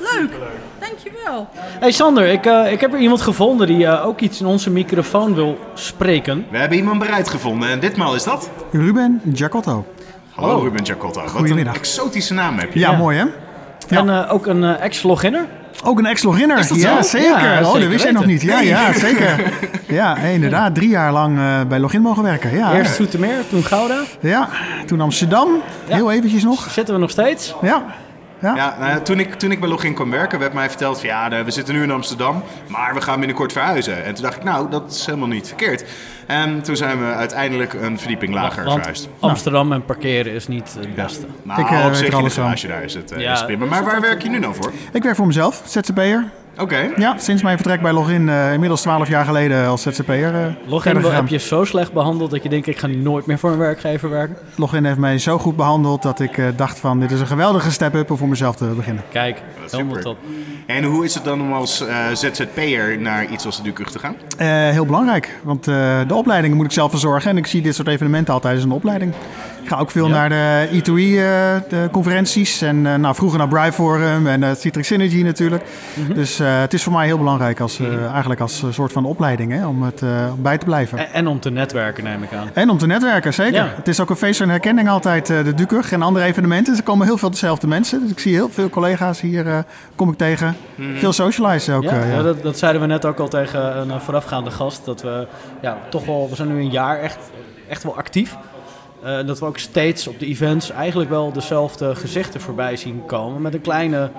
Leuk. 0.00 0.30
Dankjewel. 0.78 1.48
Hey 1.54 1.90
Sander, 1.90 2.26
ik, 2.26 2.46
eh, 2.46 2.72
ik 2.72 2.80
heb 2.80 2.92
er 2.92 2.98
iemand 2.98 3.20
gevonden 3.20 3.66
die 3.66 3.86
eh, 3.86 4.06
ook 4.06 4.20
iets 4.20 4.40
in 4.40 4.46
onze 4.46 4.70
microfoon 4.70 5.34
wil 5.34 5.58
spreken. 5.74 6.46
We 6.50 6.58
hebben 6.58 6.78
iemand 6.78 6.98
bereid 6.98 7.28
gevonden 7.28 7.68
en 7.68 7.80
ditmaal 7.80 8.14
is 8.14 8.24
dat... 8.24 8.50
Ruben 8.72 9.20
Giacotto. 9.32 9.86
Hallo 10.34 10.58
Ruben 10.58 10.86
Giacotto. 10.86 11.20
Wat 11.20 11.30
een 11.30 11.36
Goedemiddag. 11.36 11.74
exotische 11.74 12.34
naam 12.34 12.58
heb 12.58 12.72
je. 12.72 12.78
Ja, 12.78 12.92
mooi 12.92 13.18
hè? 13.18 13.24
En 13.88 14.08
eh, 14.08 14.32
ook 14.32 14.46
een 14.46 14.64
eh, 14.64 14.82
ex-loginner. 14.84 15.46
Ook 15.84 15.98
een 15.98 16.06
ex-loginner. 16.06 16.58
Is 16.58 16.68
dat 16.68 16.80
ja, 16.80 17.02
zo? 17.02 17.18
zeker. 17.18 17.28
Ja, 17.28 17.60
oh, 17.60 17.64
zeker 17.66 17.80
dat 17.80 17.88
wist 17.88 18.02
jij 18.02 18.12
nog 18.12 18.26
niet. 18.26 18.42
Ja, 18.42 18.58
Nee. 18.58 18.68
ja, 18.76 18.92
zeker. 18.92 19.52
Ja, 19.86 20.16
inderdaad. 20.16 20.74
Drie 20.74 20.88
jaar 20.88 21.12
lang 21.12 21.38
eh, 21.38 21.60
bij 21.68 21.78
Login 21.78 22.02
mogen 22.02 22.22
werken. 22.22 22.56
Ja. 22.56 22.74
Eerst 22.74 22.94
Zoetermeer, 22.94 23.48
toen 23.48 23.62
Gouda. 23.62 24.02
Ja, 24.20 24.48
toen 24.86 25.00
Amsterdam. 25.00 25.48
Heel 25.86 26.10
eventjes 26.10 26.42
nog. 26.42 26.70
Zitten 26.70 26.94
we 26.94 27.00
nog 27.00 27.10
steeds? 27.10 27.54
Ja. 27.62 27.84
Ja. 28.44 28.54
Ja, 28.54 28.76
nou 28.78 28.90
ja, 28.90 29.00
toen, 29.00 29.20
ik, 29.20 29.34
toen 29.34 29.50
ik 29.50 29.60
bij 29.60 29.68
Login 29.68 29.94
kwam 29.94 30.10
werken, 30.10 30.38
werd 30.38 30.52
mij 30.52 30.68
verteld 30.68 30.98
van 31.00 31.08
ja, 31.08 31.44
we 31.44 31.50
zitten 31.50 31.74
nu 31.74 31.82
in 31.82 31.90
Amsterdam, 31.90 32.42
maar 32.66 32.94
we 32.94 33.00
gaan 33.00 33.18
binnenkort 33.18 33.52
verhuizen. 33.52 34.04
En 34.04 34.14
toen 34.14 34.22
dacht 34.24 34.36
ik, 34.36 34.44
nou, 34.44 34.70
dat 34.70 34.90
is 34.90 35.06
helemaal 35.06 35.28
niet 35.28 35.46
verkeerd. 35.46 35.84
En 36.26 36.62
toen 36.62 36.76
zijn 36.76 36.98
we 36.98 37.12
uiteindelijk 37.12 37.72
een 37.72 37.98
verdieping 37.98 38.34
lager 38.34 38.64
Want 38.64 38.76
verhuisd. 38.76 39.08
Amsterdam 39.20 39.72
en 39.72 39.84
parkeren 39.84 40.32
is 40.32 40.48
niet 40.48 40.76
het 40.78 40.94
beste. 40.94 41.26
Nou, 41.42 41.60
Ik, 41.60 41.70
eh, 41.70 41.86
op 41.86 41.94
zich 41.94 42.18
in 42.18 42.24
de 42.24 42.30
garage 42.30 42.66
daar 42.66 42.82
is 42.82 42.94
het, 42.94 43.12
eh, 43.12 43.20
Ja, 43.20 43.32
is 43.32 43.44
prima. 43.44 43.64
Maar 43.64 43.84
waar 43.84 44.00
werk 44.00 44.22
je 44.22 44.28
nu 44.28 44.38
nou 44.38 44.54
voor? 44.54 44.72
Ik 44.92 45.02
werk 45.02 45.16
voor 45.16 45.26
mezelf, 45.26 45.62
ZZP'er. 45.64 46.24
Oké. 46.58 46.90
Ja, 46.96 47.18
sinds 47.18 47.42
mijn 47.42 47.56
vertrek 47.56 47.82
bij 47.82 47.92
Login, 47.92 48.28
eh, 48.28 48.52
inmiddels 48.52 48.80
12 48.80 49.08
jaar 49.08 49.24
geleden 49.24 49.66
als 49.66 49.82
ZZP'er. 49.82 50.34
eh, 50.34 50.46
Login 50.66 50.96
heb 50.96 51.28
je 51.28 51.38
zo 51.38 51.64
slecht 51.64 51.92
behandeld 51.92 52.30
dat 52.30 52.42
je 52.42 52.48
denkt 52.48 52.66
ik 52.66 52.78
ga 52.78 52.86
nooit 52.86 53.26
meer 53.26 53.38
voor 53.38 53.50
een 53.50 53.58
werkgever 53.58 54.10
werken? 54.10 54.36
Login 54.56 54.84
heeft 54.84 54.98
mij 54.98 55.18
zo 55.18 55.38
goed 55.38 55.56
behandeld 55.56 56.02
dat 56.02 56.20
ik 56.20 56.38
eh, 56.38 56.46
dacht 56.56 56.78
van 56.78 57.00
dit 57.00 57.10
is 57.10 57.20
een 57.20 57.26
geweldige 57.26 57.70
step-up 57.70 58.10
om 58.10 58.16
voor 58.16 58.28
mezelf 58.28 58.56
te 58.56 58.64
beginnen. 58.64 59.02
Kijk, 59.10 59.34
Dat 59.56 59.64
is 59.66 59.72
helemaal 59.72 59.94
super. 59.94 60.10
top. 60.10 60.18
En 60.66 60.84
hoe 60.84 61.04
is 61.04 61.14
het 61.14 61.24
dan 61.24 61.40
om 61.40 61.52
als 61.52 61.86
eh, 61.86 61.96
ZZP'er 62.12 62.98
naar 62.98 63.26
iets 63.26 63.46
als 63.46 63.56
de 63.56 63.62
Dukug 63.62 63.90
te 63.90 63.98
gaan? 63.98 64.16
Eh, 64.38 64.48
heel 64.48 64.86
belangrijk, 64.86 65.38
want 65.42 65.68
eh, 65.68 65.74
de 66.06 66.14
opleidingen 66.14 66.56
moet 66.56 66.66
ik 66.66 66.72
zelf 66.72 66.90
verzorgen. 66.90 67.30
En 67.30 67.36
ik 67.36 67.46
zie 67.46 67.62
dit 67.62 67.74
soort 67.74 67.88
evenementen 67.88 68.34
altijd 68.34 68.54
als 68.54 68.64
een 68.64 68.70
opleiding. 68.70 69.12
Ik 69.64 69.70
ga 69.70 69.78
ook 69.78 69.90
veel 69.90 70.08
naar 70.08 70.28
de 70.28 70.68
E2E 70.72 70.84
eh, 70.86 71.68
de 71.68 71.88
conferenties. 71.92 72.62
En 72.62 72.86
eh, 72.86 72.94
nou, 72.94 73.14
vroeger 73.14 73.38
naar 73.38 73.48
Brive 73.48 73.72
Forum 73.72 74.26
en 74.26 74.42
eh, 74.42 74.50
Citrix 74.56 74.86
Synergy 74.86 75.22
natuurlijk. 75.22 75.64
Mhm. 75.94 76.14
Dus 76.14 76.38
eh, 76.40 76.60
het 76.60 76.74
is 76.74 76.82
voor 76.82 76.92
mij 76.92 77.06
heel 77.06 77.18
belangrijk 77.18 77.60
als, 77.60 77.80
eh, 77.80 78.10
eigenlijk 78.10 78.40
als 78.40 78.62
eh, 78.62 78.70
soort 78.70 78.92
van 78.92 79.04
opleiding 79.04 79.52
hè, 79.52 79.66
om 79.66 79.82
het, 79.82 80.02
eh, 80.02 80.08
om 80.36 80.42
bij 80.42 80.58
te 80.58 80.64
blijven. 80.64 80.98
En, 80.98 81.12
en 81.12 81.26
om 81.26 81.40
te 81.40 81.50
netwerken 81.50 82.04
neem 82.04 82.22
ik 82.22 82.32
aan. 82.32 82.48
En 82.52 82.70
om 82.70 82.78
te 82.78 82.86
netwerken, 82.86 83.34
zeker. 83.34 83.54
Ja. 83.54 83.72
Het 83.76 83.88
is 83.88 84.00
ook 84.00 84.10
een 84.10 84.16
feest 84.16 84.38
van 84.38 84.48
herkenning 84.48 84.88
altijd, 84.88 85.30
eh, 85.30 85.44
de 85.44 85.54
Dukug 85.54 85.92
en 85.92 86.02
andere 86.02 86.24
evenementen. 86.24 86.76
Er 86.76 86.82
komen 86.82 87.06
heel 87.06 87.18
veel 87.18 87.30
dezelfde 87.30 87.66
mensen. 87.66 88.00
Dus 88.00 88.10
ik 88.10 88.18
zie 88.18 88.34
heel 88.34 88.48
veel 88.48 88.68
collega's 88.68 89.20
hier, 89.20 89.46
eh, 89.46 89.58
kom 89.94 90.10
ik 90.10 90.16
tegen. 90.18 90.56
Mhm. 90.74 90.96
Veel 90.96 91.12
socializen 91.12 91.74
ook. 91.74 91.82
Ja, 91.82 91.90
eh, 91.90 92.12
ja. 92.12 92.22
dat, 92.22 92.42
dat 92.42 92.58
zeiden 92.58 92.80
we 92.80 92.86
net 92.86 93.04
ook 93.04 93.18
al 93.18 93.28
tegen 93.28 93.76
een 93.78 93.90
eh, 93.90 94.00
voorafgaande 94.00 94.50
gast. 94.50 94.84
Dat 94.84 95.02
we 95.02 95.26
ja, 95.62 95.78
toch 95.90 96.06
wel, 96.06 96.26
we 96.30 96.36
zijn 96.36 96.48
nu 96.48 96.60
een 96.60 96.70
jaar 96.70 96.98
echt, 97.00 97.18
echt 97.68 97.82
wel 97.82 97.96
actief. 97.96 98.36
Eh, 99.04 99.26
dat 99.26 99.38
we 99.38 99.46
ook 99.46 99.58
steeds 99.58 100.06
op 100.06 100.18
de 100.18 100.26
events 100.26 100.70
eigenlijk 100.70 101.10
wel 101.10 101.32
dezelfde 101.32 101.94
gezichten 101.94 102.40
voorbij 102.40 102.76
zien 102.76 103.02
komen. 103.06 103.42
Met 103.42 103.54
een 103.54 103.60
kleine 103.60 104.10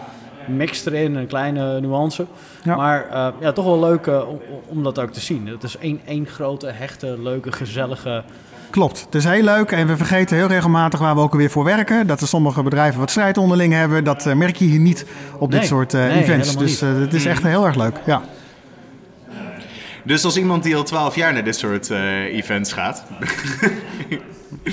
mix 0.48 0.86
erin, 0.86 1.16
een 1.16 1.28
kleine 1.28 1.80
nuance. 1.80 2.26
Ja. 2.64 2.76
Maar 2.76 3.10
eh, 3.10 3.28
ja, 3.40 3.52
toch 3.52 3.66
wel 3.66 3.80
leuk 3.80 4.08
eh, 4.08 4.30
om, 4.30 4.40
om 4.68 4.84
dat 4.84 5.00
ook 5.00 5.12
te 5.12 5.20
zien. 5.20 5.48
Het 5.48 5.64
is 5.64 5.78
één, 5.78 6.00
één 6.06 6.26
grote, 6.26 6.68
hechte, 6.68 7.16
leuke, 7.22 7.52
gezellige... 7.52 8.24
Klopt. 8.70 9.02
Het 9.06 9.16
is 9.16 9.24
heel 9.24 9.44
leuk 9.44 9.72
en 9.72 9.88
we 9.88 9.98
vergeten 9.98 10.38
heel 10.38 10.48
regelmatig 10.48 11.00
waar 11.00 11.16
we 11.16 11.22
ook 11.22 11.32
alweer 11.32 11.50
voor 11.50 11.64
werken. 11.64 12.08
Dat 12.08 12.22
er 12.22 12.28
sommige 12.28 12.64
bedrijven 12.64 13.00
wat 13.00 13.10
strijd 13.10 13.38
onderling 13.38 13.74
hebben. 13.74 14.04
Dat 14.04 14.36
merk 14.36 14.56
je 14.56 14.66
hier 14.66 14.80
niet 14.80 15.06
op 15.38 15.52
dit 15.52 15.60
Nee, 15.60 15.70
soort 15.70 15.94
nee, 15.94 16.12
events. 16.12 16.58
Dus 16.58 16.80
het 16.80 17.14
is 17.14 17.26
echt 17.26 17.44
heel 17.44 17.66
erg 17.66 17.76
leuk. 17.76 18.00
Ja. 18.06 18.22
Dus 20.06 20.26
als 20.26 20.38
iemand 20.38 20.64
die 20.64 20.76
al 20.76 20.84
twaalf 20.84 21.16
jaar 21.16 21.34
naar 21.34 21.44
dit 21.44 21.56
soort 21.56 21.90
eh, 21.90 22.24
events 22.24 22.74
gaat. 22.74 23.04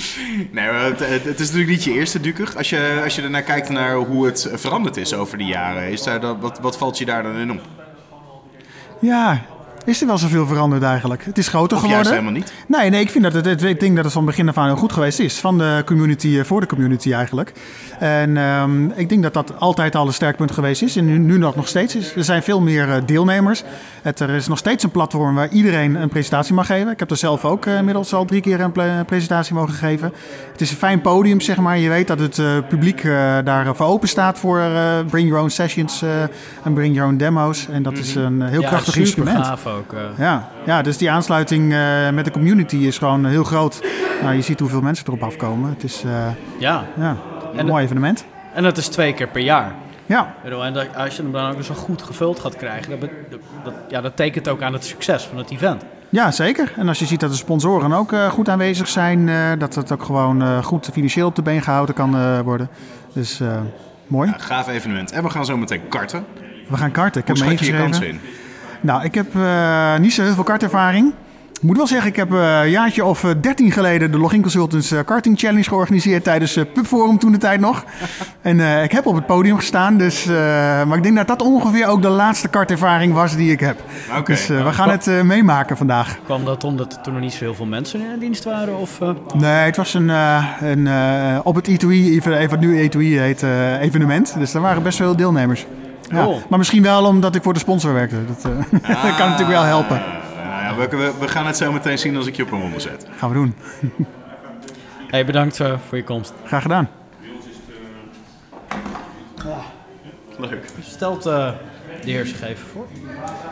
nee, 0.51 0.67
maar 0.67 0.85
het, 0.85 1.41
is 1.41 1.47
natuurlijk 1.47 1.69
niet 1.69 1.85
je 1.85 1.93
eerste 1.93 2.21
Dukug. 2.21 2.57
Als 2.57 2.71
je, 2.71 3.01
als 3.05 3.17
je 3.17 3.23
ernaar 3.23 3.43
kijkt 3.43 3.69
naar 3.69 3.95
hoe 3.95 4.27
het 4.27 4.51
veranderd 4.53 4.97
is 4.97 5.15
over 5.15 5.39
de 5.39 5.45
jaren, 5.45 5.91
is 5.91 6.03
dan, 6.03 6.41
wat, 6.41 6.59
wat 6.61 6.79
valt 6.79 6.99
je 6.99 7.05
daar 7.05 7.23
dan 7.23 7.37
in 7.37 7.51
op? 7.51 7.61
ja, 9.01 9.47
is 9.85 10.01
er 10.01 10.07
wel 10.07 10.19
zoveel 10.19 10.47
veranderd 10.47 10.83
eigenlijk? 10.83 11.25
Het 11.25 11.39
is 11.39 11.49
groter 11.49 11.77
Of 11.77 11.83
geworden. 11.83 11.91
juist 12.11 12.11
helemaal 12.11 12.33
niet? 12.41 12.53
Nee, 12.67 12.91
nee, 12.91 13.01
ik 13.01 13.11
vind 13.11 13.25
dat 13.25 13.33
het, 13.33 13.45
het- 13.45 13.63
ik 13.63 13.81
denk 13.81 13.95
dat 13.97 14.05
het 14.05 14.13
van 14.13 14.25
begin 14.25 14.49
af 14.49 14.57
aan 14.59 14.67
heel 14.67 14.77
goed 14.77 14.93
geweest 14.93 15.19
is. 15.19 15.39
Van 15.39 15.59
de 15.59 15.83
community 15.87 16.37
eh, 16.39 16.45
voor 16.45 16.61
de 16.61 16.67
community 16.67 17.13
eigenlijk. 17.13 17.53
En 17.99 18.37
ehm, 18.37 18.85
ik 18.95 19.09
denk 19.09 19.23
dat 19.23 19.35
dat 19.35 19.53
altijd 19.59 19.95
al 19.97 20.07
een 20.07 20.13
sterk 20.13 20.37
punt 20.37 20.51
geweest 20.53 20.83
is. 20.83 20.97
En 20.97 21.05
nu, 21.05 21.19
nu 21.19 21.39
nog, 21.39 21.57
nog 21.57 21.69
steeds 21.69 21.97
is. 21.97 22.17
Er 22.17 22.25
zijn 22.25 22.43
veel 22.43 22.61
meer 22.61 22.89
eh, 22.91 22.97
deelnemers. 23.07 23.63
Het, 24.03 24.21
er 24.21 24.31
is 24.31 24.47
nog 24.49 24.59
steeds 24.59 24.85
een 24.85 24.91
platform 24.91 25.35
waar 25.35 25.49
iedereen 25.49 25.95
een 25.95 26.09
presentatie 26.09 26.55
mag 26.55 26.67
geven. 26.67 26.93
Ik 26.93 26.99
heb 26.99 27.11
er 27.11 27.17
zelf 27.17 27.45
ook 27.45 27.67
eh, 27.67 27.77
inmiddels 27.79 28.15
al 28.15 28.25
drie 28.25 28.41
keer 28.41 28.61
een 28.61 29.05
presentatie 29.07 29.55
mogen 29.55 29.75
geven. 29.75 30.13
Het 30.53 30.61
is 30.61 30.71
een 30.71 30.77
fijn 30.77 31.01
podium, 31.01 31.41
zeg 31.41 31.57
maar. 31.57 31.79
Je 31.79 31.89
weet 31.89 32.07
dat 32.07 32.19
het 32.19 32.39
eh, 32.39 32.47
publiek 32.69 33.05
eh, 33.05 33.13
daar 33.45 33.77
voor 33.77 33.87
open 33.87 34.09
staat 34.09 34.39
voor 34.39 34.59
eh, 34.61 34.99
bring 35.11 35.27
your 35.29 35.43
own 35.43 35.51
sessions 35.51 36.03
eh, 36.03 36.23
en 36.65 36.73
bring 36.75 36.95
your 36.95 37.11
own 37.11 37.17
demo's. 37.19 37.69
En 37.69 37.83
dat 37.83 37.99
is 37.99 38.15
een 38.15 38.43
eh, 38.43 38.49
heel 38.49 38.61
Ja, 38.61 38.69
krachtig 38.69 38.97
instrument. 38.97 39.47
gaaf 39.47 39.67
ook. 39.73 39.93
eh. 39.93 40.01
Ja, 40.19 40.49
ja, 40.67 40.83
dus 40.83 40.97
die 40.99 41.11
aansluiting 41.11 41.73
eh, 41.73 42.11
met 42.11 42.25
de 42.25 42.31
community 42.31 42.77
is 42.77 42.99
gewoon 42.99 43.25
heel 43.27 43.45
groot. 43.45 43.81
Nou, 44.23 44.35
je 44.35 44.43
ziet 44.43 44.61
hoeveel 44.61 44.81
mensen 44.81 45.07
erop 45.07 45.23
afkomen. 45.23 45.71
Het 45.71 45.85
is 45.85 46.03
eh, 46.05 46.27
Ja. 46.59 46.85
ja, 46.97 47.17
een 47.53 47.59
En- 47.59 47.67
mooi 47.67 47.85
evenement. 47.85 48.25
En 48.55 48.63
dat 48.63 48.77
is 48.77 48.89
twee 48.89 49.13
keer 49.15 49.29
per 49.29 49.43
jaar. 49.43 49.73
Ja. 50.07 50.35
En 50.45 50.73
dat, 50.73 50.87
als 50.97 51.17
je 51.17 51.23
hem 51.23 51.33
dan 51.33 51.51
ook 51.55 51.63
zo 51.63 51.75
goed 51.75 52.03
gevuld 52.03 52.41
gaat 52.41 52.57
krijgen, 52.57 53.01
dat, 53.01 53.11
dat, 53.65 53.73
ja, 53.89 54.01
dat 54.01 54.17
tekent 54.17 54.49
ook 54.49 54.63
aan 54.63 54.73
het 54.73 54.85
succes 54.85 55.23
van 55.25 55.39
het 55.39 55.51
event. 55.51 55.85
Ja, 56.09 56.31
zeker. 56.31 56.73
En 56.77 56.89
als 56.89 56.99
je 56.99 57.07
ziet 57.07 57.21
dat 57.21 57.31
de 57.31 57.37
sponsoren 57.37 57.93
ook 57.93 58.13
eh, 58.13 58.31
goed 58.31 58.49
aanwezig 58.49 58.89
zijn, 58.89 59.29
eh, 59.29 59.51
dat 59.59 59.75
het 59.75 59.93
ook 59.93 60.03
gewoon 60.03 60.43
eh, 60.43 60.63
goed 60.63 60.89
financieel 60.93 61.27
op 61.27 61.37
de 61.37 61.43
been 61.43 61.63
gehouden 61.63 61.95
kan 61.95 62.17
eh, 62.17 62.41
worden. 62.41 62.69
Dus 63.13 63.41
eh, 63.41 63.49
mooi. 64.07 64.31
Ja, 64.31 64.39
gaaf 64.39 64.69
evenement. 64.69 65.13
En 65.13 65.23
we 65.23 65.31
gaan 65.31 65.45
zo 65.45 65.57
meteen 65.57 65.89
karten. 65.89 66.25
We 66.69 66.77
gaan 66.77 66.91
karten. 66.91 67.21
Ik 67.21 67.27
heb 67.27 67.37
Hoe 67.37 67.47
me 67.47 67.53
schat 67.57 67.67
je 67.67 67.77
kansen 67.77 68.07
in? 68.09 68.21
Nou, 68.83 69.05
ik 69.05 69.15
heb 69.15 69.35
eh, 69.35 69.97
niet 69.99 70.13
zo 70.13 70.23
heel 70.23 70.35
veel 70.35 70.45
kartervaring. 70.45 71.13
Ik 71.53 71.69
moet 71.69 71.77
wel 71.77 71.87
zeggen, 71.87 72.09
ik 72.09 72.17
heb 72.17 72.33
eh, 72.33 72.61
een 72.63 72.71
jaartje 72.71 73.05
of 73.05 73.25
eh, 73.25 73.31
13 73.41 73.73
geleden 73.73 74.13
de 74.13 74.19
Login 74.19 74.43
Consultants 74.43 74.95
Karting 75.05 75.39
Challenge 75.39 75.63
georganiseerd 75.63 76.25
tijdens 76.25 76.59
Pubforum 76.75 77.19
toen 77.19 77.33
de 77.33 77.39
tijd 77.39 77.61
nog. 77.61 77.85
En 78.43 78.83
ik 78.83 78.93
heb 78.93 79.07
op 79.07 79.15
het 79.15 79.27
podium 79.27 79.57
gestaan, 79.57 79.97
dus, 79.97 80.25
maar 80.87 80.97
ik 80.97 81.03
denk 81.03 81.17
dat 81.17 81.27
dat 81.27 81.43
ongeveer 81.43 81.87
ook 81.87 82.03
de 82.03 82.09
laatste 82.09 82.49
kartervaring 82.49 83.15
was 83.15 83.37
die 83.37 83.53
ik 83.53 83.61
heb. 83.61 83.81
Oké. 84.19 84.33
Dus 84.33 84.47
we 84.47 84.73
gaan 84.73 84.91
het 84.91 85.07
meemaken 85.25 85.77
vandaag. 85.77 86.19
Kwam 86.25 86.45
dat 86.45 86.65
omdat 86.65 86.93
er 86.93 87.01
toen 87.01 87.13
nog 87.13 87.23
niet 87.23 87.33
zo 87.33 87.45
heel 87.45 87.55
veel 87.55 87.67
mensen 87.67 88.01
in 88.01 88.19
dienst 88.19 88.45
waren? 88.45 88.79
Of? 88.79 88.99
Nee, 89.35 89.51
het 89.51 89.77
was 89.77 89.95
een, 89.95 90.09
een 90.61 90.89
op 91.45 91.55
het 91.55 91.71
E2E, 91.71 91.89
even, 91.89 92.37
even 92.37 92.51
wat 92.51 92.61
nu 92.61 92.89
E2E 92.89 92.99
heet, 92.99 93.43
eh, 93.43 93.81
evenement. 93.81 94.35
Dus 94.39 94.55
er 94.55 94.61
waren 94.61 94.83
best 94.83 94.97
veel 94.97 95.17
deelnemers. 95.17 95.67
Ja. 96.13 96.25
Cool. 96.25 96.43
Maar 96.49 96.59
misschien 96.59 96.83
wel 96.83 97.05
omdat 97.05 97.35
ik 97.35 97.43
voor 97.43 97.53
de 97.53 97.59
sponsor 97.59 97.93
werkte. 97.93 98.27
Dat, 98.27 98.45
eh, 98.45 98.81
dat 99.05 99.17
kan 99.17 99.29
natuurlijk 99.29 99.49
wel 99.49 99.63
helpen. 99.63 100.03
Nou 100.37 100.81
ja, 100.81 100.89
we, 100.89 101.13
we, 101.21 101.29
gaan 101.29 101.47
het 101.47 101.57
zo 101.57 101.73
meteen 101.73 101.99
zien 101.99 102.17
als 102.17 102.27
ik 102.27 102.37
je 102.37 102.43
op 102.43 102.53
een 102.53 102.61
ronde 102.61 102.81
zet. 102.81 103.07
Gaan 103.17 103.29
we 103.29 103.35
doen. 103.35 103.55
Hey, 105.07 105.25
bedankt 105.25 105.61
eh, 105.61 105.73
voor 105.89 105.97
je 105.97 106.05
komst. 106.05 106.33
Graag 106.45 106.63
gedaan. 106.63 106.89
Leuk. 110.39 110.65
Stelt 110.81 111.27
eh, 111.27 111.51
de 112.05 112.11
heer 112.11 112.27
zich 112.27 112.43
even 112.43 112.67
voor. 112.73 112.87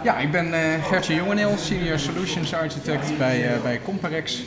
Ja, 0.02 0.16
ik 0.18 0.30
ben 0.30 0.54
eh 0.54 0.84
Gertje 0.84 1.14
Jongeneel, 1.14 1.56
Senior 1.56 1.98
Solutions 1.98 2.54
Architect 2.54 3.18
bij, 3.18 3.54
eh, 3.54 3.62
bij 3.62 3.80
Comparex. 3.84 4.42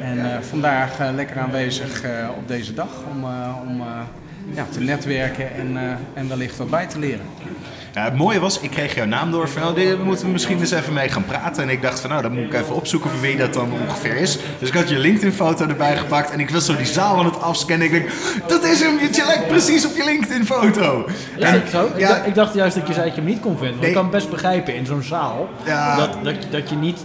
En 0.00 0.34
eh, 0.34 0.40
vandaag 0.40 0.98
lekker 1.14 1.38
aanwezig 1.38 2.02
eh, 2.02 2.28
op 2.36 2.48
deze 2.48 2.74
dag 2.74 2.88
om, 3.10 3.24
eh, 3.24 3.56
om 3.68 3.80
eh, 3.80 3.86
ja, 4.54 4.66
te 4.70 4.80
netwerken 4.80 5.54
en, 5.54 5.76
eh, 5.76 5.82
en 6.20 6.28
wellicht 6.28 6.56
wat 6.56 6.70
bij 6.70 6.86
te 6.86 6.98
leren. 6.98 7.26
Ja, 7.94 8.04
het 8.04 8.16
mooie 8.16 8.40
was, 8.40 8.60
ik 8.60 8.70
kreeg 8.70 8.94
jouw 8.94 9.04
naam 9.06 9.30
door 9.30 9.48
van, 9.48 9.62
oh, 9.62 9.74
daar 9.76 9.98
moeten 10.04 10.26
we 10.26 10.32
misschien 10.32 10.58
eens 10.60 10.70
even 10.70 10.92
mee 10.92 11.08
gaan 11.08 11.24
praten. 11.24 11.62
En 11.62 11.68
ik 11.68 11.82
dacht 11.82 12.00
van, 12.00 12.10
nou, 12.10 12.22
dan 12.22 12.32
moet 12.32 12.44
ik 12.44 12.54
even 12.54 12.74
opzoeken 12.74 13.10
van 13.10 13.20
wie 13.20 13.36
dat 13.36 13.52
dan 13.54 13.72
ongeveer 13.72 14.16
is. 14.16 14.38
Dus 14.58 14.68
ik 14.68 14.74
had 14.74 14.88
je 14.88 14.98
LinkedIn-foto 14.98 15.66
erbij 15.68 15.96
gepakt 15.96 16.30
en 16.30 16.40
ik 16.40 16.50
was 16.50 16.64
zo 16.66 16.76
die 16.76 16.86
zaal 16.86 17.18
aan 17.18 17.24
het 17.24 17.40
afscannen. 17.40 17.86
Ik 17.86 17.92
denk, 17.92 18.08
dat 18.46 18.64
is 18.64 18.80
hem, 18.80 18.98
je 18.98 19.22
lijkt 19.26 19.46
precies 19.48 19.86
op 19.86 19.96
je 19.96 20.04
LinkedIn-foto. 20.04 21.04
Is 21.36 21.44
En- 21.44 21.52
dat 21.60 21.70
zo? 21.70 21.86
Ik, 21.86 21.98
ja, 21.98 22.08
dacht, 22.08 22.26
ik 22.26 22.34
dacht 22.34 22.54
juist 22.54 22.74
dat 22.76 22.86
je 22.86 22.92
zei 22.92 23.06
dat 23.06 23.14
je 23.14 23.20
hem 23.20 23.30
niet 23.30 23.40
kon 23.40 23.50
vinden. 23.58 23.68
Want 23.70 23.80
Nee. 23.80 23.90
ik 23.90 23.96
kan 23.96 24.10
best 24.10 24.30
begrijpen 24.30 24.74
in 24.74 24.86
zo'n 24.86 25.02
zaal 25.02 25.48
Ja. 25.64 25.96
dat, 25.96 26.16
dat, 26.24 26.34
dat 26.50 26.68
je 26.70 26.76
niet 26.76 26.98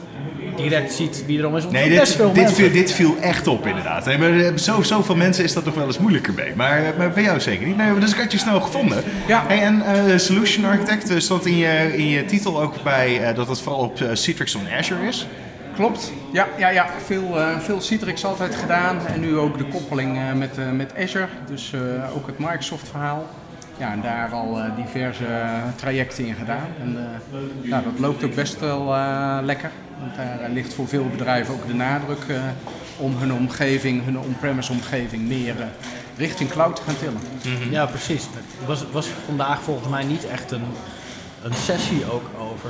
direct 0.57 0.93
ziet 0.93 1.23
wie 1.25 1.39
erom 1.39 1.55
is. 1.55 1.67
Nee, 1.69 1.89
dit, 1.89 2.09
veel 2.09 2.33
dit, 2.33 2.51
viel, 2.51 2.71
dit 2.71 2.91
viel 2.91 3.17
echt 3.21 3.47
op 3.47 3.67
inderdaad. 3.67 4.05
Nee, 4.05 4.17
maar 4.17 4.39
eh, 4.39 4.55
zo, 4.55 4.81
zoveel 4.81 5.15
mensen 5.15 5.43
is 5.43 5.53
dat 5.53 5.65
nog 5.65 5.73
wel 5.73 5.85
eens 5.85 5.97
moeilijker 5.97 6.33
mee. 6.33 6.55
Maar, 6.55 6.77
eh, 6.77 6.97
maar 6.97 7.11
bij 7.11 7.23
jou 7.23 7.39
zeker 7.39 7.67
niet. 7.67 7.77
Nee, 7.77 7.99
dus 7.99 8.11
ik 8.11 8.19
had 8.19 8.31
je 8.31 8.37
snel 8.37 8.61
gevonden. 8.61 9.03
Ja. 9.27 9.43
Hey, 9.47 9.61
en 9.61 9.81
eh, 9.81 10.17
Solution 10.17 10.65
Architect 10.65 11.23
stond 11.23 11.45
in 11.45 11.57
je, 11.57 11.97
in 11.97 12.07
je 12.07 12.25
titel 12.25 12.61
ook 12.61 12.83
bij 12.83 13.33
dat 13.33 13.47
het 13.47 13.61
vooral 13.61 13.81
op 13.81 13.99
Citrix 14.13 14.55
on 14.55 14.67
Azure 14.77 15.07
is. 15.07 15.27
Klopt, 15.75 16.11
ja, 16.31 16.47
ja, 16.57 16.69
ja. 16.69 16.89
Veel, 17.05 17.37
veel 17.59 17.81
Citrix 17.81 18.25
altijd 18.25 18.55
gedaan 18.55 18.97
en 19.07 19.19
nu 19.19 19.37
ook 19.37 19.57
de 19.57 19.65
koppeling 19.65 20.19
met, 20.35 20.57
met 20.75 20.93
Azure, 20.99 21.27
dus 21.49 21.73
ook 22.15 22.27
het 22.27 22.39
Microsoft 22.39 22.89
verhaal. 22.89 23.27
Ja, 23.77 23.91
en 23.91 24.01
daar 24.01 24.29
al 24.31 24.59
diverse 24.75 25.25
trajecten 25.75 26.25
in 26.25 26.35
gedaan. 26.35 26.67
En 26.81 26.97
eh, 26.97 27.69
ja, 27.69 27.81
dat 27.81 27.99
loopt 27.99 28.23
ook 28.23 28.35
best 28.35 28.59
wel 28.59 28.95
lekker. 29.43 29.71
Want 29.99 30.15
daar 30.15 30.39
eh, 30.39 30.51
ligt 30.53 30.73
voor 30.73 30.87
veel 30.87 31.07
bedrijven 31.09 31.53
ook 31.53 31.67
de 31.67 31.73
nadruk 31.73 32.23
eh, 32.27 32.41
om 32.97 33.17
hun 33.17 33.33
omgeving, 33.33 34.05
hun 34.05 34.19
on-premise 34.19 34.71
omgeving 34.71 35.27
meer 35.27 35.59
eh, 35.61 35.65
richting 36.17 36.49
cloud 36.49 36.75
te 36.75 36.81
gaan 36.81 36.95
tillen. 36.97 37.71
Ja, 37.71 37.85
precies. 37.85 38.23
Er 38.61 38.67
was, 38.67 38.85
was 38.91 39.07
vandaag 39.25 39.61
volgens 39.61 39.89
mij 39.89 40.03
niet 40.03 40.25
echt 40.27 40.51
een, 40.51 40.63
een 41.43 41.53
sessie 41.53 42.11
ook 42.11 42.29
over. 42.39 42.69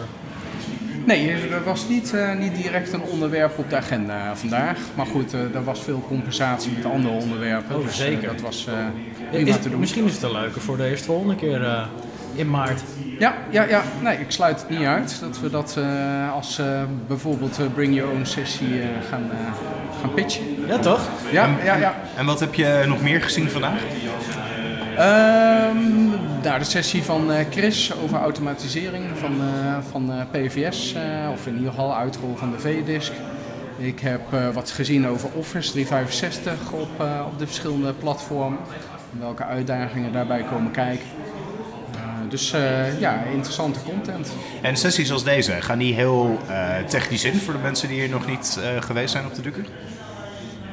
Nee, 1.05 1.31
er 1.31 1.63
was 1.63 1.87
niet, 1.87 2.13
eh, 2.13 2.35
niet 2.35 2.55
direct 2.55 2.93
een 2.93 3.01
onderwerp 3.01 3.57
op 3.57 3.69
de 3.69 3.75
agenda 3.75 4.35
vandaag. 4.35 4.77
Maar 4.95 5.05
goed, 5.05 5.33
eh, 5.33 5.55
er 5.55 5.63
was 5.63 5.79
veel 5.83 6.03
compensatie 6.07 6.71
met 6.71 6.85
andere 6.85 7.13
onderwerpen. 7.13 7.75
Oh, 7.75 7.85
dus, 7.85 7.95
zeker. 7.95 8.27
dat 8.27 8.41
was 8.41 8.67
eh 8.67 8.73
Is- 8.73 9.43
prima 9.43 9.57
te 9.57 9.69
doen. 9.69 9.79
Misschien 9.79 10.05
is 10.05 10.11
het 10.11 10.21
wel 10.21 10.31
leuker 10.31 10.61
voor 10.61 10.77
de 10.77 10.89
eerstvolgende 10.89 11.35
keer 11.35 11.63
eh, 11.63 11.85
in 12.37 12.49
maart. 12.49 12.81
Ja, 13.19 13.33
ja, 13.49 13.63
ja, 13.63 13.81
nee, 14.01 14.17
ik 14.17 14.31
sluit 14.31 14.59
het 14.61 14.69
niet 14.69 14.87
uit 14.87 15.17
dat 15.19 15.39
we 15.39 15.49
dat 15.49 15.75
eh, 15.77 16.33
als 16.33 16.59
eh, 16.59 16.81
bijvoorbeeld 17.07 17.59
eh, 17.59 17.65
Bring 17.73 17.95
Your 17.95 18.11
Own 18.11 18.25
sessie 18.25 18.81
eh, 18.81 18.87
gaan, 19.09 19.23
eh, 19.31 19.37
gaan 20.01 20.13
pitchen. 20.13 20.43
Ja, 20.67 20.77
toch? 20.79 21.01
Ja, 21.31 21.43
En- 21.43 21.65
ja, 21.65 21.75
ja. 21.75 21.95
En 22.17 22.25
wat 22.25 22.39
heb 22.39 22.53
je 22.53 22.83
nog 22.87 23.01
meer 23.01 23.21
gezien 23.21 23.49
vandaag? 23.49 23.79
Ehm, 24.97 26.07
nou, 26.43 26.59
de 26.59 26.65
sessie 26.65 27.03
van 27.03 27.31
eh, 27.31 27.45
Chris 27.51 27.91
over 28.03 28.17
automatisering 28.17 29.03
van, 29.19 29.31
eh, 29.41 29.77
van 29.91 30.11
eh, 30.11 30.17
PVS, 30.31 30.93
eh, 30.93 31.01
of 31.31 31.47
in 31.47 31.55
ieder 31.55 31.69
geval 31.69 31.95
uitrol 31.95 32.35
van 32.35 32.51
de 32.51 32.59
V-disk. 32.59 33.11
Ik 33.77 33.99
heb 33.99 34.21
eh, 34.33 34.39
wat 34.53 34.69
gezien 34.71 35.07
over 35.07 35.29
Office 35.33 35.71
365 35.71 36.71
op, 36.71 36.89
eh, 36.99 37.05
op 37.27 37.39
de 37.39 37.45
verschillende 37.45 37.93
platformen. 37.93 38.59
En 39.13 39.19
welke 39.19 39.43
uitdagingen 39.43 40.11
daarbij 40.11 40.43
komen 40.51 40.71
kijken. 40.71 41.05
Dus 42.29 42.53
eh, 42.53 42.99
ja, 42.99 43.23
interessante 43.33 43.79
content. 43.83 44.31
En 44.61 44.77
sessies 44.77 45.11
als 45.11 45.23
deze, 45.23 45.51
gaan 45.51 45.77
die 45.77 45.93
heel 45.93 46.39
eh, 46.47 46.77
technisch 46.87 47.23
in 47.23 47.39
voor 47.39 47.53
de 47.53 47.59
mensen 47.59 47.87
die 47.87 47.99
hier 47.99 48.09
nog 48.09 48.27
niet 48.27 48.59
eh, 48.61 48.81
geweest 48.81 49.11
zijn 49.11 49.25
op 49.25 49.35
de 49.35 49.41
Dukker? 49.41 49.65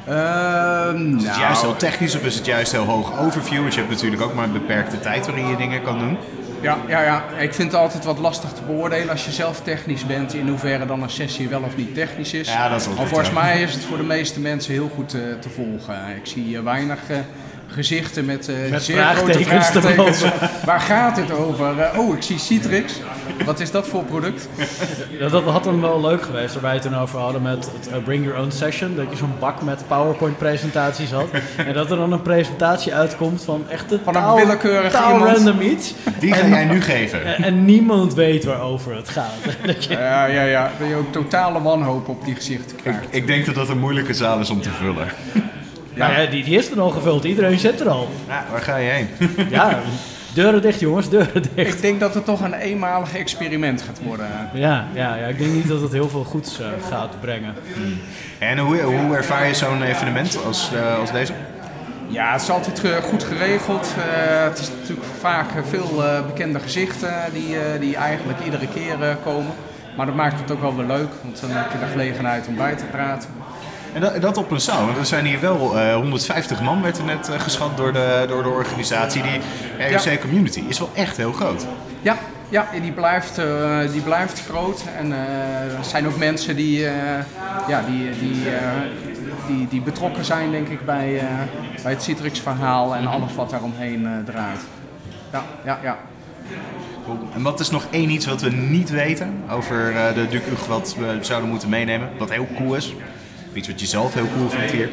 Ehm, 0.06 1.16
Is 1.16 1.22
het 1.22 1.30
nou, 1.30 1.40
juist 1.40 1.62
heel 1.62 1.76
technisch 1.76 2.14
of 2.16 2.24
is 2.24 2.34
het 2.34 2.46
juist 2.46 2.72
heel 2.72 2.84
hoog 2.84 3.18
overview? 3.18 3.60
Want 3.60 3.74
je 3.74 3.80
hebt 3.80 3.92
natuurlijk 3.92 4.22
ook 4.22 4.34
maar 4.34 4.44
een 4.44 4.52
beperkte 4.52 5.00
tijd 5.00 5.26
waarin 5.26 5.46
je 5.46 5.56
dingen 5.56 5.82
kan 5.82 5.98
doen. 5.98 6.18
Ja, 6.60 6.78
ja, 6.88 7.02
ja, 7.02 7.24
ik 7.38 7.54
vind 7.54 7.72
het 7.72 7.80
altijd 7.80 8.04
wat 8.04 8.18
lastig 8.18 8.52
te 8.52 8.62
beoordelen 8.66 9.10
als 9.10 9.24
je 9.24 9.30
zelf 9.30 9.60
technisch 9.60 10.06
bent, 10.06 10.34
in 10.34 10.48
hoeverre 10.48 10.86
dan 10.86 11.02
een 11.02 11.10
sessie 11.10 11.48
wel 11.48 11.62
of 11.62 11.76
niet 11.76 11.94
technisch 11.94 12.32
is. 12.32 12.48
Ja, 12.48 12.68
dat 12.68 12.80
is 12.80 12.88
Maar 12.88 13.06
volgens 13.06 13.30
mij 13.30 13.62
is 13.62 13.74
het 13.74 13.84
voor 13.84 13.96
de 13.96 14.02
meeste 14.02 14.40
mensen 14.40 14.72
heel 14.72 14.90
goed 14.94 15.08
te 15.08 15.48
volgen. 15.54 15.96
Ik 16.16 16.26
zie 16.26 16.60
weinig 16.60 17.00
gezichten 17.74 18.24
met, 18.24 18.48
eh, 18.48 18.70
Met 18.70 18.82
zeer 18.82 18.96
grote 19.04 19.44
vraagtekens 19.44 19.84
erboven. 19.84 20.32
Waar 20.64 20.80
gaat 20.80 21.16
het 21.16 21.30
over? 21.32 21.80
Eh, 21.80 21.98
oh, 21.98 22.16
ik 22.16 22.22
zie 22.22 22.38
Citrix. 22.38 22.92
Wat 23.44 23.60
is 23.60 23.70
dat 23.70 23.88
voor 23.88 24.04
product? 24.04 24.48
Ja, 25.18 25.28
dat 25.28 25.42
had 25.44 25.64
dan 25.64 25.80
wel 25.80 26.00
leuk 26.00 26.22
geweest, 26.22 26.52
waar 26.54 26.62
wij 26.62 26.72
het 26.72 26.82
toen 26.82 26.96
over 26.96 27.18
hadden 27.18 27.42
met 27.42 27.70
het 27.78 27.88
eh, 27.92 28.02
Bring 28.04 28.24
Your 28.24 28.40
Own 28.40 28.50
Session. 28.50 28.96
Dat 28.96 29.06
je 29.10 29.16
zo'n 29.16 29.32
bak 29.38 29.62
met 29.62 29.82
PowerPoint-presentaties 29.88 31.10
had. 31.10 31.26
en 31.66 31.72
dat 31.74 31.90
er 31.90 31.96
dan 31.96 32.12
een 32.12 32.22
presentatie 32.22 32.94
uitkomt 32.94 33.42
van 33.44 33.64
echt 33.68 33.92
een 33.92 34.00
Van 34.04 34.14
een 34.14 34.22
taal, 34.22 34.36
willekeurige 34.36 34.90
taal 34.96 35.12
iemand. 35.12 35.36
random 35.36 35.60
iets. 35.60 35.94
Die 36.18 36.32
ga 36.32 36.46
jij 36.46 36.64
nu 36.64 36.80
geven. 36.82 37.24
En, 37.24 37.42
en 37.50 37.64
niemand 37.64 38.14
weet 38.14 38.44
waarover 38.44 38.96
het 38.96 39.08
gaat. 39.08 39.32
Ja, 39.88 40.24
ja, 40.26 40.42
ja. 40.42 40.70
Dat 40.78 40.88
je 40.88 40.94
ook 40.94 41.12
totale 41.12 41.62
wanhoop 41.62 42.08
op 42.08 42.24
die 42.24 42.34
gezichten 42.34 42.76
krijgt. 42.76 43.06
Ik 43.10 43.26
denk 43.26 43.46
dat 43.46 43.54
dat 43.54 43.68
een 43.68 43.78
moeilijke 43.78 44.14
zaal 44.14 44.40
is 44.40 44.50
om 44.50 44.60
te 44.60 44.70
vullen. 44.70 45.06
Nou 45.94 46.12
ja, 46.20 46.26
die, 46.30 46.44
die 46.44 46.58
is 46.58 46.70
er 46.70 46.80
al 46.80 46.90
gevuld. 46.90 47.24
Iedereen 47.24 47.58
zit 47.58 47.80
er 47.80 47.88
al. 47.88 48.08
Ja, 48.28 48.44
waar 48.50 48.60
ga 48.62 48.76
je 48.76 48.90
heen? 48.90 49.08
Ja, 49.50 49.78
deuren 50.34 50.62
dicht 50.62 50.80
jongens, 50.80 51.08
deuren 51.08 51.42
dicht. 51.54 51.74
Ik 51.74 51.80
denk 51.80 52.00
dat 52.00 52.14
het 52.14 52.24
toch 52.24 52.40
een 52.40 52.54
eenmalig 52.54 53.16
experiment 53.16 53.82
gaat 53.82 54.00
worden. 54.02 54.26
Ja, 54.52 54.84
ja, 54.92 55.14
ja, 55.14 55.26
ik 55.26 55.38
denk 55.38 55.52
niet 55.52 55.68
dat 55.68 55.80
het 55.80 55.92
heel 55.92 56.08
veel 56.08 56.24
goeds 56.24 56.60
eh, 56.60 56.66
gaat 56.90 57.20
brengen. 57.20 57.54
En 58.38 58.58
hoe, 58.58 58.80
hoe 58.80 59.16
ervaar 59.16 59.46
je 59.46 59.54
zo'n 59.54 59.82
evenement 59.82 60.44
als, 60.46 60.70
eh, 60.74 60.98
als 60.98 61.12
deze? 61.12 61.32
Ja, 62.08 62.32
het 62.32 62.42
is 62.42 62.50
altijd 62.50 62.78
ge- 62.78 63.00
goed 63.02 63.24
geregeld. 63.24 63.94
Eh, 63.96 64.44
het 64.44 64.58
is 64.58 64.70
natuurlijk 64.80 65.06
vaak 65.20 65.48
eh, 65.56 65.62
veel 65.70 66.04
eh, 66.04 66.26
bekende 66.26 66.58
gezichten 66.58 67.12
die, 67.32 67.56
eh, 67.58 67.80
die 67.80 67.96
eigenlijk 67.96 68.38
iedere 68.44 68.66
keer 68.74 69.02
eh, 69.02 69.14
komen. 69.24 69.52
Maar 69.96 70.06
dat 70.06 70.14
maakt 70.14 70.40
het 70.40 70.50
ook 70.50 70.60
wel 70.60 70.76
weer 70.76 70.86
leuk, 70.86 71.08
want 71.22 71.40
dan 71.40 71.50
heb 71.50 71.72
je 71.72 71.78
de 71.78 71.90
gelegenheid 71.90 72.46
om 72.46 72.56
bij 72.56 72.74
te 72.74 72.84
praten. 72.84 73.28
En 73.94 74.00
dat, 74.00 74.20
dat 74.22 74.36
op 74.36 74.50
een 74.50 74.60
want 74.66 74.96
er 74.98 75.06
zijn 75.06 75.24
hier 75.24 75.40
wel 75.40 75.78
eh, 75.78 75.94
150 75.94 76.62
man, 76.62 76.82
werd 76.82 76.98
er 76.98 77.04
net 77.04 77.28
eh, 77.28 77.40
geschat 77.40 77.76
door 77.76 77.92
de, 77.92 78.24
door 78.28 78.42
de 78.42 78.48
organisatie. 78.48 79.22
Die 79.22 79.40
RC 79.96 80.20
Community 80.20 80.62
is 80.68 80.78
wel 80.78 80.90
echt 80.94 81.16
heel 81.16 81.32
groot. 81.32 81.66
Ja, 82.02 82.16
ja 82.48 82.66
die, 82.80 82.92
blijft, 82.92 83.38
eh, 83.38 83.78
die 83.92 84.00
blijft 84.00 84.42
groot. 84.48 84.82
En 84.98 85.12
eh, 85.12 85.78
er 85.78 85.84
zijn 85.84 86.06
ook 86.06 86.16
mensen 86.16 86.56
die, 86.56 86.86
eh, 86.86 86.92
ja, 87.68 87.82
die, 87.86 88.10
die, 88.18 88.50
eh, 88.50 88.68
die, 89.46 89.68
die 89.68 89.80
betrokken 89.80 90.24
zijn, 90.24 90.50
denk 90.50 90.68
ik, 90.68 90.84
bij, 90.84 91.18
eh, 91.18 91.26
bij 91.82 91.92
het 91.92 92.02
Citrix-verhaal 92.02 92.94
en 92.94 93.06
alles 93.06 93.34
wat 93.34 93.50
daaromheen 93.50 94.06
eh 94.06 94.12
draait. 94.24 94.60
Ja, 95.32 95.42
ja, 95.64 95.78
ja. 95.82 95.98
En 97.34 97.42
wat 97.42 97.60
is 97.60 97.70
nog 97.70 97.86
één 97.90 98.10
iets 98.10 98.26
wat 98.26 98.40
we 98.40 98.50
niet 98.50 98.90
weten 98.90 99.42
over 99.50 99.96
eh, 99.96 100.14
de 100.14 100.28
Duc 100.28 100.42
Ug 100.52 100.66
wat 100.66 100.96
we 100.98 101.18
zouden 101.20 101.50
moeten 101.50 101.68
meenemen? 101.68 102.08
Wat 102.18 102.30
heel 102.30 102.48
cool 102.56 102.74
is? 102.74 102.94
Iets 103.54 103.68
wat 103.68 103.80
je 103.80 103.86
zelf 103.86 104.14
heel 104.14 104.28
cool 104.36 104.48
vindt 104.48 104.72
hier? 104.72 104.88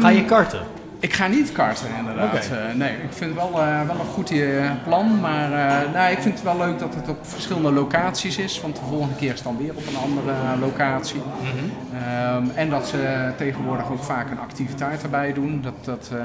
Ga 0.00 0.08
je 0.08 0.24
karten? 0.24 0.60
Ik 1.00 1.12
ga 1.12 1.26
niet 1.26 1.52
karten, 1.52 1.86
inderdaad. 1.98 2.34
Eh, 2.34 2.74
nee, 2.74 2.92
ik 2.92 3.12
vind 3.12 3.30
het 3.30 3.34
wel, 3.34 3.60
eh, 3.62 3.86
wel 3.86 4.00
een 4.00 4.12
goed 4.12 4.30
eh, 4.30 4.70
plan. 4.84 5.20
Maar 5.20 5.52
eh, 5.52 5.92
nou, 5.92 6.12
ik 6.12 6.18
vind 6.18 6.34
het 6.34 6.42
wel 6.42 6.56
leuk 6.56 6.78
dat 6.78 6.94
het 6.94 7.08
op 7.08 7.18
verschillende 7.22 7.72
locaties 7.72 8.38
is. 8.38 8.60
Want 8.60 8.76
de 8.76 8.82
volgende 8.88 9.14
keer 9.14 9.28
is 9.28 9.34
het 9.34 9.44
dan 9.44 9.56
weer 9.56 9.70
op 9.74 9.86
een 9.86 9.96
andere 9.96 10.32
locatie. 10.60 11.22
Ehm, 11.94 12.44
en 12.54 12.70
dat 12.70 12.88
ze 12.88 13.30
tegenwoordig 13.36 13.90
ook 13.90 14.02
vaak 14.02 14.30
een 14.30 14.38
activiteit 14.38 15.02
erbij 15.02 15.32
doen. 15.32 15.60
Dat, 15.62 15.74
dat, 15.84 16.10
eh, 16.12 16.18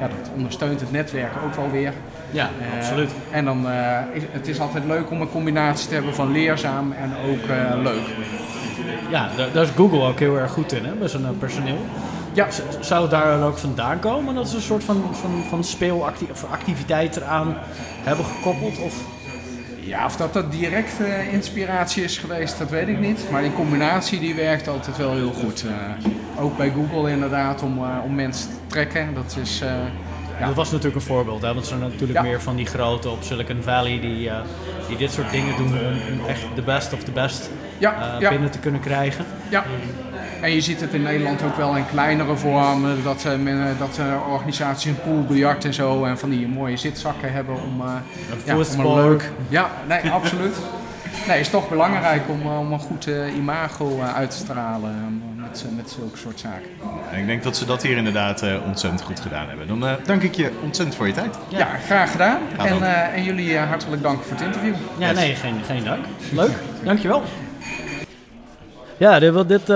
ja, 0.00 0.08
dat 0.08 0.30
ondersteunt 0.34 0.80
het 0.80 0.92
netwerk 0.92 1.32
ook 1.44 1.54
wel 1.54 1.70
weer. 1.70 1.92
Ja, 2.30 2.50
absoluut. 2.78 3.10
En 3.30 3.44
dan 3.44 3.66
uh, 3.66 3.98
is 4.12 4.22
het 4.30 4.48
is 4.48 4.60
altijd 4.60 4.84
leuk 4.84 5.10
om 5.10 5.20
een 5.20 5.30
combinatie 5.30 5.88
te 5.88 5.94
hebben 5.94 6.14
van 6.14 6.32
leerzaam 6.32 6.92
en 6.92 7.12
ook 7.30 7.48
uh, 7.50 7.82
leuk. 7.82 8.06
Ja, 9.10 9.28
daar, 9.36 9.52
daar 9.52 9.62
is 9.62 9.70
Google 9.76 10.02
ook 10.02 10.18
heel 10.18 10.38
erg 10.38 10.50
goed 10.50 10.72
in, 10.72 10.84
hè, 10.84 10.94
met 10.94 11.10
zijn 11.10 11.38
personeel. 11.38 11.78
Ja. 12.32 12.48
Zou 12.80 13.02
het 13.02 13.10
daar 13.10 13.38
dan 13.38 13.48
ook 13.48 13.58
vandaan 13.58 13.98
komen 13.98 14.34
dat 14.34 14.48
ze 14.48 14.56
een 14.56 14.62
soort 14.62 14.84
van, 14.84 15.02
van, 15.12 15.44
van 15.48 15.64
speelactiviteit 15.64 17.16
eraan 17.16 17.56
hebben 18.02 18.24
gekoppeld? 18.24 18.78
Of? 18.78 18.94
Ja, 19.80 20.04
of 20.04 20.16
dat 20.16 20.32
dat 20.32 20.52
direct 20.52 21.00
uh, 21.00 21.32
inspiratie 21.32 22.04
is 22.04 22.18
geweest, 22.18 22.58
dat 22.58 22.70
weet 22.70 22.88
ik 22.88 22.98
niet. 22.98 23.30
Maar 23.30 23.42
die 23.42 23.52
combinatie 23.52 24.20
die 24.20 24.34
werkt 24.34 24.68
altijd 24.68 24.96
wel 24.96 25.12
heel 25.12 25.32
goed. 25.32 25.64
Uh, 25.64 26.42
ook 26.42 26.56
bij 26.56 26.72
Google 26.74 27.10
inderdaad, 27.10 27.62
om, 27.62 27.78
uh, 27.78 27.96
om 28.04 28.14
mensen 28.14 28.48
te 28.48 28.56
trekken. 28.66 29.14
Dat 29.14 29.36
is... 29.42 29.62
Ja. 30.38 30.46
Dat 30.46 30.54
was 30.54 30.70
natuurlijk 30.70 30.96
een 30.96 31.06
voorbeeld, 31.06 31.42
hè? 31.42 31.46
want 31.46 31.60
er 31.60 31.66
zijn 31.66 31.80
natuurlijk 31.80 32.12
ja. 32.12 32.22
meer 32.22 32.42
van 32.42 32.56
die 32.56 32.66
grote 32.66 33.10
op 33.10 33.22
Silicon 33.22 33.62
Valley 33.62 34.00
die, 34.00 34.26
uh, 34.26 34.34
die 34.88 34.96
dit 34.96 35.12
soort 35.12 35.30
dingen 35.30 35.56
doen 35.56 35.72
om 36.12 36.26
echt 36.26 36.42
de 36.54 36.62
best 36.62 36.92
of 36.92 37.04
de 37.04 37.10
best 37.10 37.50
ja, 37.78 38.14
uh, 38.14 38.20
ja. 38.20 38.28
binnen 38.28 38.50
te 38.50 38.58
kunnen 38.58 38.80
krijgen. 38.80 39.24
Ja. 39.48 39.64
En 40.40 40.50
je 40.50 40.60
ziet 40.60 40.80
het 40.80 40.92
in 40.92 41.02
Nederland 41.02 41.42
ook 41.42 41.56
wel 41.56 41.76
in 41.76 41.86
kleinere 41.86 42.36
vormen, 42.36 43.02
dat, 43.02 43.24
uh, 43.26 43.36
men, 43.42 43.76
dat 43.78 44.00
organisaties 44.28 44.90
een 44.90 45.00
poolbiljart 45.00 45.64
en 45.64 45.74
zo 45.74 46.04
en 46.04 46.18
van 46.18 46.30
die 46.30 46.48
mooie 46.48 46.76
zitzakken 46.76 47.32
hebben 47.32 47.54
om, 47.54 47.82
ja, 48.44 48.56
om 48.56 48.86
een 48.86 48.94
leuk... 48.94 49.30
Ja, 49.48 49.70
nee, 49.88 50.10
absoluut. 50.10 50.56
Nee, 51.26 51.36
het 51.36 51.46
is 51.46 51.50
toch 51.50 51.68
belangrijk 51.68 52.22
om, 52.28 52.46
om 52.46 52.72
een 52.72 52.78
goed 52.78 53.08
imago 53.36 54.00
uit 54.00 54.30
te 54.30 54.36
stralen 54.36 55.22
met, 55.62 55.76
met 55.76 55.90
zulke 55.90 56.18
soort 56.18 56.40
zaken. 56.40 56.70
En 57.12 57.18
ik 57.18 57.26
denk 57.26 57.42
dat 57.42 57.56
ze 57.56 57.64
dat 57.64 57.82
hier 57.82 57.96
inderdaad 57.96 58.42
uh, 58.42 58.66
ontzettend 58.66 59.02
goed 59.02 59.20
gedaan 59.20 59.48
hebben. 59.48 59.66
Dan 59.66 59.84
uh, 59.84 59.92
dank 60.04 60.22
ik 60.22 60.34
je 60.34 60.50
ontzettend 60.62 60.96
voor 60.96 61.06
je 61.06 61.12
tijd. 61.12 61.38
Ja, 61.48 61.58
ja 61.58 61.66
graag 61.86 62.10
gedaan. 62.10 62.40
en, 62.58 62.76
uh, 62.76 63.14
en 63.14 63.22
jullie 63.22 63.58
hartelijk 63.58 64.02
dank 64.02 64.22
voor 64.22 64.36
het 64.36 64.46
interview. 64.46 64.74
Ja, 64.98 65.08
yes. 65.08 65.18
nee, 65.18 65.34
geen, 65.34 65.54
geen 65.66 65.84
dank. 65.84 66.04
Leuk, 66.32 66.52
dankjewel. 66.84 67.22
Ja, 68.96 69.18
dit, 69.18 69.48
dit 69.48 69.68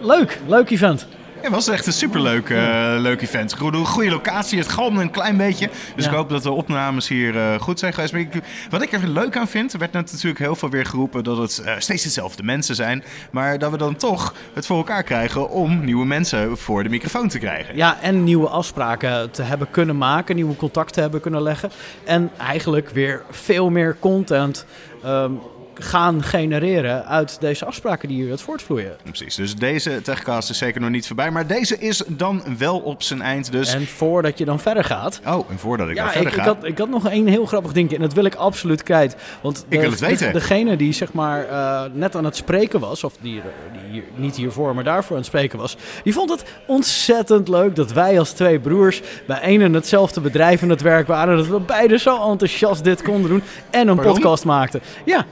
leuk, 0.00 0.40
leuk 0.46 0.70
event. 0.70 1.06
Het 1.46 1.54
was 1.54 1.68
echt 1.68 1.86
een 1.86 1.92
superleuk 1.92 2.48
uh, 2.48 2.94
leuk 2.98 3.22
event. 3.22 3.54
Goede, 3.54 3.78
goede 3.78 4.10
locatie, 4.10 4.58
het 4.58 4.68
galmde 4.68 5.00
een 5.00 5.10
klein 5.10 5.36
beetje. 5.36 5.68
Dus 5.94 6.04
ja. 6.04 6.10
ik 6.10 6.16
hoop 6.16 6.28
dat 6.28 6.42
de 6.42 6.50
opnames 6.50 7.08
hier 7.08 7.34
uh, 7.34 7.60
goed 7.60 7.78
zijn 7.78 7.92
geweest. 7.92 8.12
Maar 8.12 8.20
ik, 8.20 8.42
wat 8.70 8.82
ik 8.82 8.92
er 8.92 9.08
leuk 9.08 9.36
aan 9.36 9.48
vind, 9.48 9.72
er 9.72 9.78
werd 9.78 9.92
net 9.92 10.12
natuurlijk 10.12 10.38
heel 10.38 10.56
veel 10.56 10.70
weer 10.70 10.86
geroepen 10.86 11.24
dat 11.24 11.36
het 11.36 11.62
uh, 11.64 11.72
steeds 11.78 12.02
dezelfde 12.02 12.42
mensen 12.42 12.74
zijn. 12.74 13.04
Maar 13.30 13.58
dat 13.58 13.70
we 13.70 13.76
dan 13.76 13.96
toch 13.96 14.34
het 14.54 14.66
voor 14.66 14.76
elkaar 14.76 15.02
krijgen 15.02 15.50
om 15.50 15.84
nieuwe 15.84 16.06
mensen 16.06 16.58
voor 16.58 16.82
de 16.82 16.88
microfoon 16.88 17.28
te 17.28 17.38
krijgen. 17.38 17.76
Ja, 17.76 18.00
en 18.00 18.24
nieuwe 18.24 18.48
afspraken 18.48 19.30
te 19.30 19.42
hebben 19.42 19.70
kunnen 19.70 19.96
maken, 19.96 20.34
nieuwe 20.34 20.56
contacten 20.56 21.02
hebben 21.02 21.20
kunnen 21.20 21.42
leggen. 21.42 21.70
En 22.04 22.30
eigenlijk 22.38 22.88
weer 22.88 23.22
veel 23.30 23.70
meer 23.70 23.96
content. 24.00 24.66
Um, 25.04 25.40
gaan 25.78 26.22
genereren 26.22 27.06
uit 27.06 27.40
deze 27.40 27.64
afspraken 27.64 28.08
die 28.08 28.16
hieruit 28.16 28.40
voortvloeien. 28.40 28.96
Precies, 29.02 29.34
dus 29.34 29.56
deze 29.56 30.02
techcast 30.02 30.50
is 30.50 30.58
zeker 30.58 30.80
nog 30.80 30.90
niet 30.90 31.06
voorbij, 31.06 31.30
maar 31.30 31.46
deze 31.46 31.78
is 31.78 32.02
dan 32.08 32.42
wel 32.58 32.78
op 32.78 33.02
zijn 33.02 33.22
eind. 33.22 33.52
Dus... 33.52 33.74
En 33.74 33.86
voordat 33.86 34.38
je 34.38 34.44
dan 34.44 34.60
verder 34.60 34.84
gaat... 34.84 35.20
Oh, 35.26 35.50
en 35.50 35.58
voordat 35.58 35.88
ik 35.88 35.96
ja, 35.96 36.02
dan 36.02 36.12
verder 36.12 36.32
ik, 36.32 36.34
ga... 36.34 36.42
Ik 36.42 36.46
had, 36.46 36.64
ik 36.64 36.78
had 36.78 36.88
nog 36.88 37.08
één 37.08 37.26
heel 37.26 37.46
grappig 37.46 37.72
dingetje 37.72 37.96
en 37.96 38.02
dat 38.02 38.12
wil 38.12 38.24
ik 38.24 38.34
absoluut 38.34 38.82
kwijt. 38.82 39.16
Want 39.40 39.64
ik 39.68 39.80
wil 39.80 39.90
het 39.90 40.00
weten. 40.00 40.26
De, 40.26 40.32
degene 40.32 40.76
die 40.76 40.92
zeg 40.92 41.12
maar 41.12 41.46
uh, 41.50 41.82
net 41.92 42.16
aan 42.16 42.24
het 42.24 42.36
spreken 42.36 42.80
was, 42.80 43.04
of 43.04 43.16
die, 43.20 43.42
die 43.72 43.90
hier, 43.90 44.04
niet 44.14 44.36
hiervoor, 44.36 44.74
maar 44.74 44.84
daarvoor 44.84 45.10
aan 45.10 45.22
het 45.22 45.26
spreken 45.26 45.58
was, 45.58 45.76
die 46.04 46.12
vond 46.12 46.30
het 46.30 46.44
ontzettend 46.66 47.48
leuk 47.48 47.76
dat 47.76 47.92
wij 47.92 48.18
als 48.18 48.30
twee 48.30 48.60
broers 48.60 49.02
bij 49.26 49.40
een 49.42 49.62
en 49.62 49.72
hetzelfde 49.72 50.20
bedrijf 50.20 50.62
aan 50.62 50.68
het 50.68 50.82
werk 50.82 51.06
waren. 51.06 51.36
Dat 51.36 51.46
we 51.46 51.60
beide 51.60 51.98
zo 51.98 52.30
enthousiast 52.30 52.84
dit 52.84 53.02
konden 53.02 53.30
doen 53.30 53.42
en 53.70 53.88
een 53.88 53.94
Pardon? 53.94 54.14
podcast 54.14 54.44
maakten. 54.44 54.80
Ja, 55.04 55.26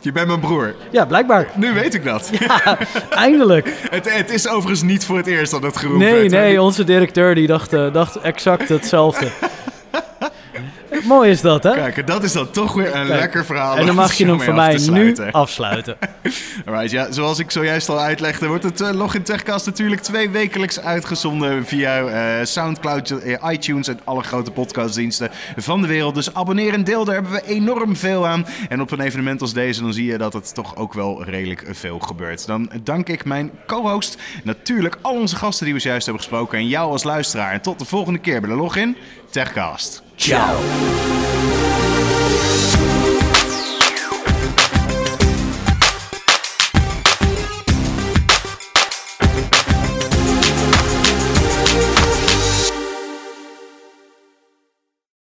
je 0.00 0.12
bent 0.12 0.26
mijn 0.26 0.40
broer. 0.40 0.74
Ja, 0.90 1.06
blijkbaar. 1.06 1.48
Nu 1.54 1.72
weet 1.72 1.94
ik 1.94 2.04
dat. 2.04 2.30
Ja, 2.38 2.78
eindelijk. 3.10 3.72
het, 3.90 4.16
het, 4.16 4.30
is 4.30 4.48
overigens 4.48 4.82
niet 4.82 5.04
voor 5.04 5.16
het 5.16 5.26
eerst 5.26 5.50
dat 5.50 5.62
het 5.62 5.76
geroepen 5.76 6.06
nee, 6.06 6.18
werd. 6.18 6.30
Nee, 6.30 6.40
nee, 6.40 6.62
onze 6.62 6.84
directeur 6.84 7.34
die 7.34 7.46
dacht, 7.46 7.72
uh, 7.72 7.92
dacht 7.92 8.16
exact 8.16 8.68
hetzelfde. 8.68 9.28
Mooi 11.04 11.30
is 11.30 11.40
dat, 11.40 11.62
hè? 11.62 11.72
Kijk, 11.72 12.06
dat 12.06 12.22
is 12.22 12.32
dan 12.32 12.50
toch 12.50 12.72
weer 12.72 12.86
een 12.86 13.06
Kijk, 13.06 13.20
lekker 13.20 13.44
verhaal. 13.44 13.76
En 13.76 13.86
dan 13.86 13.94
mag 13.94 14.12
je 14.12 14.26
hem 14.26 14.40
voor 14.40 14.54
mij 14.54 14.78
nu 14.90 15.16
afsluiten. 15.30 15.96
Alright, 16.66 16.90
ja, 16.90 17.12
zoals 17.12 17.38
ik 17.38 17.50
zojuist 17.50 17.88
al 17.88 18.00
uitlegde, 18.00 18.46
wordt 18.46 18.64
het 18.64 18.80
uh, 18.80 18.90
Login 18.90 19.22
Techcast 19.22 19.66
natuurlijk 19.66 20.00
twee 20.00 20.30
wekelijks 20.30 20.80
uitgezonden 20.80 21.66
via 21.66 22.00
uh, 22.00 22.44
Soundcloud, 22.44 23.10
uh, 23.10 23.36
iTunes 23.50 23.88
en 23.88 24.00
alle 24.04 24.22
grote 24.22 24.50
podcastdiensten 24.50 25.30
van 25.56 25.80
de 25.80 25.86
wereld. 25.86 26.14
Dus 26.14 26.34
abonneer 26.34 26.72
en 26.72 26.84
deel, 26.84 27.04
daar 27.04 27.14
hebben 27.14 27.32
we 27.32 27.42
enorm 27.46 27.96
veel 27.96 28.26
aan. 28.26 28.46
En 28.68 28.80
op 28.80 28.90
een 28.90 29.00
evenement 29.00 29.40
als 29.40 29.52
deze, 29.52 29.82
dan 29.82 29.92
zie 29.92 30.06
je 30.06 30.18
dat 30.18 30.32
het 30.32 30.54
toch 30.54 30.76
ook 30.76 30.92
wel 30.92 31.24
redelijk 31.24 31.64
veel 31.70 31.98
gebeurt. 31.98 32.46
Dan 32.46 32.70
dank 32.82 33.08
ik 33.08 33.24
mijn 33.24 33.50
co-host, 33.66 34.18
natuurlijk 34.42 34.98
al 35.00 35.14
onze 35.14 35.36
gasten 35.36 35.64
die 35.64 35.74
we 35.74 35.80
juist 35.80 36.06
hebben 36.06 36.22
gesproken 36.22 36.58
en 36.58 36.68
jou 36.68 36.90
als 36.90 37.02
luisteraar. 37.02 37.52
En 37.52 37.60
tot 37.60 37.78
de 37.78 37.84
volgende 37.84 38.18
keer 38.18 38.40
bij 38.40 38.50
de 38.50 38.56
Login 38.56 38.96
Techcast. 39.30 40.03
Tchau. 40.16 40.54